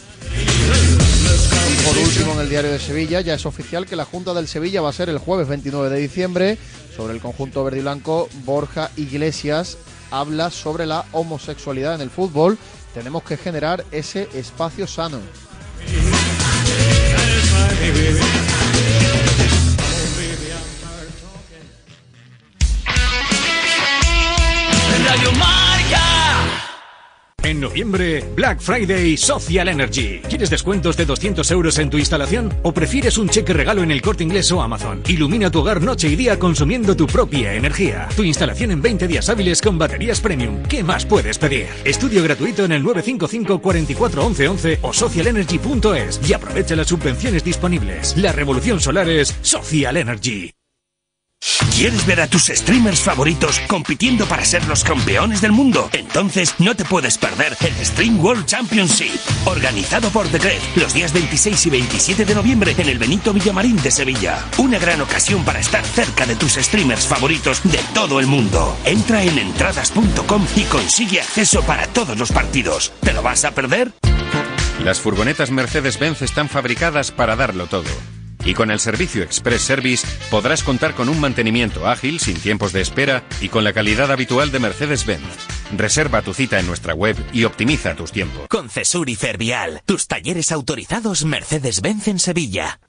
Por 1.86 1.98
último, 1.98 2.34
en 2.34 2.39
el 2.39 2.50
diario 2.50 2.72
de 2.72 2.80
Sevilla 2.80 3.22
ya 3.22 3.34
es 3.34 3.46
oficial 3.46 3.86
que 3.86 3.96
la 3.96 4.06
Junta 4.06 4.34
del 4.34 4.48
Sevilla 4.48 4.82
va 4.82 4.89
a 4.89 4.93
ser 4.93 5.10
el 5.10 5.17
jueves 5.17 5.48
29 5.48 5.89
de 5.89 6.00
diciembre. 6.00 6.58
Sobre 6.96 7.13
el 7.13 7.19
conjunto 7.19 7.63
verde 7.63 7.80
y 7.80 7.82
blanco, 7.82 8.30
Borja 8.46 8.89
Iglesias 8.96 9.78
habla 10.10 10.50
sobre 10.50 10.86
la 10.86 11.06
homosexualidad 11.12 11.96
en 11.96 12.02
el 12.02 12.10
fútbol. 12.10 12.58
Tenemos 12.93 13.24
que 13.24 13.36
generar 13.36 13.84
ese 13.91 14.30
espacio 14.34 14.88
sano. 14.88 15.19
En 27.54 27.60
noviembre, 27.60 28.24
Black 28.36 28.60
Friday 28.62 29.16
Social 29.16 29.68
Energy. 29.68 30.22
¿Quieres 30.28 30.50
descuentos 30.50 30.98
de 30.98 31.06
200 31.06 31.52
euros 31.52 31.78
en 31.78 31.92
tu 31.92 32.00
instalación? 32.00 32.52
¿O 32.63 32.74
prefieres 32.74 33.20
un 33.20 33.30
cheque 33.30 33.54
regalo 33.54 33.84
en 33.84 33.92
el 33.92 34.02
corte 34.02 34.24
inglés 34.24 34.52
o 34.52 34.60
Amazon? 34.60 35.04
Ilumina 35.08 35.52
tu 35.52 35.60
hogar 35.60 35.80
noche 35.80 36.08
y 36.08 36.16
día 36.16 36.39
consumiendo 36.39 36.96
tu 36.96 37.06
propia 37.06 37.54
energía. 37.54 38.10
Tu 38.16 38.24
instalación 38.24 38.72
en 38.72 38.82
20 38.82 39.08
días 39.08 39.30
hábiles 39.30 39.62
con 39.62 39.78
baterías 39.78 40.20
premium. 40.20 40.63
¿Qué 40.63 40.84
más 40.84 41.06
puedes 41.06 41.38
pedir? 41.38 41.68
Estudio 41.86 42.24
gratuito 42.24 42.66
en 42.66 42.72
el 42.72 42.82
955 42.82 43.62
44 43.62 44.26
11 44.26 44.48
11 44.48 44.80
o 44.82 44.92
socialenergy.es 44.92 46.28
y 46.28 46.34
aprovecha 46.34 46.76
las 46.76 46.88
subvenciones 46.88 47.44
disponibles. 47.44 48.18
La 48.18 48.32
revolución 48.32 48.80
solar 48.80 49.08
es 49.08 49.32
Social 49.44 49.98
Energy. 49.98 50.52
¿Quieres 51.75 52.06
ver 52.06 52.21
a 52.21 52.27
tus 52.27 52.47
streamers 52.47 53.01
favoritos 53.01 53.60
compitiendo 53.67 54.25
para 54.25 54.45
ser 54.45 54.65
los 54.67 54.84
campeones 54.84 55.41
del 55.41 55.51
mundo? 55.51 55.89
Entonces 55.91 56.56
no 56.60 56.75
te 56.75 56.86
puedes 56.86 57.17
perder 57.17 57.58
el 57.62 57.86
Stream 57.86 58.19
World 58.19 58.45
Championship, 58.45 59.19
organizado 59.45 60.10
por 60.10 60.27
The 60.27 60.60
los 60.75 60.93
días 60.93 61.12
26 61.13 61.65
y 61.65 61.69
27 61.69 62.25
de 62.25 62.36
noviembre 62.36 62.75
en 62.77 62.89
el 62.89 62.97
Benito 62.97 63.34
Villamarín 63.34 63.82
de 63.82 63.91
Sevilla. 63.91 64.45
Una 64.58 64.79
gran 64.79 65.01
ocasión 65.01 65.43
para 65.43 65.60
estar 65.60 65.84
cerca 65.84 66.25
de 66.25 66.36
tus 66.36 66.53
streamers 66.53 67.08
favoritos 67.08 67.62
de 67.63 67.79
todo 67.93 68.19
el 68.19 68.27
mundo. 68.27 68.77
Entra 68.86 69.23
en 69.23 69.38
entradas.com 69.38 70.45
y 70.56 70.63
consigue 70.63 71.21
acceso 71.21 71.62
para 71.63 71.88
todos 71.88 72.17
los 72.17 72.32
partidos. 72.32 72.93
¿Te 73.01 73.13
lo 73.13 73.21
vas 73.21 73.45
a 73.45 73.51
perder? 73.51 73.91
Las 74.84 74.99
furgonetas 74.99 75.51
Mercedes-Benz 75.51 76.21
están 76.21 76.49
fabricadas 76.49 77.12
para 77.12 77.36
darlo 77.36 77.67
todo. 77.67 77.89
Y 78.45 78.53
con 78.53 78.71
el 78.71 78.79
servicio 78.79 79.23
Express 79.23 79.62
Service 79.62 80.08
podrás 80.29 80.63
contar 80.63 80.95
con 80.95 81.08
un 81.08 81.19
mantenimiento 81.19 81.88
ágil, 81.88 82.19
sin 82.19 82.36
tiempos 82.38 82.73
de 82.73 82.82
espera 82.82 83.23
y 83.39 83.49
con 83.49 83.63
la 83.63 83.73
calidad 83.73 84.12
habitual 84.12 84.51
de 84.51 84.60
Mercedes-Benz. 84.60 85.23
Reserva 85.77 86.21
tu 86.21 86.34
cita 86.34 86.60
en 86.60 86.67
nuestra 86.67 86.93
web 86.93 87.15
y 87.32 87.45
optimiza 87.45 87.95
tus 87.95 88.12
tiempos. 88.12 88.47
Con 88.49 88.69
Cesur 88.69 89.10
y 89.10 89.15
Fervial, 89.15 89.82
tus 89.86 90.08
talleres 90.08 90.51
autorizados 90.51 91.23
Mercedes-Benz 91.23 92.08
en 92.10 92.19
Sevilla. 92.19 92.79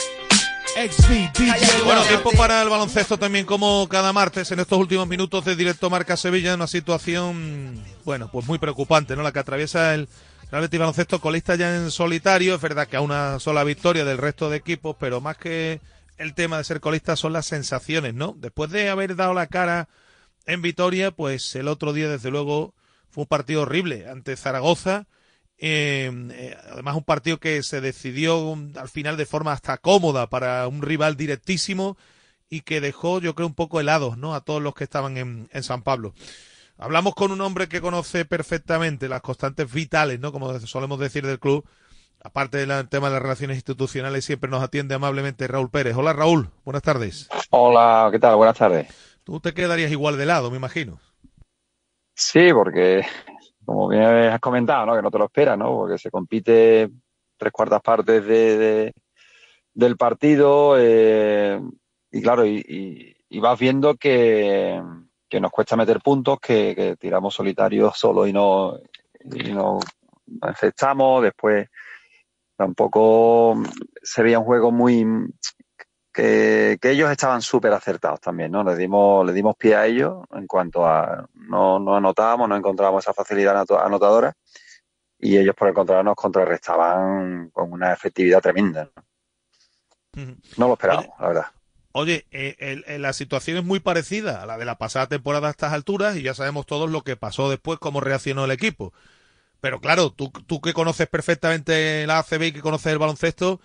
Bueno, 1.84 2.02
tiempo 2.04 2.30
para 2.36 2.62
el 2.62 2.68
baloncesto 2.68 3.18
también 3.18 3.44
como 3.44 3.88
cada 3.88 4.12
martes 4.12 4.52
en 4.52 4.60
estos 4.60 4.78
últimos 4.78 5.08
minutos 5.08 5.44
de 5.44 5.56
directo 5.56 5.90
Marca 5.90 6.16
Sevilla, 6.16 6.54
una 6.54 6.68
situación, 6.68 7.82
bueno, 8.04 8.30
pues 8.30 8.46
muy 8.46 8.60
preocupante, 8.60 9.16
¿no? 9.16 9.24
La 9.24 9.32
que 9.32 9.40
atraviesa 9.40 9.92
el 9.94 10.08
Real 10.52 10.62
Betis 10.62 10.78
Baloncesto 10.78 11.20
colista 11.20 11.56
ya 11.56 11.74
en 11.74 11.90
solitario, 11.90 12.54
es 12.54 12.60
verdad 12.60 12.86
que 12.86 12.96
a 12.96 13.00
una 13.00 13.40
sola 13.40 13.64
victoria 13.64 14.04
del 14.04 14.18
resto 14.18 14.48
de 14.48 14.58
equipos, 14.58 14.94
pero 14.96 15.20
más 15.20 15.38
que 15.38 15.80
el 16.18 16.34
tema 16.34 16.58
de 16.58 16.64
ser 16.64 16.78
colista 16.78 17.16
son 17.16 17.32
las 17.32 17.46
sensaciones, 17.46 18.14
¿no? 18.14 18.36
Después 18.38 18.70
de 18.70 18.90
haber 18.90 19.16
dado 19.16 19.34
la 19.34 19.48
cara 19.48 19.88
en 20.46 20.62
Vitoria, 20.62 21.10
pues 21.10 21.52
el 21.56 21.66
otro 21.66 21.92
día 21.92 22.08
desde 22.08 22.30
luego 22.30 22.74
fue 23.10 23.22
un 23.22 23.28
partido 23.28 23.62
horrible 23.62 24.08
ante 24.08 24.36
Zaragoza, 24.36 25.08
eh, 25.62 26.10
eh, 26.32 26.56
además, 26.72 26.96
un 26.96 27.04
partido 27.04 27.38
que 27.38 27.62
se 27.62 27.82
decidió 27.82 28.56
al 28.76 28.88
final 28.88 29.18
de 29.18 29.26
forma 29.26 29.52
hasta 29.52 29.76
cómoda 29.76 30.28
para 30.28 30.66
un 30.66 30.80
rival 30.80 31.16
directísimo 31.16 31.98
y 32.48 32.62
que 32.62 32.80
dejó, 32.80 33.20
yo 33.20 33.34
creo, 33.34 33.46
un 33.46 33.54
poco 33.54 33.78
helados, 33.78 34.16
¿no? 34.16 34.34
A 34.34 34.40
todos 34.40 34.62
los 34.62 34.74
que 34.74 34.84
estaban 34.84 35.18
en, 35.18 35.48
en 35.52 35.62
San 35.62 35.82
Pablo. 35.82 36.14
Hablamos 36.78 37.14
con 37.14 37.30
un 37.30 37.42
hombre 37.42 37.68
que 37.68 37.82
conoce 37.82 38.24
perfectamente 38.24 39.06
las 39.06 39.20
constantes 39.20 39.70
vitales, 39.70 40.18
¿no? 40.18 40.32
Como 40.32 40.58
solemos 40.60 40.98
decir 40.98 41.26
del 41.26 41.38
club. 41.38 41.64
Aparte 42.22 42.66
del 42.66 42.88
tema 42.88 43.08
de 43.08 43.14
las 43.14 43.22
relaciones 43.22 43.56
institucionales, 43.56 44.24
siempre 44.24 44.50
nos 44.50 44.62
atiende 44.62 44.94
amablemente 44.94 45.46
Raúl 45.46 45.70
Pérez. 45.70 45.94
Hola 45.96 46.14
Raúl, 46.14 46.50
buenas 46.64 46.82
tardes. 46.82 47.28
Hola, 47.50 48.08
¿qué 48.10 48.18
tal? 48.18 48.36
Buenas 48.36 48.56
tardes. 48.56 48.88
Tú 49.24 49.40
te 49.40 49.52
quedarías 49.52 49.90
igual 49.90 50.16
de 50.16 50.26
lado, 50.26 50.50
me 50.50 50.56
imagino. 50.56 51.00
Sí, 52.14 52.52
porque 52.52 53.06
como 53.70 53.86
bien 53.86 54.02
has 54.02 54.40
comentado, 54.40 54.84
¿no? 54.84 54.96
Que 54.96 55.02
no 55.02 55.12
te 55.12 55.18
lo 55.18 55.26
esperas, 55.26 55.56
¿no? 55.56 55.76
Porque 55.76 55.96
se 55.96 56.10
compite 56.10 56.90
tres 57.36 57.52
cuartas 57.52 57.80
partes 57.80 58.26
de, 58.26 58.58
de 58.58 58.94
del 59.72 59.96
partido 59.96 60.74
eh, 60.76 61.60
y 62.10 62.20
claro, 62.20 62.44
y, 62.44 63.14
vas 63.40 63.56
viendo 63.60 63.94
que, 63.94 64.82
que, 65.28 65.40
nos 65.40 65.52
cuesta 65.52 65.76
meter 65.76 66.00
puntos, 66.00 66.40
que, 66.40 66.96
tiramos 66.98 67.32
solitarios 67.32 67.96
solo 67.96 68.26
y 68.26 68.32
no, 68.32 68.76
y 69.22 69.52
no 69.52 69.78
después 71.22 71.68
tampoco 72.56 73.54
sería 74.02 74.40
un 74.40 74.46
juego 74.46 74.72
muy 74.72 75.06
que, 76.20 76.78
que 76.80 76.90
ellos 76.90 77.10
estaban 77.10 77.40
súper 77.40 77.72
acertados 77.72 78.20
también, 78.20 78.52
¿no? 78.52 78.62
Le 78.62 78.76
dimos, 78.76 79.24
le 79.26 79.32
dimos 79.32 79.56
pie 79.56 79.74
a 79.74 79.86
ellos 79.86 80.24
en 80.32 80.46
cuanto 80.46 80.86
a 80.86 81.26
no, 81.34 81.78
no 81.78 81.96
anotábamos, 81.96 82.48
no 82.48 82.56
encontrábamos 82.56 83.04
esa 83.04 83.14
facilidad 83.14 83.64
anotadora 83.82 84.34
y 85.18 85.38
ellos 85.38 85.54
por 85.54 85.68
el 85.68 85.74
contrario 85.74 86.02
nos 86.02 86.16
contrarrestaban 86.16 87.48
con 87.50 87.72
una 87.72 87.92
efectividad 87.92 88.40
tremenda. 88.40 88.90
No, 90.14 90.36
no 90.58 90.66
lo 90.66 90.72
esperábamos, 90.74 91.14
la 91.18 91.28
verdad. 91.28 91.46
Oye, 91.92 92.26
eh, 92.30 92.54
el, 92.58 92.84
el, 92.86 93.02
la 93.02 93.12
situación 93.12 93.56
es 93.56 93.64
muy 93.64 93.80
parecida 93.80 94.42
a 94.42 94.46
la 94.46 94.58
de 94.58 94.64
la 94.64 94.76
pasada 94.76 95.06
temporada 95.06 95.48
a 95.48 95.50
estas 95.50 95.72
alturas 95.72 96.16
y 96.16 96.22
ya 96.22 96.34
sabemos 96.34 96.66
todos 96.66 96.90
lo 96.90 97.02
que 97.02 97.16
pasó 97.16 97.48
después, 97.48 97.78
cómo 97.78 98.00
reaccionó 98.00 98.44
el 98.44 98.50
equipo. 98.50 98.92
Pero 99.60 99.80
claro, 99.80 100.10
tú, 100.12 100.30
tú 100.30 100.60
que 100.60 100.74
conoces 100.74 101.08
perfectamente 101.08 102.06
la 102.06 102.18
ACB 102.18 102.42
y 102.42 102.52
que 102.52 102.60
conoces 102.60 102.92
el 102.92 102.98
baloncesto, 102.98 103.60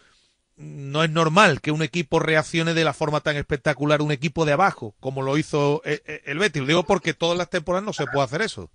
no 0.58 1.03
es 1.03 1.10
normal 1.10 1.62
que 1.62 1.72
un 1.72 1.82
equipo 1.82 2.20
reaccione 2.20 2.74
de 2.74 2.84
la 2.84 2.93
forma 2.93 3.20
tan 3.22 3.36
espectacular, 3.36 4.01
un 4.01 4.12
equipo 4.12 4.45
de 4.45 4.53
abajo, 4.53 4.95
como 4.99 5.22
lo 5.22 5.38
hizo 5.38 5.82
el, 5.84 6.01
el 6.26 6.39
Betis. 6.39 6.62
Lo 6.62 6.68
digo 6.68 6.84
porque 6.84 7.14
todas 7.14 7.38
las 7.38 7.49
temporadas 7.49 7.86
no 7.86 7.93
se 7.93 8.06
puede 8.06 8.26
hacer 8.26 8.41
eso. 8.41 8.70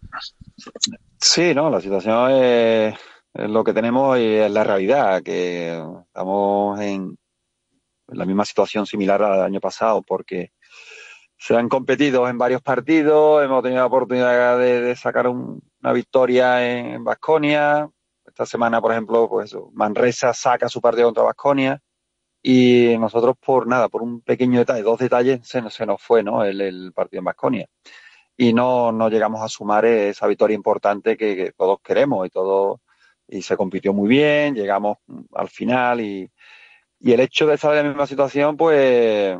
Sí, 1.18 1.54
no, 1.54 1.70
la 1.70 1.80
situación 1.80 2.30
es, 2.32 2.94
es 3.34 3.50
lo 3.50 3.64
que 3.64 3.72
tenemos 3.72 4.18
y 4.18 4.24
es 4.24 4.50
la 4.50 4.64
realidad, 4.64 5.22
que 5.22 5.82
estamos 6.06 6.80
en, 6.80 7.16
la 8.08 8.26
misma 8.26 8.44
situación 8.44 8.86
similar 8.86 9.22
al 9.22 9.42
año 9.42 9.60
pasado, 9.60 10.02
porque 10.02 10.52
se 11.38 11.56
han 11.56 11.68
competido 11.68 12.28
en 12.28 12.38
varios 12.38 12.60
partidos, 12.60 13.44
hemos 13.44 13.62
tenido 13.62 13.80
la 13.80 13.86
oportunidad 13.86 14.58
de, 14.58 14.80
de 14.80 14.96
sacar 14.96 15.28
un, 15.28 15.62
una 15.82 15.92
victoria 15.92 16.68
en 16.68 17.04
Vasconia. 17.04 17.88
Esta 18.30 18.46
semana, 18.46 18.80
por 18.80 18.92
ejemplo, 18.92 19.28
pues 19.28 19.56
Manresa 19.72 20.32
saca 20.32 20.68
su 20.68 20.80
partido 20.80 21.08
contra 21.08 21.24
Vasconia 21.24 21.80
y 22.42 22.96
nosotros 22.98 23.36
por 23.44 23.66
nada, 23.66 23.88
por 23.88 24.02
un 24.02 24.22
pequeño 24.22 24.60
detalle, 24.60 24.82
dos 24.82 24.98
detalles, 25.00 25.46
se 25.46 25.68
se 25.70 25.86
nos 25.86 26.02
fue 26.02 26.22
¿no? 26.22 26.44
el, 26.44 26.60
el 26.60 26.92
partido 26.94 27.20
en 27.20 27.24
Vasconia. 27.26 27.66
Y 28.36 28.52
no, 28.54 28.92
no 28.92 29.10
llegamos 29.10 29.42
a 29.42 29.48
sumar 29.48 29.84
esa 29.84 30.26
victoria 30.26 30.54
importante 30.54 31.16
que, 31.16 31.36
que 31.36 31.52
todos 31.52 31.80
queremos 31.82 32.26
y 32.26 32.30
todo 32.30 32.80
y 33.28 33.42
se 33.42 33.56
compitió 33.56 33.92
muy 33.92 34.08
bien, 34.08 34.54
llegamos 34.54 34.98
al 35.34 35.48
final 35.48 36.00
y, 36.00 36.30
y 37.00 37.12
el 37.12 37.20
hecho 37.20 37.46
de 37.46 37.54
estar 37.54 37.76
en 37.76 37.84
la 37.84 37.88
misma 37.90 38.06
situación, 38.06 38.56
pues 38.56 39.38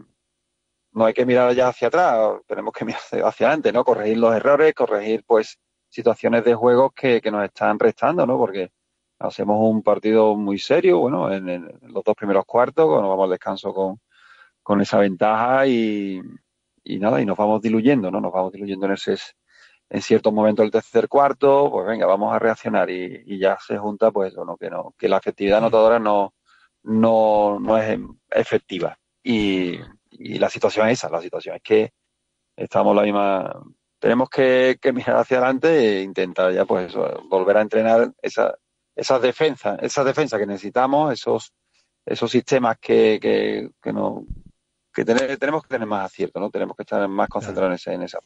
no 0.92 1.04
hay 1.04 1.14
que 1.14 1.26
mirar 1.26 1.54
ya 1.54 1.68
hacia 1.68 1.88
atrás, 1.88 2.40
tenemos 2.46 2.72
que 2.72 2.84
mirar 2.84 3.00
hacia 3.24 3.46
adelante, 3.46 3.72
¿no? 3.72 3.84
Corregir 3.84 4.18
los 4.18 4.34
errores, 4.34 4.74
corregir, 4.74 5.24
pues, 5.26 5.58
situaciones 5.88 6.44
de 6.44 6.54
juego 6.54 6.90
que, 6.90 7.20
que 7.20 7.30
nos 7.30 7.44
están 7.44 7.78
restando, 7.78 8.26
¿no? 8.26 8.38
Porque 8.38 8.70
hacemos 9.20 9.58
un 9.60 9.82
partido 9.82 10.34
muy 10.34 10.58
serio, 10.58 10.98
bueno, 10.98 11.32
en, 11.32 11.48
en 11.48 11.78
los 11.82 12.02
dos 12.02 12.16
primeros 12.16 12.44
cuartos, 12.46 12.86
cuando 12.86 13.08
vamos 13.08 13.24
al 13.24 13.30
descanso 13.30 13.72
con, 13.72 14.00
con 14.62 14.80
esa 14.80 14.98
ventaja 14.98 15.66
y, 15.66 16.20
y 16.84 16.98
nada, 16.98 17.20
y 17.20 17.26
nos 17.26 17.36
vamos 17.36 17.60
diluyendo, 17.62 18.10
¿no? 18.10 18.20
Nos 18.20 18.32
vamos 18.32 18.52
diluyendo 18.52 18.86
en 18.86 18.92
ese 18.92 19.16
en 19.90 20.02
ciertos 20.02 20.32
momentos 20.32 20.62
del 20.64 20.70
tercer 20.70 21.08
cuarto, 21.08 21.68
pues 21.70 21.86
venga, 21.86 22.06
vamos 22.06 22.32
a 22.32 22.38
reaccionar 22.38 22.88
y, 22.90 23.24
y 23.26 23.38
ya 23.40 23.58
se 23.60 23.76
junta, 23.76 24.12
pues, 24.12 24.34
bueno, 24.36 24.56
que 24.56 24.70
no, 24.70 24.94
que 24.96 25.08
la 25.08 25.18
efectividad 25.18 25.58
anotadora 25.58 25.98
no, 25.98 26.34
no, 26.84 27.58
no 27.60 27.76
es 27.76 27.98
efectiva. 28.30 28.96
Y, 29.22 29.80
y, 30.10 30.38
la 30.38 30.48
situación 30.48 30.88
es 30.88 30.98
esa, 31.00 31.10
la 31.10 31.20
situación 31.20 31.56
es 31.56 31.62
que 31.62 31.92
estamos 32.56 32.94
la 32.94 33.02
misma, 33.02 33.52
tenemos 33.98 34.30
que, 34.30 34.78
que 34.80 34.92
mirar 34.92 35.16
hacia 35.16 35.38
adelante 35.38 35.98
e 35.98 36.02
intentar 36.02 36.52
ya 36.52 36.64
pues 36.64 36.90
eso, 36.90 37.22
volver 37.28 37.56
a 37.56 37.62
entrenar 37.62 38.12
esa, 38.22 38.54
esas 38.94 39.22
defensas, 39.22 39.78
esas 39.82 40.04
defensas 40.04 40.38
que 40.38 40.46
necesitamos, 40.46 41.12
esos, 41.12 41.52
esos 42.04 42.30
sistemas 42.30 42.78
que, 42.78 43.18
que, 43.20 43.70
que 43.82 43.92
no 43.92 44.24
que 44.92 45.04
tener, 45.04 45.36
tenemos 45.38 45.62
que 45.62 45.68
tener 45.68 45.86
más 45.86 46.06
acierto, 46.06 46.40
¿no? 46.40 46.50
Tenemos 46.50 46.76
que 46.76 46.82
estar 46.82 47.06
más 47.08 47.28
concentrados 47.28 47.70
en, 47.70 47.74
esa, 47.74 47.92
en 47.92 48.02
esa. 48.02 48.18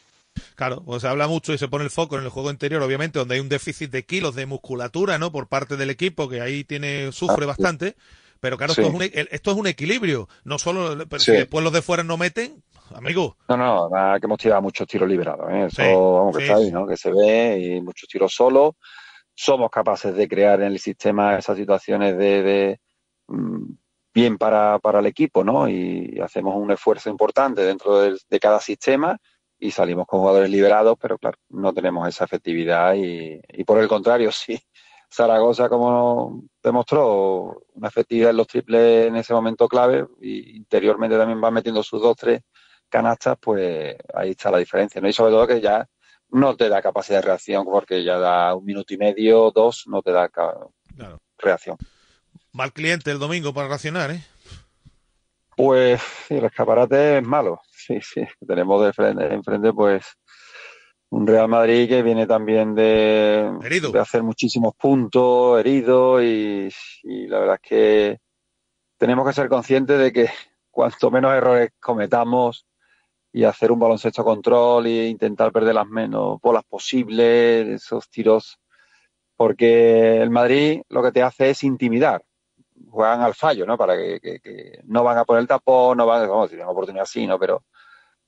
Claro, 0.57 0.83
pues 0.85 1.03
se 1.03 1.09
habla 1.09 1.29
mucho 1.29 1.53
y 1.53 1.59
se 1.59 1.69
pone 1.69 1.85
el 1.85 1.91
foco 1.91 2.17
en 2.17 2.25
el 2.25 2.31
juego 2.31 2.51
interior, 2.51 2.83
obviamente, 2.83 3.19
donde 3.19 3.35
hay 3.35 3.41
un 3.41 3.49
déficit 3.49 3.91
de 3.91 4.05
kilos 4.05 4.35
de 4.35 4.47
musculatura, 4.47 5.19
¿no? 5.19 5.31
Por 5.31 5.49
parte 5.49 5.77
del 5.77 5.91
equipo, 5.91 6.29
que 6.29 6.41
ahí 6.41 6.65
tiene, 6.65 7.13
sufre 7.13 7.45
ah, 7.45 7.49
bastante. 7.49 7.91
Sí. 7.91 7.97
Pero 8.41 8.59
claro, 8.59 8.75
sí. 8.75 8.83
esto, 8.83 8.93
es 8.93 8.97
un, 8.97 9.03
esto, 9.31 9.51
es 9.51 9.57
un, 9.57 9.67
equilibrio. 9.67 10.29
No 10.45 10.59
solo, 10.59 10.99
sí. 10.99 11.07
si 11.19 11.33
después 11.33 11.63
los 11.63 11.73
de 11.73 11.83
fuera 11.83 12.03
no 12.03 12.17
meten, 12.17 12.63
amigo. 12.95 13.37
No, 13.49 13.57
no, 13.57 13.89
nada, 13.89 14.19
que 14.19 14.27
hemos 14.27 14.39
tirado 14.39 14.63
muchos 14.63 14.87
tiros 14.87 15.09
liberados. 15.09 15.51
¿eh? 15.51 15.67
Eso, 15.67 16.15
vamos, 16.15 16.37
que 16.37 16.43
está 16.45 16.57
ahí, 16.57 16.71
¿no? 16.71 16.87
Que 16.87 16.97
se 16.97 17.11
ve 17.11 17.59
y 17.59 17.81
muchos 17.81 18.09
tiros 18.09 18.35
solos. 18.35 18.75
Somos 19.35 19.71
capaces 19.71 20.15
de 20.15 20.29
crear 20.29 20.61
en 20.61 20.73
el 20.73 20.79
sistema 20.79 21.37
esas 21.39 21.57
situaciones 21.57 22.17
de, 22.17 22.43
de 22.43 22.81
mm, 23.29 23.73
bien 24.15 24.39
para, 24.39 24.79
para, 24.79 25.01
el 25.01 25.07
equipo, 25.07 25.45
¿no? 25.45 25.69
Y 25.69 26.21
hacemos 26.21 26.55
un 26.57 26.71
esfuerzo 26.71 27.11
importante 27.11 27.63
dentro 27.63 28.01
de, 28.01 28.41
cada 28.41 28.61
sistema 28.61 29.19
y 29.59 29.71
salimos 29.71 30.07
con 30.07 30.21
jugadores 30.21 30.51
liberados, 30.51 30.97
pero 31.01 31.19
claro, 31.19 31.39
no 31.51 31.73
tenemos 31.73 32.09
esa 32.09 32.25
efectividad 32.25 32.95
y, 32.95 33.41
y 33.49 33.65
por 33.65 33.79
el 33.79 33.89
contrario, 33.89 34.31
sí. 34.33 34.61
Zaragoza, 35.13 35.69
como 35.69 36.43
demostró, 36.63 37.63
una 37.75 37.89
efectividad 37.89 38.31
en 38.31 38.37
los 38.37 38.49
triples 38.49 39.07
en 39.07 39.17
ese 39.17 39.33
momento 39.33 39.69
clave 39.69 40.07
y 40.21 40.57
interiormente 40.57 41.17
también 41.17 41.43
va 41.43 41.53
metiendo 41.53 41.83
sus 41.85 42.03
dos, 42.03 42.17
tres 42.17 42.43
canastas, 42.89 43.37
pues 43.41 43.97
ahí 44.15 44.31
está 44.31 44.51
la 44.51 44.59
diferencia, 44.59 45.01
¿no? 45.01 45.09
Y 45.09 45.13
sobre 45.13 45.33
todo 45.33 45.47
que 45.47 45.61
ya 45.61 45.87
no 46.35 46.57
te 46.57 46.69
da 46.69 46.83
capacidad 46.83 47.21
de 47.21 47.27
reacción 47.29 47.65
porque 47.65 48.03
ya 48.03 48.19
da 48.19 48.57
un 48.57 48.65
minuto 48.65 48.93
y 48.93 48.97
medio, 48.97 49.53
dos, 49.53 49.85
no 49.87 50.03
te 50.03 50.11
da 50.11 50.29
claro. 50.29 50.73
reacción. 51.39 51.77
Mal 52.53 52.73
cliente 52.73 53.13
el 53.13 53.21
domingo 53.21 53.55
para 53.55 53.69
reaccionar, 53.69 54.11
¿eh? 54.11 54.21
Pues 55.57 56.03
el 56.29 56.45
escaparate 56.45 57.19
es 57.19 57.25
malo. 57.25 57.61
Sí, 57.71 58.01
sí. 58.01 58.27
Tenemos 58.45 58.85
de 58.85 58.93
frente, 58.93 59.33
enfrente, 59.33 59.73
pues, 59.73 60.07
un 61.11 61.25
Real 61.25 61.47
Madrid 61.47 61.89
que 61.89 62.03
viene 62.03 62.27
también 62.27 62.75
de, 62.75 63.53
de 63.93 64.01
hacer 64.01 64.25
muchísimos 64.25 64.75
puntos, 64.75 65.61
herido, 65.61 66.21
y, 66.21 66.69
y, 67.05 67.29
la 67.29 67.39
verdad 67.39 67.61
es 67.63 67.69
que 67.69 68.19
tenemos 68.99 69.25
que 69.25 69.35
ser 69.35 69.49
conscientes 69.49 70.01
de 70.01 70.13
que 70.13 70.31
cuanto 70.73 71.13
menos 71.13 71.33
errores 71.33 71.71
cometamos 71.79 72.67
y 73.35 73.45
hacer 73.45 73.73
un 73.73 73.81
baloncesto 73.81 74.25
control 74.25 74.87
e 74.87 75.09
intentar 75.09 75.53
perder 75.53 75.75
las 75.75 75.89
menos 75.89 76.41
bolas 76.41 76.63
posibles, 76.65 77.69
esos 77.69 78.09
tiros, 78.09 78.61
porque 79.37 80.23
el 80.23 80.31
Madrid 80.31 80.83
lo 80.89 81.03
que 81.03 81.13
te 81.13 81.23
hace 81.23 81.51
es 81.51 81.65
intimidar 81.65 82.25
juegan 82.91 83.23
al 83.23 83.35
fallo, 83.35 83.67
¿no? 83.67 83.77
Para 83.77 83.97
que, 83.97 84.21
que, 84.21 84.41
que 84.41 84.81
no 84.85 85.03
van 85.03 85.19
a 85.19 85.25
poner 85.25 85.43
el 85.43 85.49
tapón, 85.49 85.99
no 85.99 86.07
van, 86.07 86.29
vamos, 86.29 86.49
tienen 86.49 86.67
oportunidad 86.67 87.07
sí, 87.07 87.27
¿no? 87.27 87.39
Pero 87.39 87.65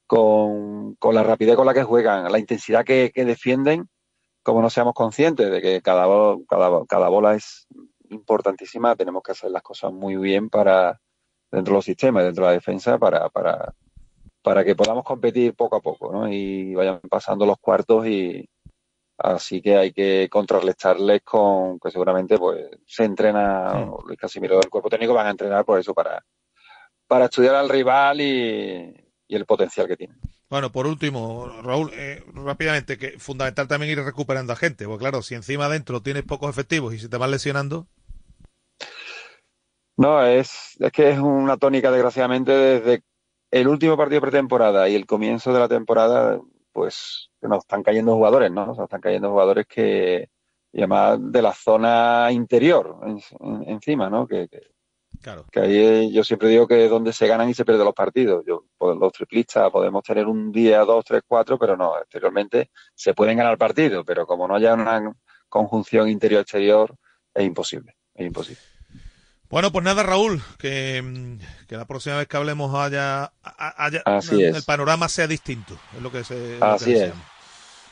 con, 0.07 0.96
con, 0.96 1.14
la 1.14 1.22
rapidez 1.22 1.57
con 1.57 1.66
la 1.66 1.74
que 1.74 1.84
juegan, 1.84 2.30
la 2.30 2.38
intensidad 2.38 2.84
que, 2.84 3.12
que, 3.14 3.24
defienden, 3.24 3.88
como 4.42 4.62
no 4.62 4.70
seamos 4.70 4.94
conscientes 4.94 5.50
de 5.50 5.62
que 5.62 5.82
cada, 5.82 6.07
cada, 6.48 6.84
cada 6.86 7.09
bola 7.09 7.34
es 7.34 7.68
importantísima, 8.11 8.96
tenemos 8.96 9.22
que 9.22 9.32
hacer 9.32 9.50
las 9.50 9.62
cosas 9.62 9.92
muy 9.92 10.16
bien 10.16 10.48
para 10.48 11.00
dentro 11.50 11.72
de 11.72 11.78
los 11.78 11.84
sistemas, 11.84 12.24
dentro 12.24 12.44
de 12.44 12.50
la 12.50 12.54
defensa, 12.54 12.98
para, 12.98 13.28
para, 13.30 13.72
para 14.47 14.64
que 14.64 14.76
podamos 14.76 15.03
competir 15.03 15.55
poco 15.55 15.74
a 15.74 15.80
poco, 15.80 16.12
¿no? 16.12 16.32
Y 16.32 16.72
vayan 16.72 17.01
pasando 17.11 17.44
los 17.44 17.59
cuartos 17.59 18.07
y, 18.07 18.49
Así 19.18 19.61
que 19.61 19.76
hay 19.76 19.92
que 19.92 20.28
contrarrestarles 20.30 21.22
con 21.22 21.80
que 21.80 21.90
seguramente 21.90 22.38
pues 22.38 22.68
se 22.86 23.05
entrena 23.05 23.72
sí. 23.72 23.90
Luis 24.07 24.18
Casimiro 24.20 24.61
del 24.61 24.70
cuerpo 24.70 24.88
técnico 24.90 25.14
van 25.14 25.26
a 25.26 25.30
entrenar 25.30 25.64
por 25.64 25.80
eso 25.80 25.94
para, 25.94 26.22
para 27.09 27.24
estudiar 27.24 27.57
al 27.57 27.68
rival 27.68 28.20
y, 28.20 28.94
y 29.26 29.34
el 29.34 29.47
potencial 29.47 29.88
que 29.88 29.97
tiene. 29.97 30.14
Bueno, 30.49 30.70
por 30.70 30.86
último, 30.86 31.49
Raúl, 31.62 31.90
eh, 31.94 32.22
rápidamente, 32.34 32.99
que 32.99 33.18
fundamental 33.18 33.66
también 33.66 33.99
ir 33.99 34.05
recuperando 34.05 34.53
a 34.53 34.57
gente, 34.57 34.84
porque 34.84 35.03
claro, 35.03 35.22
si 35.22 35.34
encima 35.34 35.64
adentro 35.64 36.03
tienes 36.03 36.22
pocos 36.22 36.51
efectivos 36.51 36.94
y 36.94 37.01
se 37.01 37.09
te 37.09 37.16
van 37.16 37.32
lesionando. 37.32 37.88
No, 39.97 40.24
es, 40.24 40.76
es 40.78 40.92
que 40.92 41.11
es 41.11 41.18
una 41.18 41.57
tónica, 41.57 41.90
desgraciadamente, 41.90 42.53
desde 42.53 43.03
el 43.51 43.68
último 43.68 43.97
partido 43.97 44.20
pretemporada 44.20 44.88
y 44.88 44.94
el 44.94 45.07
comienzo 45.07 45.53
de 45.53 45.61
la 45.61 45.68
temporada, 45.68 46.40
pues 46.72 47.30
nos 47.40 47.59
están 47.59 47.82
cayendo 47.82 48.14
jugadores, 48.14 48.51
¿no? 48.51 48.66
Nos 48.66 48.78
están 48.78 49.01
cayendo 49.01 49.30
jugadores 49.30 49.66
que, 49.66 50.28
y 50.72 50.78
además 50.78 51.18
de 51.20 51.42
la 51.42 51.53
zona 51.53 52.28
interior 52.32 52.99
encima, 53.66 54.11
¿no? 54.11 54.26
Que, 54.26 54.49
claro. 55.22 55.47
que 55.51 55.61
ahí 55.61 56.12
yo 56.12 56.24
siempre 56.24 56.49
digo 56.49 56.66
que 56.66 56.84
es 56.84 56.90
donde 56.90 57.12
se 57.12 57.26
ganan 57.26 57.49
y 57.49 57.55
se 57.55 57.64
pierden 57.64 57.84
los 57.84 57.94
partidos. 57.94 58.44
Yo, 58.47 58.64
pues, 58.76 58.97
los 58.97 59.12
triplistas 59.12 59.70
podemos 59.70 60.03
tener 60.03 60.26
un 60.26 60.53
día, 60.53 60.80
dos, 60.80 61.05
tres, 61.05 61.22
cuatro, 61.26 61.59
pero 61.59 61.76
no, 61.76 61.99
exteriormente 61.99 62.70
se 62.94 63.14
pueden 63.14 63.38
ganar 63.38 63.57
partidos, 63.57 64.05
pero 64.07 64.26
como 64.26 64.47
no 64.47 64.57
haya 64.57 64.74
una 64.74 65.12
conjunción 65.49 66.09
interior-exterior, 66.09 66.94
es 67.32 67.44
imposible, 67.44 67.97
es 68.14 68.26
imposible. 68.26 68.76
Bueno, 69.49 69.70
pues 69.70 69.84
nada, 69.84 70.03
Raúl, 70.03 70.42
que, 70.59 71.38
que, 71.68 71.76
la 71.76 71.84
próxima 71.84 72.16
vez 72.16 72.26
que 72.26 72.36
hablemos 72.36 72.74
haya, 72.74 73.32
haya 73.42 74.03
Así 74.05 74.42
el 74.42 74.62
panorama 74.64 75.09
sea 75.09 75.26
distinto. 75.26 75.78
Es 75.97 76.03
lo 76.03 76.11
que 76.11 76.24
se. 76.24 76.59
Así 76.61 76.92
que 76.92 77.05
es. 77.07 77.12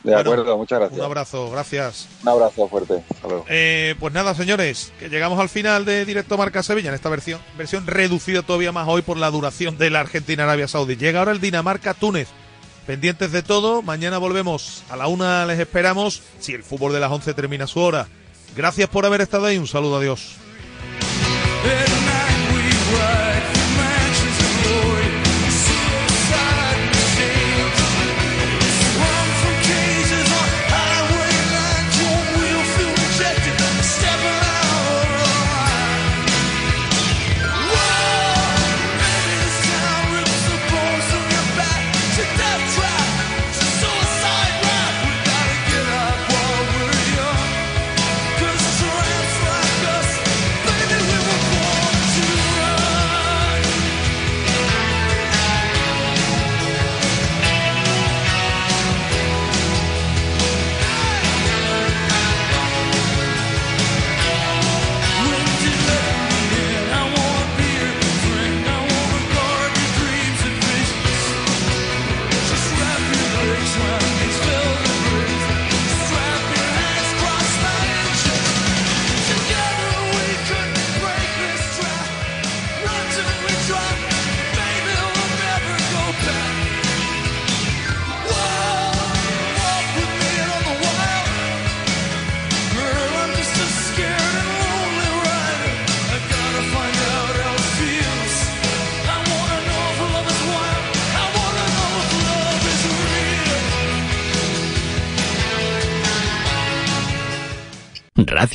De 0.05 0.15
acuerdo, 0.15 0.55
muchas 0.55 0.79
gracias. 0.79 0.99
Un 0.99 1.05
abrazo, 1.05 1.49
gracias. 1.49 2.07
Un 2.21 2.29
abrazo 2.29 2.67
fuerte. 2.67 3.03
Hasta 3.09 3.27
luego. 3.27 3.45
Eh, 3.49 3.95
pues 3.99 4.13
nada, 4.13 4.35
señores, 4.35 4.93
que 4.99 5.09
llegamos 5.09 5.39
al 5.39 5.49
final 5.49 5.83
de 5.83 6.05
Directo 6.05 6.37
Marca 6.37 6.61
Sevilla 6.61 6.89
en 6.89 6.95
esta 6.95 7.09
versión, 7.09 7.41
versión 7.57 7.87
reducida 7.87 8.43
todavía 8.43 8.71
más 8.71 8.87
hoy 8.87 9.01
por 9.01 9.17
la 9.17 9.31
duración 9.31 9.79
de 9.79 9.89
la 9.89 10.01
Argentina-Arabia 10.01 10.67
Saudí. 10.67 10.95
Llega 10.95 11.19
ahora 11.19 11.31
el 11.31 11.41
Dinamarca-Túnez. 11.41 12.27
Pendientes 12.85 13.31
de 13.31 13.41
todo, 13.41 13.81
mañana 13.81 14.19
volvemos 14.19 14.83
a 14.91 14.95
la 14.95 15.07
una, 15.07 15.43
les 15.47 15.59
esperamos, 15.59 16.21
si 16.39 16.53
el 16.53 16.61
fútbol 16.61 16.93
de 16.93 16.99
las 16.99 17.11
11 17.11 17.33
termina 17.33 17.65
su 17.65 17.79
hora. 17.79 18.07
Gracias 18.55 18.87
por 18.89 19.07
haber 19.07 19.21
estado 19.21 19.45
ahí, 19.47 19.57
un 19.57 19.65
saludo, 19.65 19.97
adiós. 19.97 20.35
At 21.65 21.89
night 22.05 22.53
we 22.53 22.63
ride. 22.95 23.24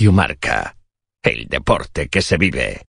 Radio 0.00 0.12
Marca. 0.12 0.76
El 1.22 1.44
deporte 1.46 2.08
que 2.08 2.22
se 2.22 2.38
vive. 2.38 2.89